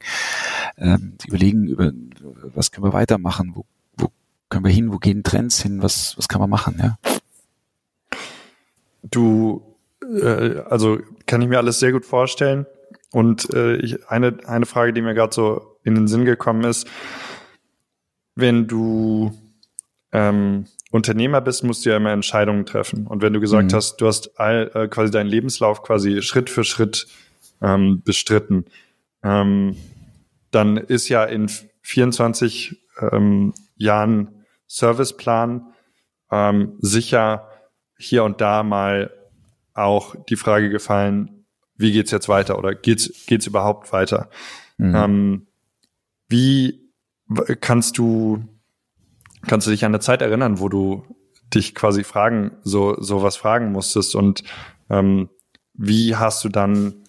ähm, 0.76 1.16
überlegen 1.26 1.68
über, 1.68 1.92
was 2.54 2.72
können 2.72 2.86
wir 2.86 2.92
weitermachen, 2.92 3.52
wo, 3.54 3.64
können 4.48 4.64
wir 4.64 4.72
hin, 4.72 4.92
wo 4.92 4.98
gehen 4.98 5.22
Trends 5.22 5.62
hin, 5.62 5.82
was, 5.82 6.16
was 6.16 6.28
kann 6.28 6.40
man 6.40 6.50
machen, 6.50 6.76
ja. 6.78 6.98
Du, 9.02 9.76
äh, 10.02 10.60
also 10.68 10.98
kann 11.26 11.42
ich 11.42 11.48
mir 11.48 11.58
alles 11.58 11.78
sehr 11.78 11.92
gut 11.92 12.04
vorstellen. 12.04 12.66
Und 13.12 13.52
äh, 13.54 13.76
ich, 13.76 14.08
eine, 14.08 14.38
eine 14.46 14.66
Frage, 14.66 14.92
die 14.92 15.02
mir 15.02 15.14
gerade 15.14 15.34
so 15.34 15.78
in 15.84 15.94
den 15.94 16.08
Sinn 16.08 16.24
gekommen 16.24 16.64
ist, 16.64 16.88
wenn 18.34 18.66
du 18.66 19.32
ähm, 20.12 20.66
Unternehmer 20.90 21.40
bist, 21.40 21.64
musst 21.64 21.84
du 21.84 21.90
ja 21.90 21.96
immer 21.96 22.12
Entscheidungen 22.12 22.66
treffen. 22.66 23.06
Und 23.06 23.22
wenn 23.22 23.32
du 23.32 23.40
gesagt 23.40 23.72
mhm. 23.72 23.76
hast, 23.76 23.96
du 23.96 24.06
hast 24.06 24.38
all, 24.38 24.70
äh, 24.74 24.88
quasi 24.88 25.10
deinen 25.10 25.28
Lebenslauf 25.28 25.82
quasi 25.82 26.22
Schritt 26.22 26.50
für 26.50 26.64
Schritt 26.64 27.06
ähm, 27.62 28.02
bestritten, 28.04 28.66
ähm, 29.22 29.76
dann 30.50 30.76
ist 30.76 31.08
ja 31.08 31.24
in 31.24 31.50
24 31.82 32.82
ähm, 33.12 33.54
Jahren 33.76 34.35
Serviceplan 34.66 35.72
ähm, 36.30 36.76
sicher 36.80 37.48
hier 37.98 38.24
und 38.24 38.40
da 38.40 38.62
mal 38.62 39.10
auch 39.74 40.16
die 40.28 40.36
Frage 40.36 40.70
gefallen, 40.70 41.46
wie 41.76 41.92
geht's 41.92 42.10
jetzt 42.10 42.28
weiter 42.28 42.58
oder 42.58 42.74
geht's 42.74 43.26
geht's 43.26 43.46
überhaupt 43.46 43.92
weiter? 43.92 44.30
Mhm. 44.78 44.94
Ähm, 44.94 45.46
wie 46.28 46.90
kannst 47.60 47.98
du 47.98 48.44
kannst 49.46 49.66
du 49.66 49.70
dich 49.70 49.84
an 49.84 49.90
eine 49.92 50.00
Zeit 50.00 50.22
erinnern, 50.22 50.58
wo 50.58 50.68
du 50.68 51.04
dich 51.54 51.74
quasi 51.74 52.02
fragen 52.04 52.56
so 52.62 53.00
so 53.00 53.22
was 53.22 53.36
fragen 53.36 53.72
musstest 53.72 54.14
und 54.14 54.42
ähm, 54.90 55.28
wie 55.74 56.16
hast 56.16 56.42
du 56.44 56.48
dann 56.48 57.04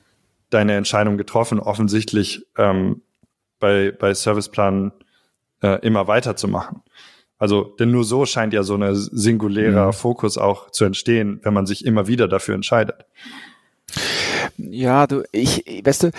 deine 0.50 0.76
Entscheidung 0.76 1.18
getroffen, 1.18 1.60
offensichtlich 1.60 2.46
ähm, 2.58 3.02
bei 3.60 3.92
bei 3.92 4.14
Serviceplan 4.14 4.92
äh, 5.62 5.80
immer 5.86 6.08
weiterzumachen? 6.08 6.84
Also, 7.40 7.76
denn 7.80 7.92
nur 7.92 8.04
so 8.04 8.26
scheint 8.26 8.54
ja 8.54 8.64
so 8.64 8.76
ein 8.76 8.96
singulärer 8.96 9.88
mhm. 9.88 9.94
Fokus 9.94 10.38
auch 10.38 10.72
zu 10.72 10.86
entstehen, 10.86 11.40
wenn 11.44 11.54
man 11.54 11.66
sich 11.66 11.86
immer 11.86 12.08
wieder 12.08 12.28
dafür 12.28 12.56
entscheidet. 12.56 13.06
Ja, 14.58 15.06
du, 15.06 15.24
ich, 15.32 15.64
weißt 15.84 16.04
du, 16.04 16.12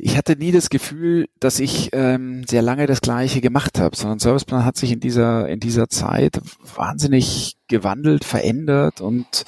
ich 0.00 0.16
hatte 0.16 0.36
nie 0.36 0.52
das 0.52 0.70
Gefühl, 0.70 1.28
dass 1.40 1.58
ich 1.58 1.90
ähm, 1.92 2.44
sehr 2.46 2.62
lange 2.62 2.86
das 2.86 3.00
Gleiche 3.00 3.40
gemacht 3.40 3.78
habe, 3.78 3.96
sondern 3.96 4.20
Serviceplan 4.20 4.64
hat 4.64 4.76
sich 4.76 4.92
in 4.92 5.00
dieser 5.00 5.48
in 5.48 5.60
dieser 5.60 5.88
Zeit 5.88 6.40
wahnsinnig 6.76 7.56
gewandelt, 7.66 8.24
verändert 8.24 9.00
und 9.00 9.44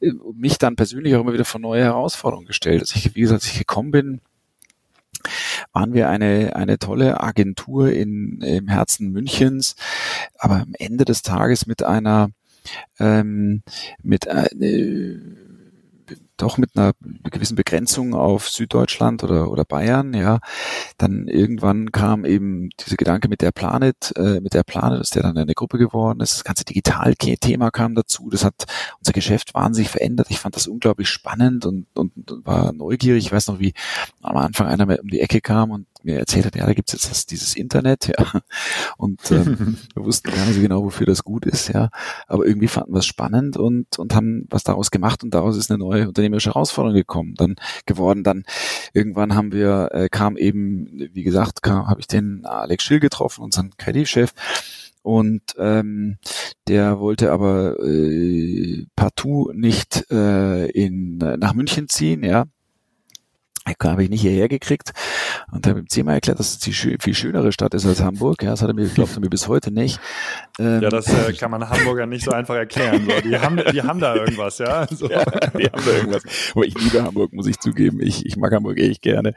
äh, 0.00 0.12
mich 0.34 0.58
dann 0.58 0.76
persönlich 0.76 1.14
auch 1.14 1.20
immer 1.20 1.34
wieder 1.34 1.44
vor 1.44 1.60
neue 1.60 1.84
Herausforderungen 1.84 2.46
gestellt. 2.46 2.80
Als 2.80 2.96
ich, 2.96 3.14
wie 3.14 3.20
gesagt, 3.20 3.42
als 3.42 3.52
ich 3.52 3.58
gekommen 3.58 3.90
bin, 3.90 4.20
waren 5.72 5.94
wir 5.94 6.08
eine, 6.08 6.56
eine 6.56 6.78
tolle 6.78 7.20
Agentur 7.20 7.92
in, 7.92 8.40
im 8.40 8.68
Herzen 8.68 9.10
Münchens, 9.10 9.76
aber 10.38 10.56
am 10.56 10.74
Ende 10.78 11.04
des 11.04 11.22
Tages 11.22 11.66
mit 11.66 11.82
einer 11.82 12.30
ähm, 12.98 13.62
mit 14.02 14.26
äh, 14.26 14.48
doch 16.42 16.58
mit 16.58 16.76
einer 16.76 16.92
gewissen 17.30 17.56
Begrenzung 17.56 18.14
auf 18.14 18.48
Süddeutschland 18.48 19.22
oder, 19.24 19.50
oder 19.50 19.64
Bayern, 19.64 20.14
ja. 20.14 20.38
Dann 20.98 21.28
irgendwann 21.28 21.92
kam 21.92 22.24
eben 22.24 22.70
dieser 22.80 22.96
Gedanke 22.96 23.28
mit 23.28 23.42
der 23.42 23.52
Planet, 23.52 24.12
äh, 24.16 24.40
mit 24.40 24.54
der 24.54 24.62
Planet, 24.62 25.00
dass 25.00 25.10
der 25.10 25.22
dann 25.22 25.36
eine 25.36 25.54
Gruppe 25.54 25.78
geworden 25.78 26.20
ist. 26.20 26.34
Das 26.34 26.44
ganze 26.44 26.64
Digital-Thema 26.64 27.70
kam 27.70 27.94
dazu. 27.94 28.28
Das 28.30 28.44
hat 28.44 28.64
unser 28.98 29.12
Geschäft 29.12 29.54
wahnsinnig 29.54 29.90
verändert. 29.90 30.28
Ich 30.30 30.38
fand 30.38 30.56
das 30.56 30.66
unglaublich 30.66 31.08
spannend 31.08 31.66
und, 31.66 31.86
und, 31.94 32.30
und 32.30 32.46
war 32.46 32.72
neugierig. 32.72 33.26
Ich 33.26 33.32
weiß 33.32 33.48
noch, 33.48 33.60
wie 33.60 33.72
am 34.22 34.36
Anfang 34.36 34.66
einer 34.66 35.00
um 35.00 35.08
die 35.08 35.20
Ecke 35.20 35.40
kam 35.40 35.70
und 35.70 35.86
mir 36.02 36.18
erzählt 36.18 36.46
hat, 36.46 36.56
ja, 36.56 36.66
da 36.66 36.72
gibt's 36.72 36.92
jetzt 36.92 37.10
das, 37.10 37.26
dieses 37.26 37.54
Internet, 37.54 38.08
ja. 38.08 38.40
Und 38.96 39.30
ähm, 39.30 39.76
wir 39.94 40.04
wussten 40.04 40.30
gar 40.30 40.46
nicht 40.46 40.54
so 40.54 40.60
genau, 40.60 40.82
wofür 40.84 41.06
das 41.06 41.24
gut 41.24 41.46
ist, 41.46 41.68
ja. 41.68 41.90
Aber 42.26 42.46
irgendwie 42.46 42.68
fanden 42.68 42.92
wir 42.92 43.00
es 43.00 43.06
spannend 43.06 43.56
und, 43.56 43.98
und 43.98 44.14
haben 44.14 44.46
was 44.50 44.64
daraus 44.64 44.90
gemacht 44.90 45.22
und 45.22 45.34
daraus 45.34 45.56
ist 45.56 45.70
eine 45.70 45.78
neue 45.78 46.04
unternehmerische 46.30 46.50
Herausforderung 46.50 46.96
gekommen, 46.96 47.34
dann 47.36 47.56
geworden. 47.86 48.24
Dann 48.24 48.44
irgendwann 48.92 49.34
haben 49.34 49.52
wir, 49.52 49.90
äh, 49.92 50.08
kam 50.08 50.36
eben, 50.36 51.08
wie 51.12 51.22
gesagt, 51.22 51.62
kam, 51.62 51.88
habe 51.88 52.00
ich 52.00 52.06
den 52.06 52.44
Alex 52.44 52.84
Schill 52.84 53.00
getroffen, 53.00 53.42
unseren 53.42 53.70
Kreativchef. 53.76 54.32
Und 55.02 55.42
ähm, 55.58 56.18
der 56.68 57.00
wollte 57.00 57.32
aber 57.32 57.78
äh, 57.82 58.86
partout 58.96 59.52
nicht 59.54 60.10
äh, 60.10 60.66
in, 60.66 61.18
nach 61.18 61.54
München 61.54 61.88
ziehen, 61.88 62.22
ja 62.22 62.46
habe 63.82 64.04
ich 64.04 64.10
nicht 64.10 64.22
hierher 64.22 64.48
gekriegt 64.48 64.92
und 65.52 65.66
habe 65.66 65.80
ihm 65.80 65.88
zehnmal 65.88 66.14
erklärt, 66.14 66.38
dass 66.38 66.50
es 66.50 66.58
die 66.58 66.72
viel 66.72 67.14
schönere 67.14 67.52
Stadt 67.52 67.74
ist 67.74 67.86
als 67.86 68.02
Hamburg. 68.02 68.42
Ja, 68.42 68.50
das 68.50 68.62
hat 68.62 68.68
er 68.68 68.74
mir, 68.74 68.86
glaubt 68.86 69.14
er 69.14 69.20
mir 69.20 69.30
bis 69.30 69.48
heute 69.48 69.70
nicht. 69.70 70.00
Ähm, 70.58 70.82
ja, 70.82 70.88
das 70.88 71.06
äh, 71.08 71.32
kann 71.32 71.50
man 71.50 71.68
Hamburger 71.68 72.06
nicht 72.06 72.24
so 72.24 72.32
einfach 72.32 72.54
erklären. 72.54 73.06
So. 73.08 73.20
Die, 73.20 73.38
haben, 73.38 73.60
die 73.72 73.82
haben 73.82 74.00
da 74.00 74.14
irgendwas, 74.14 74.58
ja. 74.58 74.86
So. 74.90 75.08
ja. 75.08 75.24
Die 75.24 75.66
haben 75.66 75.84
da 75.84 75.92
irgendwas. 75.92 76.22
Aber 76.54 76.64
ich 76.64 76.74
liebe 76.78 77.02
Hamburg, 77.02 77.32
muss 77.32 77.46
ich 77.46 77.58
zugeben. 77.58 78.00
Ich, 78.00 78.26
ich 78.26 78.36
mag 78.36 78.52
Hamburg 78.52 78.78
echt 78.78 79.02
gerne. 79.02 79.34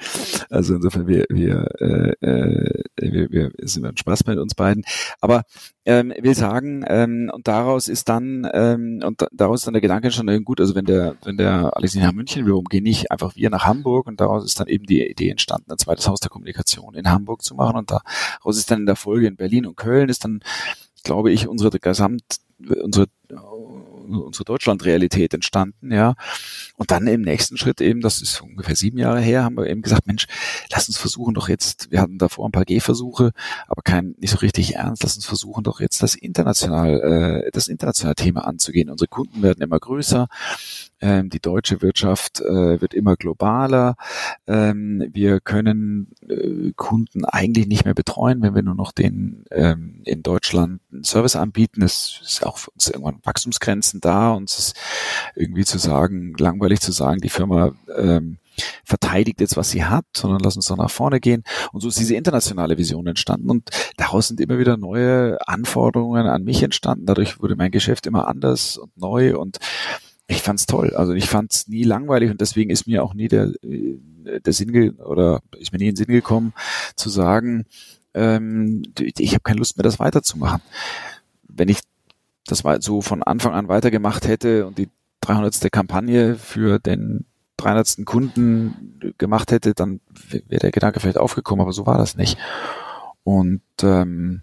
Also 0.49 0.75
insofern, 0.75 1.07
wir, 1.07 1.25
wir, 1.29 1.67
äh, 1.79 2.13
äh, 2.21 2.84
wir, 2.97 3.31
wir 3.31 3.51
sind 3.61 3.86
ein 3.86 3.97
Spaß 3.97 4.25
mit 4.25 4.39
uns 4.39 4.55
beiden. 4.55 4.84
Aber 5.21 5.43
ähm, 5.86 6.13
will 6.17 6.34
sagen, 6.34 6.86
ähm, 6.88 7.29
und 7.34 7.47
daraus 7.47 7.88
ist 7.88 8.07
dann, 8.07 8.49
ähm, 8.53 9.01
und 9.03 9.25
daraus 9.31 9.61
ist 9.61 9.67
dann 9.67 9.73
der 9.73 9.81
Gedanke 9.81 10.11
schon 10.11 10.43
gut, 10.45 10.61
also 10.61 10.75
wenn 10.75 10.86
der, 10.86 11.15
wenn 11.23 11.38
der 11.38 11.75
Alex 11.75 11.93
nicht 11.93 12.03
nach 12.03 12.13
München 12.13 12.45
will, 12.45 12.53
warum 12.53 12.65
gehen 12.65 12.84
nicht 12.84 13.11
einfach 13.11 13.36
wir 13.36 13.49
nach 13.49 13.65
Hamburg 13.65 14.07
und 14.07 14.21
daraus 14.21 14.45
ist 14.45 14.59
dann 14.59 14.67
eben 14.67 14.86
die 14.86 15.05
Idee 15.05 15.29
entstanden, 15.29 15.71
ein 15.71 15.77
zweites 15.77 16.07
Haus 16.07 16.21
der 16.21 16.29
Kommunikation 16.29 16.95
in 16.95 17.09
Hamburg 17.09 17.43
zu 17.43 17.55
machen 17.55 17.77
und 17.77 17.91
daraus 17.91 18.57
ist 18.57 18.71
dann 18.71 18.81
in 18.81 18.86
der 18.86 18.95
Folge 18.95 19.27
in 19.27 19.36
Berlin 19.36 19.65
und 19.65 19.75
Köln 19.75 20.09
ist 20.09 20.23
dann, 20.23 20.41
glaube 21.03 21.31
ich, 21.31 21.47
unsere 21.47 21.77
Gesamt, 21.79 22.23
unsere 22.81 23.07
unsere 24.22 24.45
Deutschland-Realität 24.45 25.34
entstanden, 25.34 25.91
ja. 25.91 26.16
Und 26.76 26.91
dann 26.91 27.07
im 27.07 27.22
nächsten 27.22 27.57
Schritt 27.57 27.82
eben, 27.82 28.01
das 28.01 28.22
ist 28.22 28.41
ungefähr 28.41 28.76
sieben 28.76 28.97
Jahre 28.97 29.22
her, 29.22 29.43
haben 29.43 29.57
wir 29.57 29.68
eben 29.68 29.82
gesagt, 29.82 30.07
Mensch, 30.07 30.28
lass 30.72 30.88
uns 30.88 30.97
versuchen 30.97 31.34
doch 31.34 31.49
jetzt, 31.49 31.91
wir 31.91 32.01
hatten 32.01 32.18
davor 32.18 32.47
ein 32.47 32.51
paar 32.51 32.66
Gehversuche, 32.66 33.32
aber 33.68 33.82
kein, 33.82 34.16
nicht 34.20 34.32
so 34.32 34.38
richtig 34.38 34.76
ernst, 34.76 35.03
lass 35.03 35.16
uns 35.16 35.26
versuchen 35.26 35.64
doch 35.64 35.80
jetzt 35.80 36.03
das 36.03 36.16
international, 36.16 37.43
äh, 37.45 37.51
das 37.51 37.68
internationale 37.68 38.16
Thema 38.16 38.45
anzugehen. 38.45 38.89
Unsere 38.89 39.07
Kunden 39.07 39.41
werden 39.41 39.61
immer 39.61 39.80
größer, 39.80 40.28
ähm, 41.04 41.30
die 41.30 41.41
deutsche 41.41 41.82
Wirtschaft 41.82 42.39
äh, 42.39 42.80
wird 42.80 42.93
immer 42.93 43.18
globaler. 43.18 43.95
Ähm, 44.47 45.10
wir 45.12 45.41
können 45.41 46.14
äh, 46.30 46.72
Kunden 46.78 47.26
eigentlich 47.26 47.68
nicht 47.68 47.84
mehr 47.84 47.93
betreuen, 47.93 48.41
wenn 48.41 48.56
wir 48.56 48.64
nur 48.64 48.76
noch 48.76 48.93
den 48.93 49.43
ähm, 49.51 50.01
in 50.06 50.24
Deutschland 50.24 50.80
einen 50.93 51.04
Service 51.04 51.36
anbieten. 51.36 51.82
Es 51.82 52.22
ist 52.24 52.45
auch 52.45 52.58
für 52.58 52.72
uns 52.72 52.88
irgendwann 52.88 53.20
Wachstumsgrenzen 53.24 53.99
da, 53.99 54.32
uns 54.32 54.58
ist 54.58 54.80
irgendwie 55.36 55.66
zu 55.66 55.78
sagen, 55.78 56.36
langweilig 56.38 56.80
zu 56.80 56.93
sagen, 56.93 57.20
die 57.20 57.30
Firma 57.30 57.74
ähm, 57.97 58.38
verteidigt 58.84 59.41
jetzt, 59.41 59.58
was 59.58 59.72
sie 59.72 59.84
hat, 59.84 60.06
sondern 60.16 60.39
lass 60.39 60.56
uns 60.56 60.68
doch 60.68 60.78
nach 60.78 60.91
vorne 60.91 61.20
gehen. 61.20 61.43
Und 61.72 61.82
so 61.82 61.88
ist 61.88 61.99
diese 61.99 62.16
internationale 62.16 62.78
Vision 62.78 63.08
entstanden 63.08 63.49
und 63.49 63.70
daraus 63.97 64.28
sind 64.28 64.39
immer 64.39 64.60
wieder 64.60 64.78
neue 64.78 65.38
Anforderungen 65.47 66.28
an 66.28 66.43
mich 66.43 66.64
entstanden. 66.64 67.06
Dadurch 67.06 67.41
wurde 67.41 67.56
mein 67.56 67.72
Geschäft 67.72 68.06
immer 68.06 68.28
anders 68.28 68.78
und 68.78 68.95
neu 68.95 69.38
und 69.38 69.58
ich 70.28 70.41
fand's 70.41 70.65
toll. 70.65 70.95
Also 70.95 71.13
ich 71.13 71.30
fand's 71.30 71.67
nie 71.67 71.84
langweilig 71.84 72.32
und 72.32 72.41
deswegen 72.41 72.69
ist 72.69 72.88
mir 72.88 73.03
auch 73.03 73.13
nie 73.13 73.28
der, 73.28 73.51
äh, 73.63 73.99
der 74.39 74.53
Sinn 74.53 74.97
oder 74.99 75.41
ist 75.57 75.71
mir 75.71 75.80
nie 75.80 75.88
in 75.88 75.95
den 75.95 75.97
Sinn 75.97 76.13
gekommen 76.13 76.53
zu 76.95 77.09
sagen, 77.09 77.65
ähm, 78.13 78.84
ich 78.99 79.34
habe 79.34 79.43
keine 79.43 79.59
Lust 79.59 79.78
mehr, 79.78 79.84
das 79.84 79.99
weiterzumachen. 79.99 80.61
Wenn 81.43 81.69
ich 81.69 81.80
das 82.45 82.63
so 82.80 83.01
von 83.01 83.24
Anfang 83.24 83.53
an 83.53 83.67
weitergemacht 83.67 84.28
hätte 84.28 84.67
und 84.67 84.78
die 84.78 84.89
300. 85.21 85.71
Kampagne 85.71 86.36
für 86.36 86.80
den 86.80 87.26
300. 87.57 88.05
Kunden 88.05 89.13
gemacht 89.17 89.51
hätte, 89.51 89.74
dann 89.74 90.01
wäre 90.30 90.59
der 90.59 90.71
Gedanke 90.71 90.99
vielleicht 90.99 91.17
aufgekommen, 91.17 91.61
aber 91.61 91.74
so 91.74 91.86
war 91.86 91.97
das 91.97 92.15
nicht. 92.17 92.38
Und 93.24 93.61
ähm, 93.82 94.41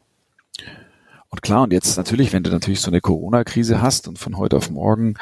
und 1.31 1.43
klar, 1.43 1.63
und 1.63 1.73
jetzt 1.73 1.97
natürlich, 1.97 2.33
wenn 2.33 2.43
du 2.43 2.51
natürlich 2.51 2.81
so 2.81 2.91
eine 2.91 3.01
Corona-Krise 3.01 3.81
hast 3.81 4.09
und 4.09 4.19
von 4.19 4.37
heute 4.37 4.57
auf 4.57 4.69
morgen 4.69 5.15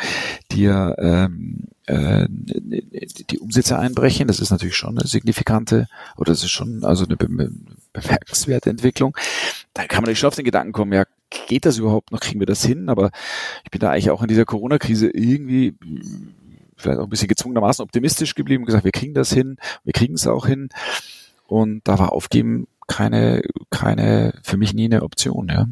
dir 0.51 0.97
ähm, 0.99 1.65
äh, 1.85 2.27
die 2.29 3.39
Umsätze 3.39 3.79
einbrechen, 3.79 4.27
das 4.27 4.41
ist 4.41 4.51
natürlich 4.51 4.77
schon 4.77 4.99
eine 4.99 5.07
signifikante 5.07 5.87
oder 6.17 6.33
das 6.33 6.43
ist 6.43 6.51
schon 6.51 6.83
also 6.83 7.05
eine 7.05 7.17
bemerkenswerte 7.17 8.71
Entwicklung. 8.71 9.15
Da 9.75 9.83
kann 9.83 9.99
man 9.99 10.05
natürlich 10.05 10.21
schon 10.21 10.29
auf 10.29 10.35
den 10.35 10.47
Gedanken 10.47 10.73
kommen, 10.73 10.95
ja, 10.95 11.05
geht 11.47 11.67
das 11.67 11.77
überhaupt 11.77 12.11
noch, 12.11 12.21
kriegen 12.21 12.41
wir 12.41 12.47
das 12.47 12.65
hin? 12.65 12.89
Aber 12.89 13.11
ich 13.65 13.71
bin 13.71 13.81
da 13.81 13.91
eigentlich 13.91 14.11
auch 14.11 14.23
in 14.23 14.29
dieser 14.29 14.47
Corona-Krise 14.47 15.11
irgendwie 15.11 15.75
vielleicht 16.79 17.01
auch 17.01 17.05
ein 17.05 17.11
bisschen 17.11 17.29
gezwungenermaßen 17.29 17.83
optimistisch 17.83 18.35
geblieben 18.35 18.63
und 18.63 18.67
gesagt, 18.67 18.85
wir 18.85 18.93
kriegen 18.93 19.13
das 19.13 19.31
hin, 19.31 19.59
wir 19.85 19.93
kriegen 19.93 20.15
es 20.15 20.27
auch 20.27 20.47
hin. 20.47 20.71
Und 21.47 21.83
da 21.85 21.99
war 21.99 22.13
Aufgeben 22.13 22.67
keine, 22.87 23.43
keine, 23.69 24.33
für 24.43 24.57
mich 24.57 24.73
nie 24.73 24.87
eine 24.87 25.03
Option, 25.03 25.49
ja. 25.49 25.67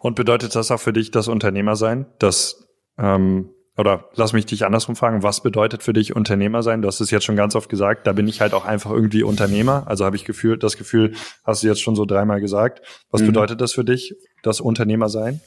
Und 0.00 0.14
bedeutet 0.14 0.54
das 0.54 0.70
auch 0.70 0.80
für 0.80 0.92
dich 0.92 1.10
das 1.10 1.28
Unternehmer 1.28 1.76
sein? 1.76 2.06
Das, 2.18 2.66
ähm, 2.98 3.50
oder 3.76 4.08
lass 4.14 4.32
mich 4.32 4.46
dich 4.46 4.64
andersrum 4.64 4.96
fragen, 4.96 5.22
was 5.22 5.42
bedeutet 5.42 5.82
für 5.82 5.92
dich 5.92 6.16
Unternehmer 6.16 6.62
sein? 6.62 6.82
Du 6.82 6.88
hast 6.88 7.00
es 7.00 7.10
jetzt 7.10 7.24
schon 7.24 7.36
ganz 7.36 7.54
oft 7.54 7.68
gesagt, 7.68 8.06
da 8.06 8.12
bin 8.12 8.26
ich 8.26 8.40
halt 8.40 8.54
auch 8.54 8.64
einfach 8.64 8.90
irgendwie 8.90 9.22
Unternehmer. 9.22 9.84
Also 9.86 10.04
habe 10.04 10.16
ich 10.16 10.24
gefühlt, 10.24 10.62
das 10.62 10.76
Gefühl, 10.76 11.14
hast 11.44 11.62
du 11.62 11.66
jetzt 11.66 11.82
schon 11.82 11.94
so 11.96 12.06
dreimal 12.06 12.40
gesagt. 12.40 12.80
Was 13.10 13.22
mhm. 13.22 13.26
bedeutet 13.26 13.60
das 13.60 13.72
für 13.72 13.84
dich, 13.84 14.14
das 14.42 14.60
Unternehmer 14.60 15.08
sein? 15.08 15.40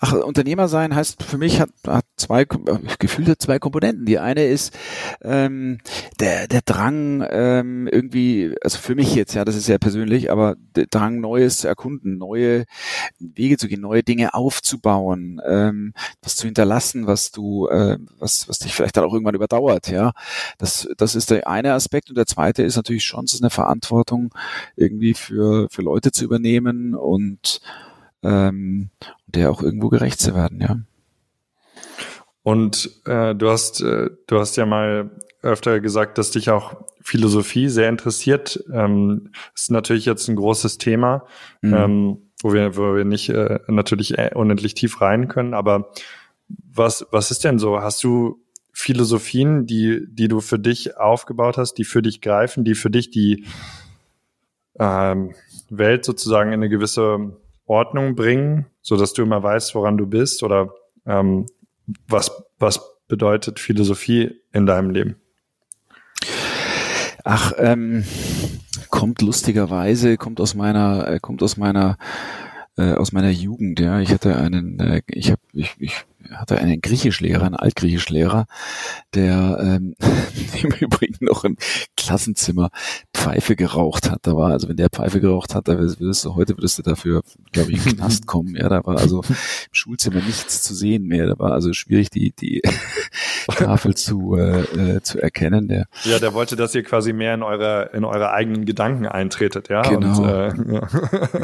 Ach, 0.00 0.12
Unternehmer 0.12 0.68
sein 0.68 0.94
heißt 0.94 1.22
für 1.22 1.38
mich 1.38 1.60
hat, 1.60 1.70
hat 1.86 2.04
zwei 2.30 2.46
gefühlte 2.98 3.38
zwei 3.38 3.58
Komponenten. 3.58 4.06
Die 4.06 4.18
eine 4.18 4.44
ist 4.44 4.76
ähm, 5.22 5.78
der 6.20 6.46
der 6.46 6.60
Drang 6.62 7.26
ähm, 7.28 7.88
irgendwie, 7.88 8.54
also 8.62 8.78
für 8.78 8.94
mich 8.94 9.14
jetzt 9.14 9.34
ja, 9.34 9.44
das 9.44 9.56
ist 9.56 9.64
sehr 9.64 9.78
persönlich, 9.78 10.30
aber 10.30 10.56
der 10.76 10.86
Drang 10.86 11.20
Neues 11.20 11.58
zu 11.58 11.68
erkunden, 11.68 12.18
neue 12.18 12.66
Wege 13.18 13.56
zu 13.56 13.66
gehen, 13.66 13.80
neue 13.80 14.04
Dinge 14.04 14.34
aufzubauen, 14.34 15.40
ähm, 15.44 15.92
was 16.22 16.36
zu 16.36 16.46
hinterlassen, 16.46 17.08
was 17.08 17.32
du 17.32 17.66
äh, 17.66 17.98
was 18.18 18.48
was 18.48 18.60
dich 18.60 18.74
vielleicht 18.74 18.96
dann 18.96 19.04
auch 19.04 19.12
irgendwann 19.12 19.34
überdauert. 19.34 19.88
Ja, 19.88 20.12
das 20.58 20.88
das 20.96 21.16
ist 21.16 21.30
der 21.30 21.48
eine 21.48 21.74
Aspekt 21.74 22.10
und 22.10 22.16
der 22.16 22.26
zweite 22.26 22.62
ist 22.62 22.76
natürlich 22.76 23.04
schon, 23.04 23.24
es 23.24 23.34
ist 23.34 23.42
eine 23.42 23.50
Verantwortung 23.50 24.32
irgendwie 24.76 25.14
für 25.14 25.68
für 25.68 25.82
Leute 25.82 26.12
zu 26.12 26.24
übernehmen 26.24 26.94
und 26.94 27.60
ähm, 28.22 28.90
der 29.26 29.50
auch 29.50 29.62
irgendwo 29.62 29.88
gerecht 29.88 30.20
zu 30.20 30.34
werden, 30.34 30.60
ja. 30.60 30.76
Und 32.42 32.90
äh, 33.06 33.34
du 33.34 33.50
hast 33.50 33.80
äh, 33.82 34.10
du 34.26 34.38
hast 34.38 34.56
ja 34.56 34.66
mal 34.66 35.10
öfter 35.42 35.80
gesagt, 35.80 36.18
dass 36.18 36.30
dich 36.30 36.50
auch 36.50 36.74
Philosophie 37.02 37.68
sehr 37.68 37.88
interessiert. 37.88 38.62
Ähm, 38.72 39.30
ist 39.54 39.70
natürlich 39.70 40.06
jetzt 40.06 40.28
ein 40.28 40.36
großes 40.36 40.78
Thema, 40.78 41.26
mhm. 41.60 41.74
ähm, 41.74 42.18
wo 42.42 42.52
wir 42.52 42.76
wo 42.76 42.94
wir 42.94 43.04
nicht 43.04 43.28
äh, 43.30 43.60
natürlich 43.68 44.18
äh, 44.18 44.30
unendlich 44.34 44.74
tief 44.74 45.00
rein 45.00 45.28
können. 45.28 45.54
Aber 45.54 45.92
was 46.48 47.06
was 47.10 47.30
ist 47.30 47.44
denn 47.44 47.58
so? 47.58 47.80
Hast 47.80 48.02
du 48.04 48.42
Philosophien, 48.72 49.66
die 49.66 50.06
die 50.08 50.28
du 50.28 50.40
für 50.40 50.58
dich 50.58 50.96
aufgebaut 50.96 51.58
hast, 51.58 51.74
die 51.74 51.84
für 51.84 52.02
dich 52.02 52.20
greifen, 52.20 52.64
die 52.64 52.74
für 52.74 52.90
dich 52.90 53.10
die 53.10 53.44
ähm, 54.78 55.34
Welt 55.68 56.04
sozusagen 56.04 56.52
in 56.52 56.60
eine 56.60 56.68
gewisse 56.68 57.36
Ordnung 57.66 58.14
bringen, 58.14 58.66
so 58.82 58.96
dass 58.96 59.12
du 59.12 59.22
immer 59.22 59.42
weißt, 59.42 59.74
woran 59.74 59.96
du 59.96 60.06
bist 60.06 60.42
oder 60.42 60.74
ähm, 61.06 61.46
was, 62.08 62.30
was 62.58 62.80
bedeutet 63.08 63.58
Philosophie 63.58 64.40
in 64.52 64.66
deinem 64.66 64.90
Leben? 64.90 65.16
Ach, 67.24 67.52
ähm, 67.58 68.04
kommt 68.88 69.20
lustigerweise, 69.20 70.16
kommt 70.16 70.40
aus 70.40 70.54
meiner, 70.54 71.06
äh, 71.06 71.18
kommt 71.20 71.42
aus 71.42 71.56
meiner 71.56 71.98
äh, 72.76 72.94
aus 72.94 73.12
meiner 73.12 73.30
Jugend, 73.30 73.80
ja. 73.80 74.00
Ich 74.00 74.10
hatte 74.10 74.36
einen, 74.36 74.78
äh, 74.80 75.02
ich 75.08 75.30
habe, 75.30 75.40
ich, 75.52 75.74
ich 75.78 76.04
hatte 76.36 76.58
einen 76.58 76.80
Griechischlehrer, 76.80 77.44
einen 77.44 77.56
Altgriechischlehrer, 77.56 78.46
der 79.14 79.58
ähm, 79.60 79.94
im 80.62 80.70
Übrigen 80.78 81.24
noch 81.24 81.44
im 81.44 81.56
Klassenzimmer 81.96 82.70
Pfeife 83.14 83.56
geraucht 83.56 84.10
hat. 84.10 84.20
Da 84.22 84.36
war, 84.36 84.50
also 84.50 84.68
wenn 84.68 84.76
der 84.76 84.88
Pfeife 84.90 85.20
geraucht 85.20 85.54
hat, 85.54 85.68
da 85.68 85.78
würdest 85.78 86.24
du, 86.24 86.34
heute 86.34 86.56
würdest 86.56 86.78
du 86.78 86.82
dafür, 86.82 87.22
glaube 87.52 87.72
ich, 87.72 87.78
in 87.78 87.84
den 87.84 87.96
Knast 87.96 88.26
kommen. 88.26 88.56
Ja, 88.56 88.68
da 88.68 88.84
war 88.84 88.98
also 88.98 89.22
im 89.22 89.36
Schulzimmer 89.72 90.20
nichts 90.20 90.62
zu 90.62 90.74
sehen 90.74 91.06
mehr. 91.06 91.26
Da 91.26 91.38
war 91.38 91.52
also 91.52 91.72
schwierig, 91.72 92.10
die, 92.10 92.32
die 92.32 92.62
Tafel 93.48 93.94
zu, 93.94 94.36
äh, 94.36 94.60
äh, 94.60 95.02
zu 95.02 95.20
erkennen. 95.20 95.68
Der, 95.68 95.86
ja, 96.04 96.18
der 96.18 96.34
wollte, 96.34 96.56
dass 96.56 96.74
ihr 96.74 96.82
quasi 96.82 97.12
mehr 97.12 97.34
in 97.34 97.42
eure, 97.42 97.90
in 97.92 98.04
eure 98.04 98.32
eigenen 98.32 98.64
Gedanken 98.64 99.06
eintretet, 99.06 99.68
ja. 99.68 99.82
Genau. 99.82 100.18
Und, 100.18 100.28
äh, 100.28 100.72
ja. 100.72 100.88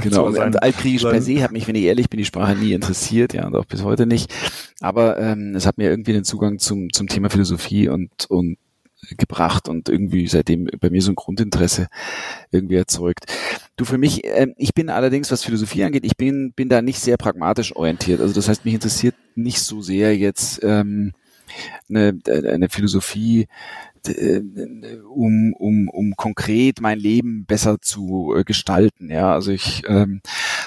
Genau. 0.01 0.31
So 0.31 0.43
und 0.43 0.63
Altgriechisch 0.63 1.03
sein, 1.03 1.13
per 1.13 1.23
se 1.23 1.43
hat 1.43 1.53
mich, 1.53 1.67
wenn 1.69 1.75
ich 1.75 1.85
ehrlich 1.85 2.09
bin, 2.09 2.19
die 2.19 2.25
Sprache 2.25 2.55
nie 2.55 2.73
interessiert, 2.73 3.35
ja, 3.35 3.47
und 3.47 3.57
auch 3.57 3.67
bis 3.67 3.83
heute 3.83 4.07
nicht. 4.07 4.33
Aber 4.81 5.19
ähm, 5.19 5.55
es 5.55 5.67
hat 5.67 5.79
mir 5.79 5.91
irgendwie 5.91 6.13
den 6.13 6.25
Zugang 6.25 6.59
zum, 6.59 6.93
zum 6.93 7.09
Thema 7.09 7.31
Philosophie 7.31 7.89
und, 7.89 8.27
und 8.29 8.59
gebracht 9.17 9.69
und 9.69 9.89
irgendwie 9.89 10.27
seitdem 10.27 10.69
bei 10.81 10.91
mir 10.91 11.03
so 11.03 11.13
ein 11.13 11.17
Grundinteresse 11.17 11.89
irgendwie 12.51 12.77
erzeugt. 12.77 13.27
Du 13.77 13.85
für 13.85 13.99
mich, 13.99 14.25
äh, 14.25 14.49
ich 14.57 14.75
bin 14.75 14.91
allerdings, 14.91 15.31
was 15.31 15.45
Philosophie 15.45 15.85
angeht, 15.85 16.05
ich 16.05 16.17
bin, 16.17 16.53
bin 16.53 16.69
da 16.69 16.83
nicht 16.83 17.01
sehr 17.01 17.17
pragmatisch 17.17 17.75
orientiert. 17.77 18.21
Also 18.21 18.35
das 18.35 18.49
heißt, 18.49 18.65
mich 18.65 18.75
interessiert 18.75 19.15
nicht 19.35 19.61
so 19.61 19.83
sehr 19.83 20.17
jetzt 20.17 20.63
ähm, 20.63 21.13
eine, 21.89 22.19
eine 22.27 22.69
Philosophie, 22.69 23.49
äh, 24.09 24.43
um, 25.09 25.53
um, 25.55 25.89
um 25.89 26.17
konkret 26.17 26.81
mein 26.81 26.99
Leben 26.99 27.45
besser 27.47 27.81
zu 27.81 28.35
äh, 28.37 28.45
gestalten. 28.45 29.11
Ja, 29.11 29.33
also 29.33 29.53
ich, 29.53 29.83
ähm, 29.87 30.21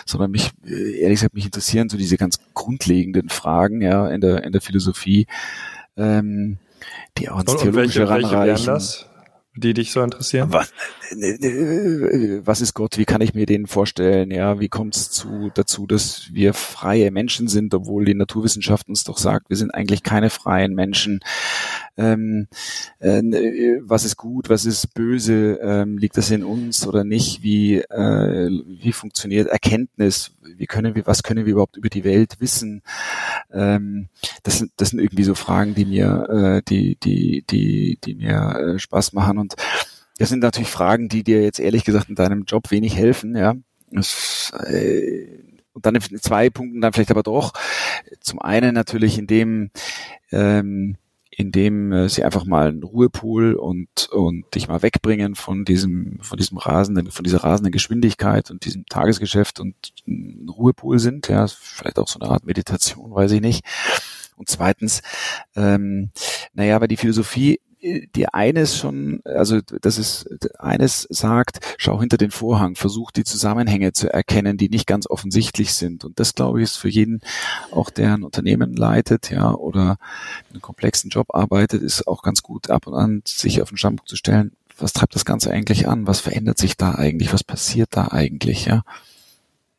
sondern 0.05 0.31
mich, 0.31 0.51
äh, 0.65 0.99
ehrlich 1.01 1.19
gesagt, 1.19 1.35
mich 1.35 1.45
interessieren 1.45 1.89
so 1.89 1.97
diese 1.97 2.17
ganz 2.17 2.39
grundlegenden 2.53 3.29
Fragen, 3.29 3.81
ja, 3.81 4.07
in 4.07 4.21
der, 4.21 4.43
in 4.43 4.51
der 4.51 4.61
Philosophie, 4.61 5.27
ähm, 5.97 6.57
die 7.17 7.29
auch 7.29 7.41
ins 7.41 7.51
und, 7.51 7.59
Theologische 7.61 8.03
und 8.03 8.09
welche. 8.09 8.37
Welche 8.37 8.65
das? 8.65 9.09
die 9.59 9.73
dich 9.73 9.91
so 9.91 10.01
interessieren? 10.01 10.51
Was, 10.51 10.71
was 11.11 12.61
ist 12.61 12.73
Gott? 12.73 12.97
Wie 12.97 13.05
kann 13.05 13.21
ich 13.21 13.33
mir 13.33 13.45
den 13.45 13.67
vorstellen? 13.67 14.31
Ja, 14.31 14.59
wie 14.59 14.69
kommt 14.69 14.95
es 14.95 15.11
zu, 15.11 15.51
dazu, 15.53 15.87
dass 15.87 16.29
wir 16.33 16.53
freie 16.53 17.11
Menschen 17.11 17.47
sind, 17.47 17.73
obwohl 17.73 18.05
die 18.05 18.13
Naturwissenschaft 18.13 18.87
uns 18.87 19.03
doch 19.03 19.17
sagt, 19.17 19.49
wir 19.49 19.57
sind 19.57 19.73
eigentlich 19.73 20.03
keine 20.03 20.29
freien 20.29 20.73
Menschen. 20.73 21.19
Ähm, 21.99 22.47
äh, 22.99 23.21
was 23.81 24.05
ist 24.05 24.15
gut? 24.15 24.49
Was 24.49 24.65
ist 24.65 24.93
böse? 24.93 25.59
Ähm, 25.61 25.97
liegt 25.97 26.17
das 26.17 26.31
in 26.31 26.43
uns 26.43 26.87
oder 26.87 27.03
nicht? 27.03 27.43
Wie 27.43 27.79
äh, 27.79 28.49
wie 28.65 28.93
funktioniert 28.93 29.49
Erkenntnis? 29.49 30.31
Wie 30.41 30.65
können 30.65 30.95
wir? 30.95 31.05
Was 31.05 31.23
können 31.23 31.45
wir 31.45 31.51
überhaupt 31.51 31.75
über 31.75 31.89
die 31.89 32.05
Welt 32.05 32.37
wissen? 32.39 32.81
Ähm, 33.51 34.07
das 34.43 34.59
sind 34.59 34.71
das 34.77 34.89
sind 34.91 34.99
irgendwie 34.99 35.23
so 35.23 35.35
Fragen, 35.35 35.75
die 35.75 35.85
mir 35.85 36.59
äh, 36.59 36.61
die 36.67 36.95
die 36.95 37.43
die 37.49 37.99
die 38.03 38.15
mir 38.15 38.75
äh, 38.75 38.79
Spaß 38.79 39.13
machen 39.13 39.37
und 39.37 39.55
das 40.17 40.29
sind 40.29 40.41
natürlich 40.41 40.69
Fragen, 40.69 41.07
die 41.07 41.23
dir 41.23 41.41
jetzt 41.41 41.59
ehrlich 41.59 41.85
gesagt 41.85 42.09
in 42.09 42.15
deinem 42.15 42.43
Job 42.43 42.71
wenig 42.71 42.95
helfen, 42.95 43.35
ja. 43.35 43.55
Das, 43.91 44.51
äh, 44.67 45.27
und 45.73 45.85
dann 45.85 45.95
in 45.95 46.01
zwei 46.19 46.49
Punkten 46.49 46.81
dann 46.81 46.91
vielleicht 46.91 47.11
aber 47.11 47.23
doch. 47.23 47.53
Zum 48.19 48.41
einen 48.41 48.73
natürlich 48.75 49.17
in 49.17 49.27
dem, 49.27 49.71
ähm, 50.31 50.97
in 51.39 51.53
dem 51.53 51.93
äh, 51.93 52.09
sie 52.09 52.25
einfach 52.25 52.43
mal 52.43 52.67
einen 52.67 52.83
Ruhepool 52.83 53.53
und 53.53 54.09
und 54.09 54.53
dich 54.53 54.67
mal 54.67 54.81
wegbringen 54.81 55.35
von 55.35 55.63
diesem 55.63 56.19
von 56.21 56.37
diesem 56.37 56.57
rasenden 56.57 57.11
von 57.11 57.23
dieser 57.23 57.45
rasenden 57.45 57.71
Geschwindigkeit 57.71 58.51
und 58.51 58.65
diesem 58.65 58.85
Tagesgeschäft 58.87 59.61
und 59.61 59.73
ein 60.05 60.49
Ruhepool 60.49 60.99
sind 60.99 61.29
ja 61.29 61.47
vielleicht 61.47 61.97
auch 61.97 62.09
so 62.09 62.19
eine 62.19 62.29
Art 62.29 62.45
Meditation 62.45 63.15
weiß 63.15 63.31
ich 63.31 63.39
nicht. 63.39 63.63
Und 64.35 64.49
zweitens 64.49 65.01
ähm, 65.55 66.11
naja 66.53 66.75
aber 66.75 66.89
die 66.89 66.97
Philosophie 66.97 67.61
die 67.82 68.27
eines 68.27 68.77
schon, 68.77 69.21
also 69.23 69.59
das 69.61 69.97
ist 69.97 70.27
eines 70.59 71.07
sagt, 71.09 71.59
schau 71.77 71.99
hinter 71.99 72.17
den 72.17 72.32
Vorhang, 72.32 72.75
versuch 72.75 73.11
die 73.11 73.23
Zusammenhänge 73.23 73.93
zu 73.93 74.11
erkennen, 74.11 74.57
die 74.57 74.69
nicht 74.69 74.88
ganz 74.88 75.09
offensichtlich 75.09 75.73
sind. 75.73 76.03
Und 76.03 76.19
das 76.19 76.36
glaube 76.36 76.59
ich 76.59 76.65
ist 76.65 76.77
für 76.77 76.89
jeden, 76.89 77.21
auch 77.71 77.89
der 77.89 78.15
ein 78.15 78.23
Unternehmen 78.23 78.73
leitet, 78.75 79.30
ja, 79.30 79.53
oder 79.53 79.97
einen 80.51 80.61
komplexen 80.61 81.09
Job 81.09 81.34
arbeitet, 81.34 81.82
ist 81.82 82.07
auch 82.07 82.21
ganz 82.21 82.43
gut 82.43 82.69
ab 82.69 82.88
und 82.88 82.95
an 82.95 83.21
sich 83.25 83.61
auf 83.61 83.69
den 83.69 83.77
Standpunkt 83.77 84.09
zu 84.09 84.17
stellen, 84.17 84.51
was 84.77 84.93
treibt 84.93 85.15
das 85.15 85.25
Ganze 85.25 85.51
eigentlich 85.51 85.88
an? 85.88 86.07
Was 86.07 86.21
verändert 86.21 86.57
sich 86.57 86.77
da 86.77 86.95
eigentlich? 86.95 87.34
Was 87.34 87.43
passiert 87.43 87.89
da 87.91 88.09
eigentlich, 88.09 88.65
ja? 88.65 88.84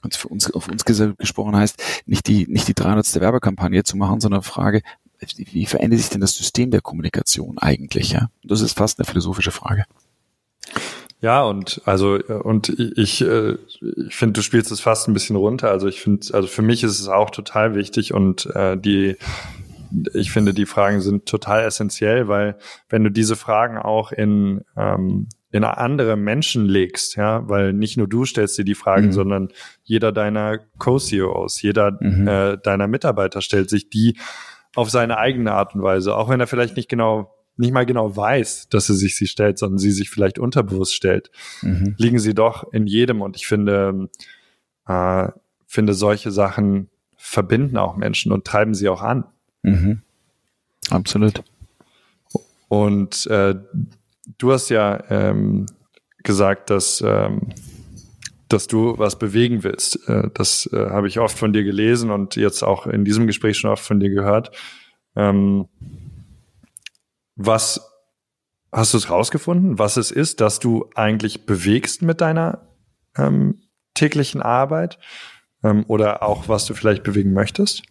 Und 0.02 0.14
für 0.14 0.28
uns, 0.28 0.50
auf 0.52 0.68
uns 0.68 0.84
gesprochen 0.84 1.56
heißt, 1.56 1.82
nicht 2.06 2.26
die, 2.26 2.46
nicht 2.48 2.68
die 2.68 2.74
300. 2.74 3.20
Werbekampagne 3.20 3.84
zu 3.84 3.96
machen, 3.98 4.20
sondern 4.20 4.42
Frage, 4.42 4.82
wie 5.36 5.66
verändert 5.66 6.00
sich 6.00 6.10
denn 6.10 6.20
das 6.20 6.34
System 6.34 6.70
der 6.70 6.80
Kommunikation 6.80 7.58
eigentlich? 7.58 8.12
Ja, 8.12 8.30
das 8.42 8.60
ist 8.60 8.76
fast 8.76 8.98
eine 8.98 9.06
philosophische 9.06 9.50
Frage. 9.50 9.84
Ja, 11.20 11.42
und 11.42 11.82
also 11.84 12.14
und 12.14 12.70
ich, 12.70 13.20
äh, 13.20 13.56
ich 14.08 14.16
finde, 14.16 14.34
du 14.34 14.42
spielst 14.42 14.72
es 14.72 14.80
fast 14.80 15.06
ein 15.06 15.12
bisschen 15.12 15.36
runter. 15.36 15.70
Also 15.70 15.86
ich 15.86 16.00
finde, 16.00 16.26
also 16.32 16.48
für 16.48 16.62
mich 16.62 16.82
ist 16.82 16.98
es 16.98 17.08
auch 17.08 17.30
total 17.30 17.74
wichtig 17.74 18.14
und 18.14 18.46
äh, 18.54 18.78
die 18.78 19.16
ich 20.14 20.30
finde, 20.30 20.54
die 20.54 20.66
Fragen 20.66 21.00
sind 21.00 21.26
total 21.26 21.64
essentiell, 21.64 22.28
weil 22.28 22.56
wenn 22.88 23.02
du 23.02 23.10
diese 23.10 23.36
Fragen 23.36 23.76
auch 23.76 24.12
in 24.12 24.62
ähm, 24.76 25.28
in 25.52 25.64
andere 25.64 26.16
Menschen 26.16 26.66
legst, 26.66 27.16
ja, 27.16 27.48
weil 27.48 27.72
nicht 27.72 27.96
nur 27.96 28.06
du 28.06 28.24
stellst 28.24 28.56
dir 28.56 28.64
die 28.64 28.76
Fragen, 28.76 29.06
mhm. 29.06 29.12
sondern 29.12 29.48
jeder 29.82 30.12
deiner 30.12 30.58
Co-CEOs, 30.78 31.60
jeder 31.60 31.98
mhm. 32.00 32.28
äh, 32.28 32.56
deiner 32.56 32.86
Mitarbeiter 32.86 33.42
stellt 33.42 33.68
sich 33.68 33.90
die 33.90 34.16
auf 34.74 34.90
seine 34.90 35.18
eigene 35.18 35.52
Art 35.52 35.74
und 35.74 35.82
Weise, 35.82 36.16
auch 36.16 36.28
wenn 36.28 36.40
er 36.40 36.46
vielleicht 36.46 36.76
nicht 36.76 36.88
genau 36.88 37.34
nicht 37.60 37.72
mal 37.72 37.84
genau 37.84 38.16
weiß, 38.16 38.68
dass 38.70 38.88
er 38.88 38.94
sich 38.94 39.16
sie 39.16 39.26
stellt, 39.26 39.58
sondern 39.58 39.78
sie 39.78 39.90
sich 39.90 40.08
vielleicht 40.08 40.38
unterbewusst 40.38 40.94
stellt, 40.94 41.30
mhm. 41.60 41.94
liegen 41.98 42.18
sie 42.18 42.34
doch 42.34 42.72
in 42.72 42.86
jedem. 42.86 43.20
Und 43.20 43.36
ich 43.36 43.46
finde, 43.46 44.08
äh, 44.86 45.28
finde 45.66 45.92
solche 45.92 46.30
Sachen 46.30 46.88
verbinden 47.16 47.76
auch 47.76 47.96
Menschen 47.96 48.32
und 48.32 48.46
treiben 48.46 48.74
sie 48.74 48.88
auch 48.88 49.02
an. 49.02 49.24
Mhm. 49.62 50.00
Absolut. 50.88 51.42
Und 52.68 53.26
äh, 53.26 53.56
du 54.38 54.52
hast 54.52 54.70
ja 54.70 55.02
ähm, 55.10 55.66
gesagt, 56.22 56.70
dass 56.70 57.02
ähm, 57.06 57.52
dass 58.52 58.66
du 58.66 58.98
was 58.98 59.18
bewegen 59.18 59.62
willst. 59.62 60.08
Äh, 60.08 60.30
das 60.34 60.68
äh, 60.72 60.90
habe 60.90 61.08
ich 61.08 61.18
oft 61.18 61.38
von 61.38 61.52
dir 61.52 61.64
gelesen 61.64 62.10
und 62.10 62.36
jetzt 62.36 62.62
auch 62.62 62.86
in 62.86 63.04
diesem 63.04 63.26
Gespräch 63.26 63.58
schon 63.58 63.70
oft 63.70 63.84
von 63.84 64.00
dir 64.00 64.10
gehört. 64.10 64.50
Ähm, 65.16 65.68
was 67.36 67.80
hast 68.72 68.92
du 68.92 68.98
es 68.98 69.10
rausgefunden, 69.10 69.78
was 69.78 69.96
es 69.96 70.10
ist, 70.10 70.40
dass 70.40 70.58
du 70.58 70.90
eigentlich 70.94 71.46
bewegst 71.46 72.02
mit 72.02 72.20
deiner 72.20 72.68
ähm, 73.16 73.62
täglichen 73.94 74.42
Arbeit 74.42 74.98
ähm, 75.64 75.84
oder 75.88 76.22
auch 76.22 76.48
was 76.48 76.66
du 76.66 76.74
vielleicht 76.74 77.02
bewegen 77.02 77.32
möchtest? 77.32 77.82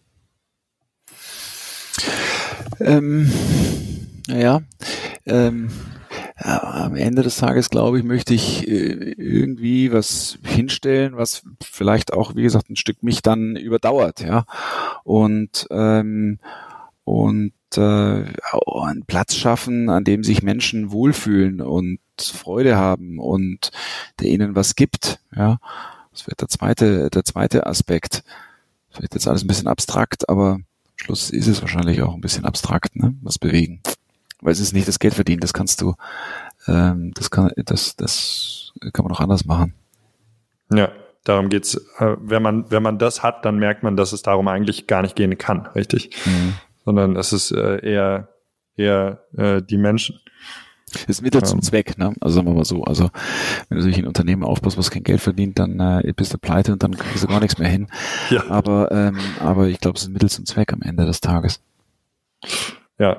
Ähm, 2.80 3.32
ja, 4.28 4.62
ähm, 5.26 5.70
am 6.42 6.96
Ende 6.96 7.22
des 7.22 7.38
Tages, 7.38 7.70
glaube 7.70 7.98
ich, 7.98 8.04
möchte 8.04 8.34
ich 8.34 8.68
äh, 8.68 9.14
irgendwie 9.18 9.92
was 9.92 10.38
hinstellen, 10.44 11.18
was 11.18 11.44
vielleicht 11.62 12.14
auch, 12.14 12.36
wie 12.36 12.44
gesagt, 12.44 12.70
ein 12.70 12.76
Stück 12.76 13.04
mich 13.04 13.22
dann 13.22 13.56
überdauert, 13.56 14.22
ja. 14.22 14.46
Und 15.04 15.68
ähm, 15.70 16.40
und 17.04 17.54
äh, 17.76 17.80
einen 17.80 19.06
Platz 19.06 19.36
schaffen, 19.36 19.90
an 19.90 20.04
dem 20.04 20.24
sich 20.24 20.44
Menschen 20.44 20.92
wohlfühlen 20.92 21.60
und 21.60 22.00
Freude 22.20 22.78
haben 22.78 23.20
und 23.20 23.72
der 24.20 24.28
ihnen 24.28 24.56
was 24.56 24.76
gibt, 24.76 25.20
ja. 25.36 25.60
Das 26.12 26.28
wird 26.28 26.42
der 26.42 26.50
zweite, 26.50 27.10
der 27.10 27.24
zweite 27.24 27.66
Aspekt. 27.68 28.24
Vielleicht 28.90 29.14
jetzt 29.14 29.28
alles 29.28 29.44
ein 29.44 29.48
bisschen 29.48 29.68
abstrakt, 29.68 30.28
aber 30.30 30.60
Schluss 30.96 31.30
ist 31.30 31.48
es 31.48 31.62
wahrscheinlich 31.62 32.02
auch 32.02 32.14
ein 32.14 32.22
bisschen 32.22 32.46
abstrakt, 32.46 32.96
ne? 32.96 33.16
Was 33.22 33.40
bewegen 33.40 33.82
weil 34.42 34.52
es 34.52 34.60
ist 34.60 34.74
nicht 34.74 34.88
das 34.88 35.00
Geld 35.00 35.14
verdienen, 35.14 35.42
das 35.42 35.54
kannst 35.54 35.82
du, 35.82 35.96
ähm, 36.68 37.12
das 37.16 37.32
kann, 37.32 37.52
das, 37.58 37.96
das 37.96 38.72
kann 38.94 39.04
man 39.06 39.14
auch 39.14 39.20
anders 39.20 39.46
machen. 39.46 39.74
Ja, 40.72 40.92
darum 41.24 41.50
geht's. 41.50 41.76
Äh, 41.98 42.16
wenn 42.20 42.42
man, 42.42 42.70
wenn 42.72 42.84
man 42.84 42.98
das 43.00 43.24
hat, 43.24 43.46
dann 43.46 43.58
merkt 43.58 43.84
man, 43.84 43.98
dass 43.98 44.14
es 44.14 44.22
darum 44.22 44.48
eigentlich 44.48 44.88
gar 44.88 45.02
nicht 45.02 45.16
gehen 45.16 45.38
kann, 45.38 45.68
richtig? 45.68 46.16
Mhm. 46.26 46.54
Sondern 46.86 47.16
es 47.16 47.34
ist 47.34 47.52
äh, 47.52 47.80
eher, 47.86 48.30
eher 48.76 49.24
äh, 49.38 49.62
die 49.62 49.78
Menschen. 49.78 50.20
Das 50.92 51.06
ist 51.06 51.22
Mittel 51.22 51.44
zum 51.44 51.60
ähm. 51.60 51.64
Zweck, 51.64 51.98
ne? 52.00 52.14
Also 52.20 52.36
sagen 52.36 52.48
wir 52.48 52.56
mal 52.56 52.66
so. 52.66 52.84
Also 52.84 53.10
wenn 53.68 53.78
du 53.78 53.84
sich 53.84 53.98
ein 53.98 54.08
Unternehmen 54.08 54.44
aufbaust, 54.44 54.78
was 54.78 54.90
kein 54.90 55.04
Geld 55.04 55.22
verdient, 55.22 55.60
dann 55.60 55.80
äh, 55.80 56.14
bist 56.16 56.34
du 56.34 56.40
pleite 56.40 56.74
und 56.74 56.82
dann 56.82 56.98
kriegst 56.98 57.24
du 57.24 57.28
gar 57.28 57.40
nichts 57.40 57.60
mehr 57.60 57.70
hin. 57.70 57.88
Ja. 58.32 58.50
Aber, 58.50 58.92
ähm, 58.92 59.20
aber 59.40 59.68
ich 59.68 59.80
glaube, 59.80 59.98
es 59.98 60.04
ist 60.04 60.10
ein 60.10 60.14
Mittel 60.14 60.30
zum 60.30 60.46
Zweck 60.46 60.74
am 60.74 60.82
Ende 60.82 61.06
des 61.06 61.22
Tages. 61.22 61.62
Ja, 62.98 63.18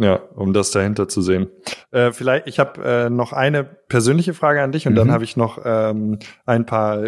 ja, 0.00 0.16
um 0.34 0.54
das 0.54 0.70
dahinter 0.70 1.08
zu 1.08 1.20
sehen. 1.20 1.48
Äh, 1.90 2.12
vielleicht, 2.12 2.46
ich 2.46 2.58
habe 2.58 2.82
äh, 2.82 3.10
noch 3.10 3.34
eine 3.34 3.64
persönliche 3.64 4.32
Frage 4.32 4.62
an 4.62 4.72
dich 4.72 4.86
und 4.86 4.94
mhm. 4.94 4.96
dann 4.96 5.12
habe 5.12 5.24
ich 5.24 5.36
noch 5.36 5.60
ähm, 5.62 6.18
ein 6.46 6.64
paar 6.64 7.02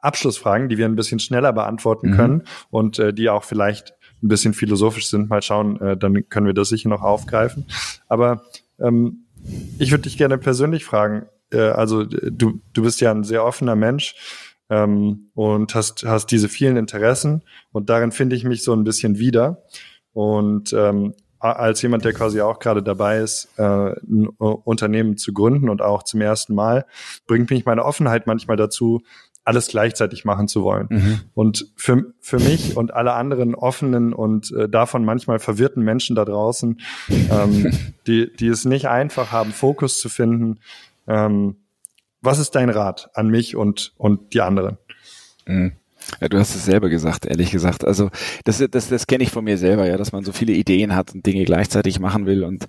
Abschlussfragen, 0.00 0.68
die 0.68 0.78
wir 0.78 0.86
ein 0.86 0.94
bisschen 0.94 1.18
schneller 1.18 1.52
beantworten 1.52 2.10
mhm. 2.10 2.14
können 2.16 2.42
und 2.70 3.00
äh, 3.00 3.12
die 3.12 3.28
auch 3.30 3.42
vielleicht 3.42 3.94
ein 4.22 4.28
bisschen 4.28 4.54
philosophisch 4.54 5.08
sind. 5.08 5.28
Mal 5.28 5.42
schauen, 5.42 5.80
äh, 5.80 5.96
dann 5.96 6.28
können 6.28 6.46
wir 6.46 6.54
das 6.54 6.68
sicher 6.68 6.88
noch 6.88 7.02
aufgreifen. 7.02 7.66
Aber 8.06 8.42
ähm, 8.78 9.24
ich 9.80 9.90
würde 9.90 10.02
dich 10.02 10.16
gerne 10.16 10.38
persönlich 10.38 10.84
fragen. 10.84 11.26
Äh, 11.50 11.62
also 11.62 12.04
du, 12.04 12.60
du 12.72 12.82
bist 12.82 13.00
ja 13.00 13.10
ein 13.10 13.24
sehr 13.24 13.44
offener 13.44 13.74
Mensch 13.74 14.14
ähm, 14.70 15.30
und 15.34 15.74
hast, 15.74 16.04
hast 16.04 16.26
diese 16.26 16.48
vielen 16.48 16.76
Interessen 16.76 17.42
und 17.72 17.90
darin 17.90 18.12
finde 18.12 18.36
ich 18.36 18.44
mich 18.44 18.62
so 18.62 18.72
ein 18.72 18.84
bisschen 18.84 19.18
wieder. 19.18 19.64
Und 20.12 20.72
ähm, 20.72 21.14
als 21.44 21.82
jemand, 21.82 22.04
der 22.04 22.12
quasi 22.12 22.40
auch 22.40 22.58
gerade 22.58 22.82
dabei 22.82 23.18
ist, 23.18 23.48
äh, 23.56 23.62
ein 23.62 24.28
Unternehmen 24.38 25.16
zu 25.16 25.32
gründen 25.32 25.68
und 25.68 25.82
auch 25.82 26.02
zum 26.02 26.20
ersten 26.20 26.54
Mal, 26.54 26.86
bringt 27.26 27.50
mich 27.50 27.64
meine 27.64 27.84
Offenheit 27.84 28.26
manchmal 28.26 28.56
dazu, 28.56 29.02
alles 29.44 29.68
gleichzeitig 29.68 30.24
machen 30.24 30.48
zu 30.48 30.62
wollen. 30.62 30.86
Mhm. 30.90 31.20
Und 31.34 31.66
für, 31.76 32.14
für 32.20 32.38
mich 32.38 32.76
und 32.76 32.94
alle 32.94 33.12
anderen 33.12 33.54
offenen 33.54 34.14
und 34.14 34.50
äh, 34.52 34.68
davon 34.68 35.04
manchmal 35.04 35.38
verwirrten 35.38 35.84
Menschen 35.84 36.16
da 36.16 36.24
draußen, 36.24 36.80
ähm, 37.08 37.70
die, 38.06 38.34
die 38.34 38.48
es 38.48 38.64
nicht 38.64 38.88
einfach 38.88 39.32
haben, 39.32 39.52
Fokus 39.52 39.98
zu 39.98 40.08
finden, 40.08 40.60
ähm, 41.06 41.56
was 42.22 42.38
ist 42.38 42.54
dein 42.54 42.70
Rat 42.70 43.10
an 43.12 43.28
mich 43.28 43.54
und, 43.54 43.92
und 43.98 44.32
die 44.32 44.40
anderen? 44.40 44.78
Mhm. 45.46 45.72
Ja, 46.20 46.28
du 46.28 46.38
hast 46.38 46.54
es 46.54 46.64
selber 46.64 46.88
gesagt, 46.88 47.26
ehrlich 47.26 47.50
gesagt. 47.50 47.84
Also 47.84 48.10
das, 48.44 48.62
das, 48.70 48.88
das 48.88 49.06
kenne 49.06 49.24
ich 49.24 49.30
von 49.30 49.44
mir 49.44 49.58
selber, 49.58 49.86
ja, 49.86 49.96
dass 49.96 50.12
man 50.12 50.24
so 50.24 50.32
viele 50.32 50.52
Ideen 50.52 50.94
hat 50.94 51.14
und 51.14 51.24
Dinge 51.26 51.44
gleichzeitig 51.44 51.98
machen 52.00 52.26
will 52.26 52.44
und 52.44 52.66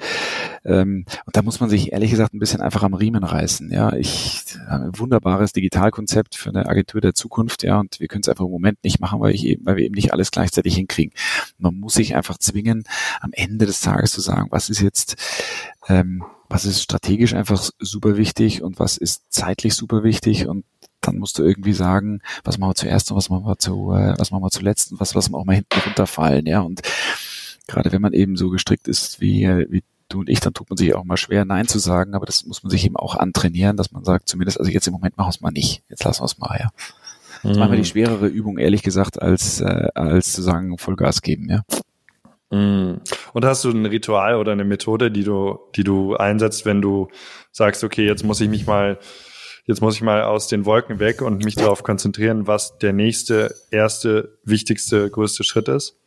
ähm, 0.64 1.06
und 1.26 1.36
da 1.36 1.42
muss 1.42 1.60
man 1.60 1.70
sich 1.70 1.92
ehrlich 1.92 2.12
gesagt 2.12 2.34
ein 2.34 2.40
bisschen 2.40 2.62
einfach 2.62 2.84
am 2.84 2.94
Riemen 2.94 3.24
reißen. 3.24 3.72
Ja, 3.72 3.94
ich 3.94 4.44
habe 4.68 4.86
ein 4.86 5.00
wunderbares 5.00 5.54
Digitalkonzept 5.54 6.36
für 6.36 6.50
eine 6.50 6.68
Agentur 6.68 7.02
der 7.02 7.14
Zukunft, 7.14 7.64
ja, 7.64 7.80
und 7.80 8.00
wir 8.00 8.08
können 8.08 8.22
es 8.22 8.30
einfach 8.30 8.46
im 8.46 8.52
Moment 8.52 8.84
nicht 8.84 9.00
machen, 9.00 9.20
weil 9.20 9.34
ich 9.34 9.46
eben, 9.46 9.66
weil 9.66 9.78
wir 9.78 9.86
eben 9.86 9.96
nicht 9.96 10.14
alles 10.14 10.32
gleichzeitig 10.32 10.76
hinkriegen. 10.76 11.14
Man 11.58 11.76
muss 11.76 11.94
sich 11.94 12.16
einfach 12.16 12.38
zwingen, 12.38 12.84
am 13.22 13.32
Ende 13.34 13.66
des 13.66 13.82
Tages 13.82 14.12
zu 14.12 14.22
sagen, 14.22 14.48
was 14.52 14.70
ist 14.70 14.82
jetzt 14.82 15.16
ähm, 15.88 16.24
was 16.50 16.66
ist 16.66 16.82
strategisch 16.82 17.34
einfach 17.34 17.70
super 17.80 18.18
wichtig 18.18 18.62
und 18.62 18.80
was 18.80 18.98
ist 18.98 19.24
zeitlich 19.30 19.74
super 19.74 20.04
wichtig 20.04 20.48
und 20.48 20.64
dann 21.08 21.18
musst 21.18 21.40
du 21.40 21.44
irgendwie 21.44 21.74
sagen, 21.74 22.22
was 22.44 22.58
machen 22.58 22.72
wir 22.72 22.76
zuerst 22.76 23.12
und 23.12 23.18
was 23.18 23.30
machen 23.30 23.46
wir 23.46 23.58
zu, 23.58 23.92
äh, 23.94 24.14
was 24.18 24.32
machen 24.32 24.44
wir 24.44 24.52
zuletzt 24.52 24.92
und 24.92 25.00
was, 25.00 25.16
was 25.16 25.30
wir 25.30 25.38
auch 25.38 25.46
mal 25.46 25.56
hinten 25.56 25.80
runterfallen, 25.86 26.46
ja. 26.46 26.62
Und 26.62 26.82
gerade 27.68 27.92
wenn 27.92 28.02
man 28.02 28.14
eben 28.14 28.38
so 28.38 28.50
gestrickt 28.50 28.88
ist 28.88 29.22
wie, 29.22 29.48
wie 29.70 29.84
du 30.10 30.20
und 30.20 30.30
ich, 30.30 30.40
dann 30.40 30.54
tut 30.54 30.70
man 30.70 30.78
sich 30.78 30.94
auch 30.94 31.04
mal 31.04 31.18
schwer, 31.18 31.46
Nein 31.46 31.68
zu 31.68 31.80
sagen, 31.80 32.14
aber 32.14 32.26
das 32.26 32.46
muss 32.46 32.64
man 32.64 32.70
sich 32.70 32.86
eben 32.86 32.96
auch 32.96 33.16
antrainieren, 33.16 33.78
dass 33.78 33.92
man 33.92 34.04
sagt, 34.04 34.30
zumindest, 34.30 34.60
also 34.60 34.72
jetzt 34.72 34.88
im 34.88 34.94
Moment 34.94 35.18
machen 35.18 35.28
wir 35.28 35.36
es 35.36 35.42
mal 35.42 35.52
nicht. 35.52 35.84
Jetzt 35.90 36.04
lassen 36.04 36.22
wir 36.22 36.26
es 36.26 36.38
mal, 36.38 36.58
ja. 36.60 36.70
Das 37.42 37.52
ist 37.52 37.58
manchmal 37.58 37.78
die 37.78 37.84
mhm. 37.84 37.86
schwerere 37.86 38.28
Übung, 38.28 38.58
ehrlich 38.58 38.82
gesagt, 38.82 39.22
als, 39.22 39.62
äh, 39.62 39.88
als 39.94 40.34
zu 40.34 40.42
sagen, 40.42 40.78
Vollgas 40.78 41.22
geben, 41.22 41.50
ja. 41.50 41.64
Mhm. 42.52 43.02
Und 43.34 43.46
hast 43.46 43.64
du 43.64 43.72
ein 43.72 43.86
Ritual 43.86 44.36
oder 44.36 44.52
eine 44.52 44.64
Methode, 44.64 45.12
die 45.12 45.24
du, 45.24 45.60
die 45.76 45.84
du 45.84 46.16
einsetzt, 46.16 46.66
wenn 46.66 46.82
du 46.82 47.10
sagst, 47.52 47.84
okay, 47.84 48.06
jetzt 48.06 48.24
muss 48.24 48.42
ich 48.42 48.50
mich 48.50 48.66
mal 48.66 49.00
jetzt 49.66 49.82
muss 49.82 49.96
ich 49.96 50.02
mal 50.02 50.24
aus 50.24 50.48
den 50.48 50.66
Wolken 50.66 51.00
weg 51.00 51.22
und 51.22 51.44
mich 51.44 51.56
darauf 51.56 51.84
konzentrieren, 51.84 52.48
was 52.48 52.78
der 52.78 52.94
nächste, 52.94 53.56
erste, 53.72 54.38
wichtigste, 54.44 55.10
größte 55.10 55.44
Schritt 55.44 55.68
ist? 55.68 55.98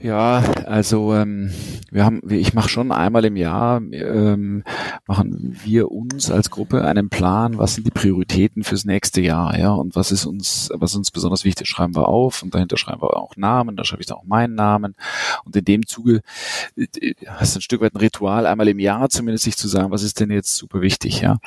Ja, 0.00 0.44
also 0.66 1.12
ähm, 1.14 1.52
wir 1.90 2.04
haben, 2.04 2.20
ich 2.30 2.54
mache 2.54 2.68
schon 2.68 2.92
einmal 2.92 3.24
im 3.24 3.36
Jahr 3.36 3.82
ähm, 3.90 4.62
machen 5.06 5.58
wir 5.64 5.90
uns 5.90 6.30
als 6.30 6.50
Gruppe 6.50 6.84
einen 6.84 7.08
Plan, 7.08 7.58
was 7.58 7.74
sind 7.74 7.86
die 7.86 7.90
Prioritäten 7.90 8.62
fürs 8.62 8.84
nächste 8.84 9.20
Jahr, 9.20 9.58
ja, 9.58 9.72
und 9.72 9.96
was 9.96 10.12
ist 10.12 10.24
uns, 10.24 10.70
was 10.72 10.94
uns 10.94 11.10
besonders 11.10 11.44
wichtig, 11.44 11.68
schreiben 11.68 11.96
wir 11.96 12.06
auf 12.06 12.44
und 12.44 12.54
dahinter 12.54 12.76
schreiben 12.76 13.02
wir 13.02 13.16
auch 13.16 13.36
Namen, 13.36 13.76
da 13.76 13.84
schreibe 13.84 14.02
ich 14.02 14.06
dann 14.06 14.18
auch 14.18 14.24
meinen 14.24 14.54
Namen. 14.54 14.94
Und 15.44 15.56
in 15.56 15.64
dem 15.64 15.86
Zuge 15.86 16.20
äh, 16.76 17.14
hast 17.26 17.56
du 17.56 17.58
ein 17.58 17.62
Stück 17.62 17.80
weit 17.80 17.94
ein 17.94 17.98
Ritual, 17.98 18.46
einmal 18.46 18.68
im 18.68 18.78
Jahr 18.78 19.08
zumindest 19.08 19.44
sich 19.44 19.56
zu 19.56 19.66
sagen, 19.66 19.90
was 19.90 20.04
ist 20.04 20.20
denn 20.20 20.30
jetzt 20.30 20.56
super 20.56 20.80
wichtig, 20.80 21.22
ja 21.22 21.38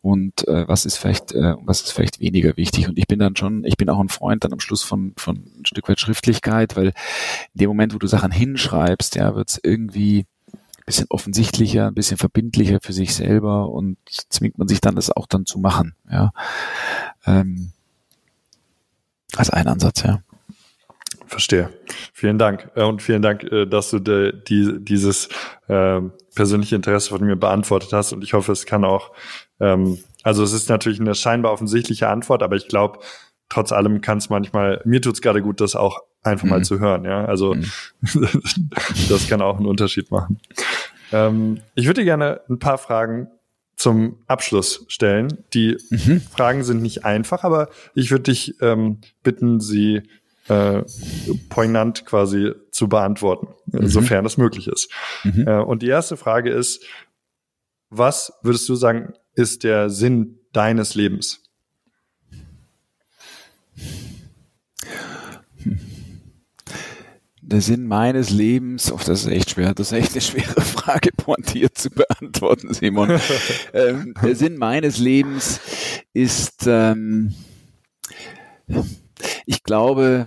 und 0.00 0.46
äh, 0.46 0.66
was 0.68 0.86
ist 0.86 0.96
vielleicht 0.96 1.32
äh, 1.32 1.54
was 1.60 1.82
ist 1.82 1.92
vielleicht 1.92 2.20
weniger 2.20 2.56
wichtig 2.56 2.88
und 2.88 2.98
ich 2.98 3.06
bin 3.06 3.18
dann 3.18 3.36
schon 3.36 3.64
ich 3.64 3.76
bin 3.76 3.88
auch 3.88 4.00
ein 4.00 4.08
Freund 4.08 4.44
dann 4.44 4.52
am 4.52 4.60
Schluss 4.60 4.82
von 4.82 5.12
von 5.16 5.36
ein 5.58 5.66
Stück 5.66 5.88
weit 5.88 6.00
Schriftlichkeit 6.00 6.76
weil 6.76 6.88
in 6.88 7.58
dem 7.60 7.68
Moment 7.68 7.94
wo 7.94 7.98
du 7.98 8.06
Sachen 8.06 8.30
hinschreibst 8.30 9.16
ja 9.16 9.34
wird 9.34 9.50
es 9.50 9.60
irgendwie 9.62 10.26
ein 10.52 10.84
bisschen 10.86 11.06
offensichtlicher 11.10 11.88
ein 11.88 11.94
bisschen 11.94 12.16
verbindlicher 12.16 12.78
für 12.80 12.92
sich 12.92 13.14
selber 13.14 13.70
und 13.70 13.98
zwingt 14.28 14.58
man 14.58 14.68
sich 14.68 14.80
dann 14.80 14.94
das 14.94 15.10
auch 15.10 15.26
dann 15.26 15.46
zu 15.46 15.58
machen 15.58 15.94
ja 16.10 16.32
ähm, 17.26 17.72
als 19.36 19.50
ein 19.50 19.66
Ansatz 19.66 20.02
ja 20.02 20.22
Verstehe. 21.28 21.70
Vielen 22.14 22.38
Dank. 22.38 22.70
Äh, 22.74 22.84
und 22.84 23.02
vielen 23.02 23.20
Dank, 23.20 23.44
äh, 23.44 23.66
dass 23.66 23.90
du 23.90 23.98
de, 23.98 24.32
die, 24.48 24.82
dieses 24.82 25.28
äh, 25.68 26.00
persönliche 26.34 26.76
Interesse 26.76 27.10
von 27.10 27.24
mir 27.24 27.36
beantwortet 27.36 27.92
hast. 27.92 28.12
Und 28.12 28.24
ich 28.24 28.32
hoffe, 28.32 28.52
es 28.52 28.64
kann 28.64 28.84
auch 28.84 29.12
ähm, 29.60 29.98
also 30.22 30.42
es 30.42 30.52
ist 30.52 30.68
natürlich 30.68 31.00
eine 31.00 31.14
scheinbar 31.14 31.52
offensichtliche 31.52 32.08
Antwort, 32.08 32.42
aber 32.42 32.56
ich 32.56 32.68
glaube, 32.68 33.00
trotz 33.48 33.72
allem 33.72 34.00
kann 34.00 34.18
es 34.18 34.30
manchmal, 34.30 34.80
mir 34.84 35.00
tut's 35.00 35.22
gerade 35.22 35.42
gut, 35.42 35.60
das 35.60 35.74
auch 35.74 36.00
einfach 36.22 36.44
mhm. 36.44 36.50
mal 36.50 36.64
zu 36.64 36.78
hören. 36.78 37.04
Ja, 37.04 37.24
also 37.24 37.54
mhm. 37.54 37.64
das 39.08 39.28
kann 39.28 39.42
auch 39.42 39.56
einen 39.56 39.66
Unterschied 39.66 40.10
machen. 40.10 40.40
Ähm, 41.12 41.60
ich 41.74 41.86
würde 41.86 42.04
gerne 42.04 42.40
ein 42.48 42.58
paar 42.58 42.78
Fragen 42.78 43.28
zum 43.76 44.18
Abschluss 44.26 44.84
stellen. 44.88 45.44
Die 45.54 45.78
mhm. 45.90 46.20
Fragen 46.20 46.64
sind 46.64 46.82
nicht 46.82 47.04
einfach, 47.04 47.44
aber 47.44 47.68
ich 47.94 48.10
würde 48.10 48.24
dich 48.24 48.60
ähm, 48.60 49.00
bitten, 49.22 49.60
sie 49.60 50.02
äh, 50.48 50.82
poignant 51.48 52.04
quasi 52.04 52.52
zu 52.70 52.88
beantworten, 52.88 53.48
mhm. 53.66 53.86
sofern 53.86 54.24
das 54.24 54.36
möglich 54.36 54.66
ist. 54.66 54.90
Mhm. 55.24 55.46
Äh, 55.46 55.60
und 55.60 55.82
die 55.82 55.88
erste 55.88 56.16
Frage 56.16 56.50
ist, 56.50 56.84
was 57.90 58.32
würdest 58.42 58.68
du 58.68 58.74
sagen, 58.74 59.14
ist 59.38 59.62
der 59.62 59.88
Sinn 59.88 60.40
deines 60.52 60.94
Lebens? 60.94 61.42
Der 67.40 67.62
Sinn 67.62 67.86
meines 67.86 68.28
Lebens, 68.28 68.92
oh, 68.92 68.98
das 68.98 69.20
ist 69.20 69.28
echt 69.28 69.50
schwer, 69.50 69.72
das 69.72 69.92
ist 69.92 69.98
echt 69.98 70.12
eine 70.12 70.20
schwere 70.20 70.60
Frage, 70.60 71.10
pointiert 71.16 71.78
zu 71.78 71.88
beantworten, 71.88 72.74
Simon. 72.74 73.18
ähm, 73.72 74.12
der 74.22 74.36
Sinn 74.36 74.58
meines 74.58 74.98
Lebens 74.98 75.60
ist, 76.12 76.66
ähm, 76.66 77.34
ich 79.46 79.62
glaube, 79.62 80.26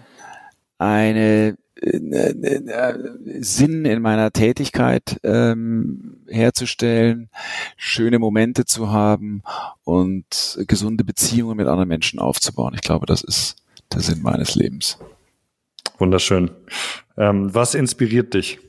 eine 0.80 1.58
Sinn 1.84 3.86
in 3.86 4.02
meiner 4.02 4.32
Tätigkeit 4.32 5.20
ähm, 5.24 6.18
herzustellen, 6.28 7.30
schöne 7.76 8.20
Momente 8.20 8.66
zu 8.66 8.92
haben 8.92 9.42
und 9.84 10.60
gesunde 10.68 11.04
Beziehungen 11.04 11.58
mit 11.58 11.68
anderen 11.68 11.90
Menschen 11.90 12.20
aufzubauen. 12.20 12.76
Ich 12.76 12.82
glaube, 12.82 13.08
das 13.08 13.24
ist 13.24 13.56
der 13.94 14.02
Sinn 14.02 14.22
meines 14.22 14.54
Lebens. 14.54 15.00
Wunderschön. 15.98 16.52
Ähm, 17.18 17.54
was 17.54 17.74
inspiriert 17.74 18.36
dich? 18.36 18.60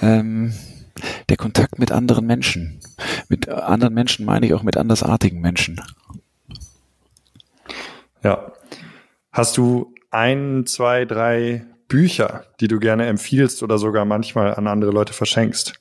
Ähm, 0.00 0.52
der 1.28 1.36
Kontakt 1.36 1.80
mit 1.80 1.90
anderen 1.90 2.26
Menschen. 2.26 2.78
Mit 3.28 3.48
anderen 3.48 3.94
Menschen 3.94 4.24
meine 4.24 4.46
ich 4.46 4.54
auch 4.54 4.62
mit 4.62 4.76
andersartigen 4.76 5.40
Menschen. 5.40 5.80
Ja. 8.22 8.52
Hast 9.32 9.56
du 9.56 9.93
ein, 10.14 10.64
zwei, 10.66 11.04
drei 11.04 11.66
Bücher, 11.88 12.44
die 12.60 12.68
du 12.68 12.78
gerne 12.78 13.06
empfiehlst 13.06 13.62
oder 13.62 13.78
sogar 13.78 14.04
manchmal 14.04 14.54
an 14.54 14.66
andere 14.66 14.92
Leute 14.92 15.12
verschenkst? 15.12 15.74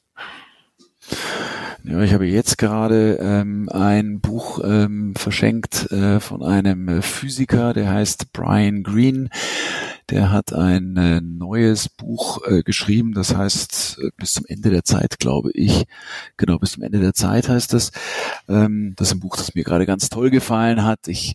Ja, 1.84 2.02
ich 2.02 2.14
habe 2.14 2.26
jetzt 2.26 2.58
gerade 2.58 3.20
ähm, 3.22 3.70
ein 3.70 4.22
Buch 4.22 4.62
ähm, 4.64 5.16
verschenkt 5.16 5.92
äh, 5.92 6.20
von 6.20 6.42
einem 6.42 7.02
Physiker, 7.02 7.74
der 7.74 7.92
heißt 7.92 8.32
Brian 8.34 8.84
Green. 8.84 9.30
Der 10.10 10.32
hat 10.32 10.54
ein 10.54 10.98
äh, 10.98 11.22
neues 11.22 11.90
Buch 11.90 12.46
äh, 12.48 12.62
geschrieben, 12.64 13.14
das 13.14 13.36
heißt 13.36 14.00
äh, 14.02 14.10
bis 14.18 14.34
zum 14.34 14.46
Ende 14.48 14.70
der 14.70 14.84
Zeit, 14.84 15.20
glaube 15.20 15.52
ich. 15.54 15.86
Genau, 16.38 16.60
bis 16.60 16.74
zum 16.74 16.84
Ende 16.84 17.00
der 17.00 17.14
Zeit 17.14 17.50
heißt 17.50 17.74
das. 17.74 17.92
Ähm, 18.48 18.94
das 18.98 19.10
ist 19.10 19.16
ein 19.16 19.20
Buch, 19.20 19.38
das 19.38 19.56
mir 19.56 19.64
gerade 19.64 19.86
ganz 19.86 20.10
toll 20.10 20.30
gefallen 20.30 20.84
hat. 20.84 21.08
Ich 21.08 21.34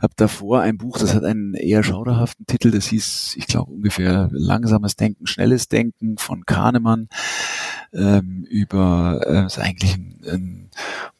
habe 0.00 0.14
davor 0.16 0.60
ein 0.60 0.78
Buch, 0.78 0.98
das 0.98 1.14
hat 1.14 1.24
einen 1.24 1.54
eher 1.54 1.82
schauderhaften 1.82 2.46
Titel, 2.46 2.70
das 2.70 2.86
hieß, 2.86 3.34
ich 3.36 3.46
glaube, 3.46 3.72
ungefähr 3.72 4.28
Langsames 4.32 4.96
Denken, 4.96 5.26
Schnelles 5.26 5.68
Denken 5.68 6.18
von 6.18 6.44
Kahnemann. 6.46 7.08
ähm, 7.92 8.44
über 8.48 9.20
äh, 9.26 9.46
ist 9.46 9.58
eigentlich 9.58 9.94
ein, 9.94 10.20
ein 10.26 10.63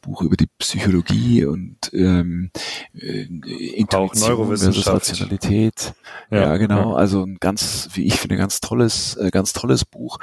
Buch 0.01 0.21
über 0.21 0.35
die 0.35 0.47
Psychologie 0.57 1.45
und 1.45 1.77
ähm, 1.93 2.51
äh, 2.93 3.23
Intuition 3.23 4.47
versus 4.47 4.87
Rationalität. 4.87 5.93
Ja, 6.29 6.41
ja 6.41 6.57
genau. 6.57 6.91
Ja. 6.91 6.95
Also 6.97 7.23
ein 7.23 7.37
ganz, 7.39 7.89
wie 7.93 8.05
ich 8.05 8.19
finde, 8.19 8.37
ganz 8.37 8.61
tolles, 8.61 9.15
äh, 9.17 9.31
ganz 9.31 9.53
tolles 9.53 9.85
Buch, 9.85 10.19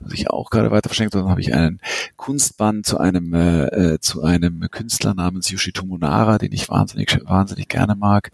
was 0.00 0.12
ich 0.12 0.30
auch 0.30 0.50
gerade 0.50 0.70
weiter 0.70 0.88
verschenkt 0.88 1.14
habe. 1.14 1.22
Dann 1.24 1.30
habe 1.30 1.40
ich 1.40 1.54
einen 1.54 1.80
Kunstband 2.16 2.86
zu 2.86 2.98
einem 2.98 3.34
äh, 3.34 3.66
äh, 3.66 4.00
zu 4.00 4.22
einem 4.22 4.68
Künstler 4.70 5.14
namens 5.14 5.50
Yoshitomo 5.50 5.98
Nara, 5.98 6.38
den 6.38 6.52
ich 6.52 6.68
wahnsinnig 6.68 7.20
wahnsinnig 7.24 7.68
gerne 7.68 7.94
mag, 7.94 8.30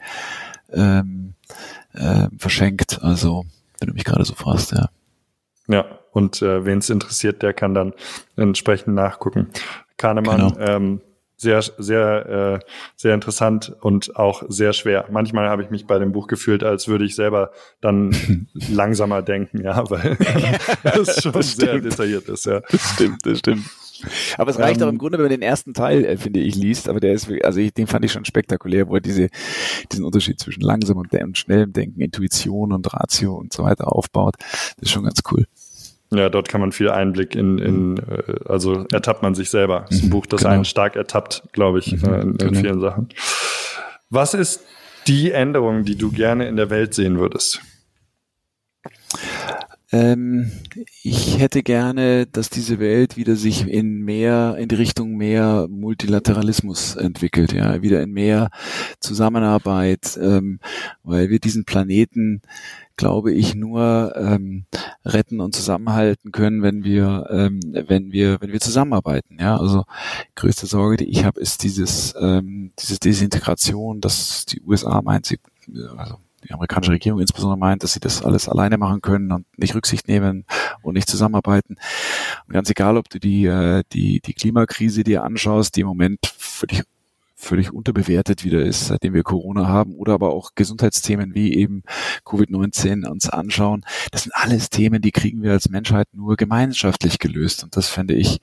ähm, 0.72 1.34
äh, 1.94 2.28
verschenkt. 2.38 3.02
Also 3.02 3.44
wenn 3.78 3.88
du 3.88 3.94
mich 3.94 4.04
gerade 4.04 4.24
so 4.24 4.34
fragst, 4.34 4.72
ja. 4.72 4.88
Ja, 5.68 5.86
und 6.12 6.42
äh, 6.42 6.64
wen 6.64 6.78
es 6.78 6.90
interessiert, 6.90 7.42
der 7.42 7.52
kann 7.52 7.74
dann 7.74 7.94
entsprechend 8.36 8.94
nachgucken. 8.94 9.48
Kahnemann, 10.00 10.54
genau. 10.54 10.66
ähm, 10.66 11.00
sehr, 11.36 11.62
sehr, 11.62 12.60
äh, 12.62 12.66
sehr 12.96 13.14
interessant 13.14 13.74
und 13.80 14.16
auch 14.16 14.42
sehr 14.48 14.72
schwer. 14.72 15.06
Manchmal 15.10 15.48
habe 15.48 15.62
ich 15.62 15.70
mich 15.70 15.86
bei 15.86 15.98
dem 15.98 16.12
Buch 16.12 16.26
gefühlt, 16.26 16.62
als 16.62 16.86
würde 16.88 17.04
ich 17.04 17.14
selber 17.14 17.50
dann 17.80 18.46
langsamer 18.68 19.22
denken, 19.22 19.62
ja, 19.62 19.88
weil 19.90 20.16
das 20.82 21.22
schon 21.22 21.40
sehr 21.42 21.78
detailliert 21.80 22.28
ist, 22.28 22.46
ja. 22.46 22.60
Das 22.60 22.92
stimmt, 22.94 23.24
das 23.24 23.38
stimmt. 23.38 23.64
Aber 24.38 24.50
es 24.50 24.58
reicht 24.58 24.80
ähm, 24.80 24.86
auch 24.86 24.90
im 24.90 24.98
Grunde, 24.98 25.18
wenn 25.18 25.24
man 25.24 25.30
den 25.30 25.42
ersten 25.42 25.74
Teil, 25.74 26.04
äh, 26.04 26.16
finde 26.16 26.40
ich, 26.40 26.54
liest, 26.54 26.88
aber 26.88 27.00
der 27.00 27.12
ist, 27.12 27.30
also 27.42 27.60
ich, 27.60 27.72
den 27.72 27.86
fand 27.86 28.04
ich 28.04 28.12
schon 28.12 28.24
spektakulär, 28.24 28.88
wo 28.88 28.94
er 28.94 29.00
diese, 29.00 29.28
diesen 29.92 30.04
Unterschied 30.04 30.38
zwischen 30.40 30.62
langsam 30.62 30.96
und, 30.96 31.12
und 31.12 31.38
schnellem 31.38 31.72
Denken, 31.72 32.00
Intuition 32.00 32.72
und 32.72 32.92
Ratio 32.92 33.34
und 33.34 33.52
so 33.52 33.64
weiter 33.64 33.92
aufbaut. 33.94 34.36
Das 34.38 34.88
ist 34.88 34.90
schon 34.90 35.04
ganz 35.04 35.20
cool. 35.30 35.46
Ja, 36.12 36.28
dort 36.28 36.48
kann 36.48 36.60
man 36.60 36.72
viel 36.72 36.90
Einblick 36.90 37.36
in, 37.36 37.58
in 37.58 37.98
äh, 37.98 38.34
also 38.46 38.84
ertappt 38.92 39.22
man 39.22 39.34
sich 39.34 39.48
selber. 39.50 39.84
Das 39.88 39.98
ist 39.98 40.02
ein 40.02 40.06
mhm, 40.06 40.10
Buch, 40.10 40.26
das 40.26 40.42
genau. 40.42 40.54
einen 40.54 40.64
stark 40.64 40.96
ertappt, 40.96 41.44
glaube 41.52 41.78
ich, 41.78 41.92
mhm, 41.92 42.04
äh, 42.04 42.20
in, 42.20 42.30
in 42.30 42.36
genau. 42.38 42.60
vielen 42.60 42.80
Sachen. 42.80 43.08
Was 44.10 44.34
ist 44.34 44.64
die 45.06 45.30
Änderung, 45.30 45.84
die 45.84 45.96
du 45.96 46.10
gerne 46.10 46.48
in 46.48 46.56
der 46.56 46.68
Welt 46.68 46.94
sehen 46.94 47.18
würdest? 47.18 47.60
Ähm, 49.92 50.52
ich 51.02 51.38
hätte 51.40 51.64
gerne, 51.64 52.26
dass 52.26 52.48
diese 52.48 52.78
Welt 52.78 53.16
wieder 53.16 53.34
sich 53.34 53.66
in 53.66 54.02
mehr, 54.02 54.56
in 54.56 54.68
die 54.68 54.76
Richtung 54.76 55.16
mehr 55.16 55.66
Multilateralismus 55.68 56.94
entwickelt, 56.94 57.52
ja, 57.52 57.82
wieder 57.82 58.00
in 58.00 58.12
mehr 58.12 58.50
Zusammenarbeit, 59.00 60.16
ähm, 60.22 60.60
weil 61.02 61.28
wir 61.28 61.40
diesen 61.40 61.64
Planeten, 61.64 62.40
glaube 62.96 63.32
ich, 63.32 63.56
nur 63.56 64.14
ähm, 64.16 64.66
retten 65.04 65.40
und 65.40 65.56
zusammenhalten 65.56 66.30
können, 66.30 66.62
wenn 66.62 66.84
wir, 66.84 67.26
ähm, 67.30 67.58
wenn 67.72 68.12
wir, 68.12 68.40
wenn 68.40 68.52
wir 68.52 68.60
zusammenarbeiten, 68.60 69.38
ja. 69.40 69.56
Also 69.56 69.84
größte 70.36 70.66
Sorge, 70.66 70.98
die 70.98 71.10
ich 71.10 71.24
habe, 71.24 71.40
ist 71.40 71.64
dieses, 71.64 72.14
ähm, 72.20 72.72
diese 72.78 72.98
Desintegration, 73.00 74.00
dass 74.00 74.46
die 74.46 74.60
USA 74.60 75.02
meint, 75.02 75.26
sie, 75.26 75.38
also 75.96 76.18
die 76.44 76.52
amerikanische 76.52 76.92
Regierung 76.92 77.20
insbesondere 77.20 77.58
meint, 77.58 77.82
dass 77.82 77.92
sie 77.92 78.00
das 78.00 78.22
alles 78.22 78.48
alleine 78.48 78.78
machen 78.78 79.00
können 79.00 79.32
und 79.32 79.46
nicht 79.58 79.74
Rücksicht 79.74 80.08
nehmen 80.08 80.44
und 80.82 80.94
nicht 80.94 81.08
zusammenarbeiten. 81.08 81.76
Und 82.46 82.54
ganz 82.54 82.70
egal, 82.70 82.96
ob 82.96 83.08
du 83.08 83.18
die, 83.18 83.46
äh, 83.46 83.82
die, 83.92 84.20
die 84.20 84.34
Klimakrise 84.34 85.04
dir 85.04 85.24
anschaust, 85.24 85.76
die 85.76 85.82
im 85.82 85.86
Moment 85.86 86.18
völlig 86.38 86.84
völlig 87.40 87.72
unterbewertet 87.72 88.44
wieder 88.44 88.62
ist, 88.62 88.86
seitdem 88.86 89.14
wir 89.14 89.22
Corona 89.22 89.66
haben, 89.66 89.94
oder 89.94 90.12
aber 90.12 90.30
auch 90.30 90.50
Gesundheitsthemen 90.54 91.34
wie 91.34 91.54
eben 91.54 91.82
Covid-19 92.24 93.08
uns 93.08 93.28
anschauen. 93.28 93.84
Das 94.12 94.24
sind 94.24 94.32
alles 94.34 94.70
Themen, 94.70 95.02
die 95.02 95.10
kriegen 95.10 95.42
wir 95.42 95.52
als 95.52 95.70
Menschheit 95.70 96.06
nur 96.12 96.36
gemeinschaftlich 96.36 97.18
gelöst. 97.18 97.64
Und 97.64 97.76
das 97.76 97.88
fände 97.88 98.14
ich 98.14 98.40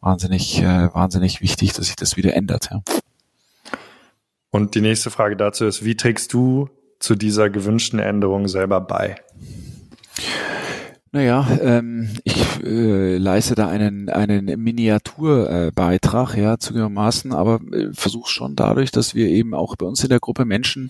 wahnsinnig, 0.00 0.60
äh, 0.60 0.92
wahnsinnig 0.92 1.40
wichtig, 1.40 1.72
dass 1.72 1.86
sich 1.86 1.96
das 1.96 2.16
wieder 2.16 2.34
ändert. 2.34 2.68
Ja. 2.70 2.82
Und 4.50 4.74
die 4.74 4.80
nächste 4.80 5.10
Frage 5.10 5.36
dazu 5.36 5.64
ist, 5.64 5.84
wie 5.84 5.96
trägst 5.96 6.32
du 6.32 6.68
zu 7.02 7.16
dieser 7.16 7.50
gewünschten 7.50 7.98
Änderung 7.98 8.48
selber 8.48 8.80
bei? 8.80 9.16
Naja, 11.14 11.46
ähm, 11.60 12.08
ich 12.24 12.64
äh, 12.64 13.18
leiste 13.18 13.54
da 13.54 13.68
einen, 13.68 14.08
einen 14.08 14.46
Miniaturbeitrag, 14.46 16.38
äh, 16.38 16.42
ja, 16.42 16.58
zugegebenermaßen, 16.58 17.34
aber 17.34 17.60
äh, 17.70 17.92
versuche 17.92 18.30
schon 18.30 18.56
dadurch, 18.56 18.92
dass 18.92 19.14
wir 19.14 19.28
eben 19.28 19.52
auch 19.52 19.76
bei 19.76 19.84
uns 19.84 20.02
in 20.02 20.08
der 20.08 20.20
Gruppe 20.20 20.46
Menschen 20.46 20.88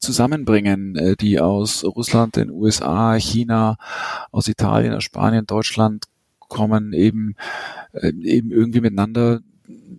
zusammenbringen, 0.00 0.96
äh, 0.96 1.14
die 1.14 1.38
aus 1.38 1.84
Russland, 1.84 2.34
den 2.34 2.50
USA, 2.50 3.14
China, 3.14 3.76
aus 4.32 4.48
Italien, 4.48 4.94
aus 4.94 5.04
Spanien, 5.04 5.46
Deutschland 5.46 6.06
kommen, 6.40 6.92
eben, 6.92 7.36
äh, 7.92 8.08
eben 8.08 8.50
irgendwie 8.50 8.80
miteinander 8.80 9.38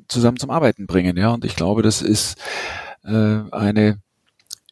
zusammen 0.09 0.37
zum 0.37 0.49
Arbeiten 0.49 0.85
bringen, 0.85 1.15
ja. 1.15 1.29
Und 1.29 1.45
ich 1.45 1.55
glaube, 1.55 1.81
das 1.81 2.01
ist 2.01 2.37
äh, 3.05 3.39
eine 3.51 4.01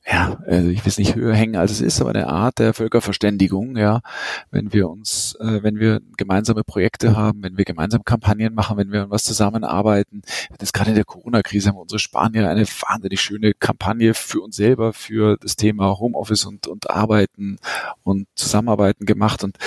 ja, 0.06 0.40
also 0.48 0.70
ich 0.70 0.84
will 0.84 0.90
es 0.90 0.98
nicht 0.98 1.16
höher 1.16 1.36
hängen, 1.36 1.56
als 1.56 1.72
es 1.72 1.82
ist, 1.82 2.02
aber 2.02 2.12
eine 2.12 2.28
Art 2.28 2.58
der 2.58 2.74
Völkerverständigung, 2.74 3.78
ja, 3.78 4.02
wenn 4.50 4.74
wir 4.74 4.90
uns, 4.90 5.36
äh, 5.40 5.62
wenn 5.62 5.78
wir 5.80 6.02
gemeinsame 6.18 6.64
Projekte 6.64 7.16
haben, 7.16 7.44
wenn 7.44 7.58
wir 7.58 7.66
gemeinsam 7.66 8.04
Kampagnen 8.04 8.56
machen, 8.56 8.78
wenn 8.78 8.92
wir 8.92 9.10
was 9.10 9.24
zusammenarbeiten. 9.24 10.22
Das 10.58 10.74
gerade 10.74 10.92
in 10.92 10.96
der 10.96 11.06
Corona-Krise 11.06 11.70
haben 11.70 11.78
unsere 11.78 12.00
Spanier 12.00 12.50
eine 12.50 12.66
wahnsinnig 12.66 13.22
schöne 13.22 13.54
Kampagne 13.54 14.14
für 14.14 14.42
uns 14.42 14.56
selber, 14.56 14.94
für 14.94 15.38
das 15.38 15.58
Thema 15.58 16.00
Homeoffice 16.00 16.46
und, 16.46 16.66
und 16.68 16.90
Arbeiten 16.90 17.58
und 18.04 18.28
Zusammenarbeiten 18.36 19.06
gemacht. 19.06 19.44
Und 19.44 19.58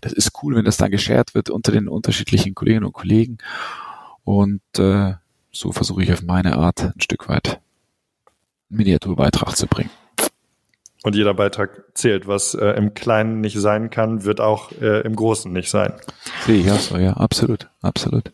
das 0.00 0.12
ist 0.12 0.30
cool, 0.42 0.54
wenn 0.54 0.64
das 0.64 0.76
dann 0.76 0.90
geshared 0.90 1.34
wird 1.34 1.50
unter 1.50 1.72
den 1.72 1.88
unterschiedlichen 1.88 2.54
Kolleginnen 2.54 2.86
und 2.86 2.92
Kollegen. 2.92 3.38
Und 4.24 4.62
äh, 4.78 5.14
so 5.50 5.72
versuche 5.72 6.02
ich 6.02 6.12
auf 6.12 6.22
meine 6.22 6.56
Art 6.56 6.82
ein 6.82 7.00
Stück 7.00 7.28
weit 7.28 7.60
Miniaturbeitrag 8.72 9.56
zu 9.56 9.66
bringen. 9.66 9.90
Und 11.04 11.16
jeder 11.16 11.34
Beitrag 11.34 11.84
zählt. 11.94 12.28
Was 12.28 12.54
äh, 12.54 12.66
im 12.70 12.94
Kleinen 12.94 13.40
nicht 13.40 13.58
sein 13.58 13.90
kann, 13.90 14.24
wird 14.24 14.40
auch 14.40 14.70
äh, 14.80 15.00
im 15.00 15.16
Großen 15.16 15.52
nicht 15.52 15.68
sein. 15.68 15.94
Sehe 16.46 16.60
ich 16.60 16.70
auch 16.70 16.78
so, 16.78 16.96
ja, 16.96 17.14
absolut, 17.14 17.68
absolut. 17.80 18.32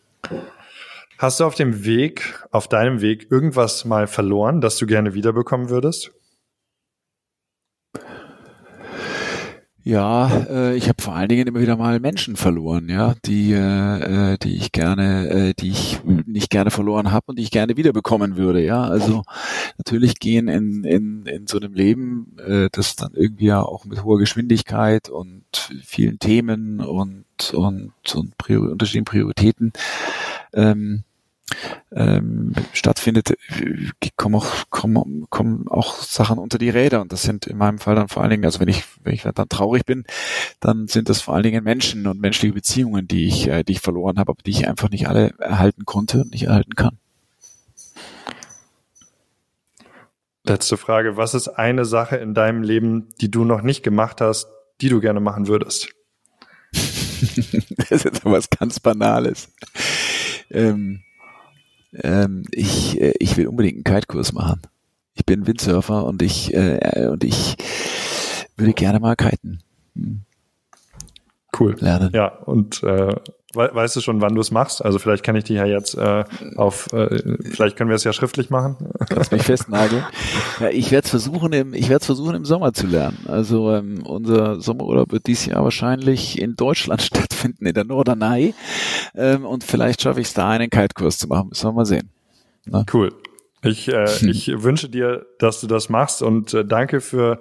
Hast 1.17 1.39
du 1.39 1.45
auf 1.45 1.55
dem 1.55 1.83
Weg, 1.83 2.39
auf 2.51 2.67
deinem 2.67 3.01
Weg 3.01 3.27
irgendwas 3.31 3.85
mal 3.85 4.07
verloren, 4.07 4.61
das 4.61 4.77
du 4.77 4.85
gerne 4.85 5.13
wiederbekommen 5.15 5.69
würdest? 5.69 6.11
Ja, 9.89 10.29
äh, 10.47 10.75
ich 10.75 10.87
habe 10.87 11.01
vor 11.01 11.15
allen 11.15 11.29
Dingen 11.29 11.47
immer 11.47 11.61
wieder 11.61 11.75
mal 11.75 11.99
Menschen 11.99 12.35
verloren, 12.35 12.89
ja, 12.89 13.15
die, 13.25 13.53
äh, 13.53 14.33
äh, 14.33 14.37
die 14.37 14.55
ich 14.55 14.71
gerne, 14.71 15.27
äh, 15.29 15.53
die 15.55 15.69
ich 15.69 15.99
nicht 16.03 16.51
gerne 16.51 16.69
verloren 16.69 17.11
habe 17.11 17.25
und 17.25 17.39
die 17.39 17.41
ich 17.41 17.49
gerne 17.49 17.75
wiederbekommen 17.75 18.37
würde, 18.37 18.63
ja. 18.63 18.83
Also 18.83 19.23
natürlich 19.79 20.19
gehen 20.19 20.47
in, 20.47 20.83
in, 20.83 21.25
in 21.25 21.47
so 21.47 21.57
einem 21.57 21.73
Leben, 21.73 22.37
äh, 22.37 22.69
das 22.71 22.97
dann 22.97 23.13
irgendwie 23.15 23.47
ja 23.47 23.63
auch 23.63 23.85
mit 23.85 24.03
hoher 24.03 24.19
Geschwindigkeit 24.19 25.09
und 25.09 25.43
vielen 25.83 26.19
Themen 26.19 26.81
und 26.81 27.25
und, 27.53 27.93
und 28.13 28.37
Prior 28.37 28.69
unterschiedlichen 28.69 29.05
Prioritäten 29.05 29.73
ähm, 30.53 31.03
ähm, 31.91 32.53
stattfindet, 32.73 33.35
kommen 34.15 34.35
auch, 34.35 34.69
kommen, 34.69 35.27
kommen 35.29 35.67
auch 35.67 35.95
Sachen 35.95 36.37
unter 36.37 36.57
die 36.57 36.69
Räder. 36.69 37.01
Und 37.01 37.11
das 37.11 37.23
sind 37.23 37.47
in 37.47 37.57
meinem 37.57 37.79
Fall 37.79 37.95
dann 37.95 38.07
vor 38.07 38.21
allen 38.21 38.31
Dingen, 38.31 38.45
also 38.45 38.59
wenn 38.59 38.67
ich, 38.67 38.83
wenn 39.03 39.13
ich 39.13 39.23
dann 39.23 39.49
traurig 39.49 39.85
bin, 39.85 40.05
dann 40.59 40.87
sind 40.87 41.09
das 41.09 41.21
vor 41.21 41.33
allen 41.33 41.43
Dingen 41.43 41.63
Menschen 41.63 42.07
und 42.07 42.19
menschliche 42.19 42.53
Beziehungen, 42.53 43.07
die 43.07 43.25
ich, 43.27 43.47
äh, 43.47 43.63
die 43.63 43.73
ich 43.73 43.81
verloren 43.81 44.19
habe, 44.19 44.31
aber 44.31 44.41
die 44.45 44.51
ich 44.51 44.67
einfach 44.67 44.89
nicht 44.89 45.07
alle 45.07 45.33
erhalten 45.39 45.85
konnte 45.85 46.21
und 46.21 46.31
nicht 46.31 46.43
erhalten 46.43 46.75
kann. 46.75 46.97
Letzte 50.43 50.77
Frage. 50.77 51.17
Was 51.17 51.33
ist 51.33 51.47
eine 51.47 51.85
Sache 51.85 52.15
in 52.15 52.33
deinem 52.33 52.63
Leben, 52.63 53.09
die 53.21 53.29
du 53.29 53.45
noch 53.45 53.61
nicht 53.61 53.83
gemacht 53.83 54.19
hast, 54.21 54.47
die 54.81 54.89
du 54.89 54.99
gerne 54.99 55.19
machen 55.19 55.47
würdest? 55.47 55.89
das 56.71 57.91
ist 57.91 58.05
jetzt 58.05 58.25
was 58.25 58.49
ganz 58.49 58.79
Banales. 58.79 59.49
Ähm, 60.49 61.03
ähm, 61.93 62.43
ich, 62.51 62.99
äh, 63.01 63.13
ich 63.19 63.37
will 63.37 63.47
unbedingt 63.47 63.75
einen 63.75 63.95
Kite-Kurs 63.95 64.33
machen. 64.33 64.61
Ich 65.13 65.25
bin 65.25 65.47
Windsurfer 65.47 66.05
und 66.05 66.21
ich, 66.21 66.53
äh, 66.53 67.07
und 67.07 67.23
ich 67.23 67.57
würde 68.55 68.73
gerne 68.73 68.99
mal 68.99 69.15
kiten. 69.15 69.59
Hm. 69.95 70.21
Cool. 71.57 71.75
Lernen. 71.79 72.11
Ja, 72.13 72.27
und 72.27 72.83
äh, 72.83 73.15
weißt 73.53 73.95
du 73.95 74.01
schon, 74.01 74.21
wann 74.21 74.35
du 74.35 74.41
es 74.41 74.51
machst? 74.51 74.83
Also 74.83 74.99
vielleicht 74.99 75.23
kann 75.23 75.35
ich 75.35 75.45
dich 75.45 75.57
ja 75.57 75.65
jetzt 75.65 75.95
äh, 75.95 76.23
auf, 76.55 76.91
äh, 76.93 77.37
vielleicht 77.51 77.77
können 77.77 77.89
wir 77.89 77.95
es 77.95 78.03
ja 78.03 78.13
schriftlich 78.13 78.49
machen. 78.49 78.77
Lass 79.09 79.31
mich 79.31 79.43
festnageln. 79.43 80.05
Ja, 80.59 80.69
ich 80.69 80.91
werde 80.91 81.05
es 81.05 81.09
versuchen, 81.09 81.53
im, 81.53 81.73
ich 81.73 81.89
werde 81.89 82.05
versuchen 82.05 82.35
im 82.35 82.45
Sommer 82.45 82.73
zu 82.73 82.85
lernen. 82.85 83.25
Also 83.27 83.73
ähm, 83.73 84.03
unser 84.03 84.61
Sommerurlaub 84.61 85.11
wird 85.11 85.27
dieses 85.27 85.47
Jahr 85.47 85.63
wahrscheinlich 85.63 86.39
in 86.39 86.55
Deutschland 86.55 87.01
stattfinden, 87.01 87.65
in 87.65 87.73
der 87.73 87.85
Norderney. 87.85 88.53
Ähm, 89.15 89.45
und 89.45 89.63
vielleicht 89.63 90.01
schaffe 90.01 90.21
ich 90.21 90.27
es 90.27 90.33
da 90.33 90.49
einen 90.49 90.69
Kite-Kurs 90.69 91.17
zu 91.17 91.27
machen. 91.27 91.49
Müssen 91.49 91.67
wir 91.67 91.73
mal 91.73 91.85
sehen. 91.85 92.09
Na? 92.65 92.85
Cool. 92.93 93.11
Ich, 93.63 93.87
äh, 93.87 94.07
hm. 94.07 94.29
ich 94.29 94.63
wünsche 94.63 94.89
dir, 94.89 95.25
dass 95.39 95.61
du 95.61 95.67
das 95.67 95.89
machst 95.89 96.21
und 96.21 96.53
äh, 96.53 96.65
danke 96.65 97.01
für 97.01 97.39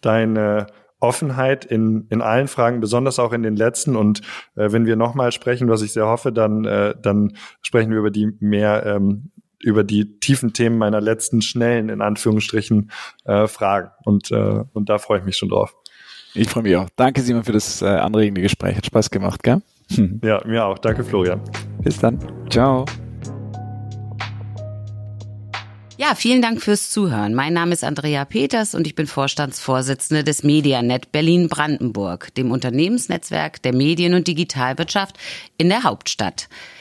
deine 0.00 0.68
Offenheit 1.00 1.64
in, 1.64 2.06
in 2.10 2.22
allen 2.22 2.48
Fragen, 2.48 2.80
besonders 2.80 3.18
auch 3.18 3.32
in 3.32 3.42
den 3.42 3.56
letzten. 3.56 3.96
Und 3.96 4.20
äh, 4.54 4.70
wenn 4.70 4.86
wir 4.86 4.96
nochmal 4.96 5.32
sprechen, 5.32 5.68
was 5.68 5.82
ich 5.82 5.92
sehr 5.92 6.06
hoffe, 6.06 6.32
dann, 6.32 6.64
äh, 6.64 6.94
dann 7.00 7.32
sprechen 7.62 7.90
wir 7.90 7.98
über 7.98 8.10
die 8.10 8.36
mehr 8.40 8.86
ähm, 8.86 9.30
über 9.62 9.84
die 9.84 10.18
tiefen 10.20 10.52
Themen 10.52 10.78
meiner 10.78 11.00
letzten 11.00 11.42
schnellen, 11.42 11.90
in 11.90 12.00
Anführungsstrichen, 12.00 12.90
äh, 13.24 13.46
Fragen. 13.46 13.90
Und, 14.04 14.30
äh, 14.30 14.64
und 14.72 14.88
da 14.88 14.98
freue 14.98 15.18
ich 15.18 15.24
mich 15.24 15.36
schon 15.36 15.50
drauf. 15.50 15.74
Ich 16.34 16.48
freue 16.48 16.62
mich 16.62 16.76
auch. 16.76 16.88
Danke, 16.96 17.20
Simon, 17.20 17.44
für 17.44 17.52
das 17.52 17.82
äh, 17.82 17.86
anregende 17.86 18.40
Gespräch. 18.40 18.76
Hat 18.76 18.86
Spaß 18.86 19.10
gemacht, 19.10 19.42
gell? 19.42 19.60
Ja, 20.22 20.40
mir 20.46 20.64
auch. 20.64 20.78
Danke, 20.78 21.02
Florian. 21.04 21.40
Bis 21.82 21.98
dann. 21.98 22.18
Ciao. 22.48 22.84
Ja, 26.00 26.14
vielen 26.14 26.40
Dank 26.40 26.62
fürs 26.62 26.88
Zuhören. 26.88 27.34
Mein 27.34 27.52
Name 27.52 27.74
ist 27.74 27.84
Andrea 27.84 28.24
Peters 28.24 28.74
und 28.74 28.86
ich 28.86 28.94
bin 28.94 29.06
Vorstandsvorsitzende 29.06 30.24
des 30.24 30.42
Medianet 30.42 31.12
Berlin-Brandenburg, 31.12 32.34
dem 32.36 32.52
Unternehmensnetzwerk 32.52 33.60
der 33.60 33.74
Medien- 33.74 34.14
und 34.14 34.26
Digitalwirtschaft 34.26 35.18
in 35.58 35.68
der 35.68 35.82
Hauptstadt. 35.82 36.48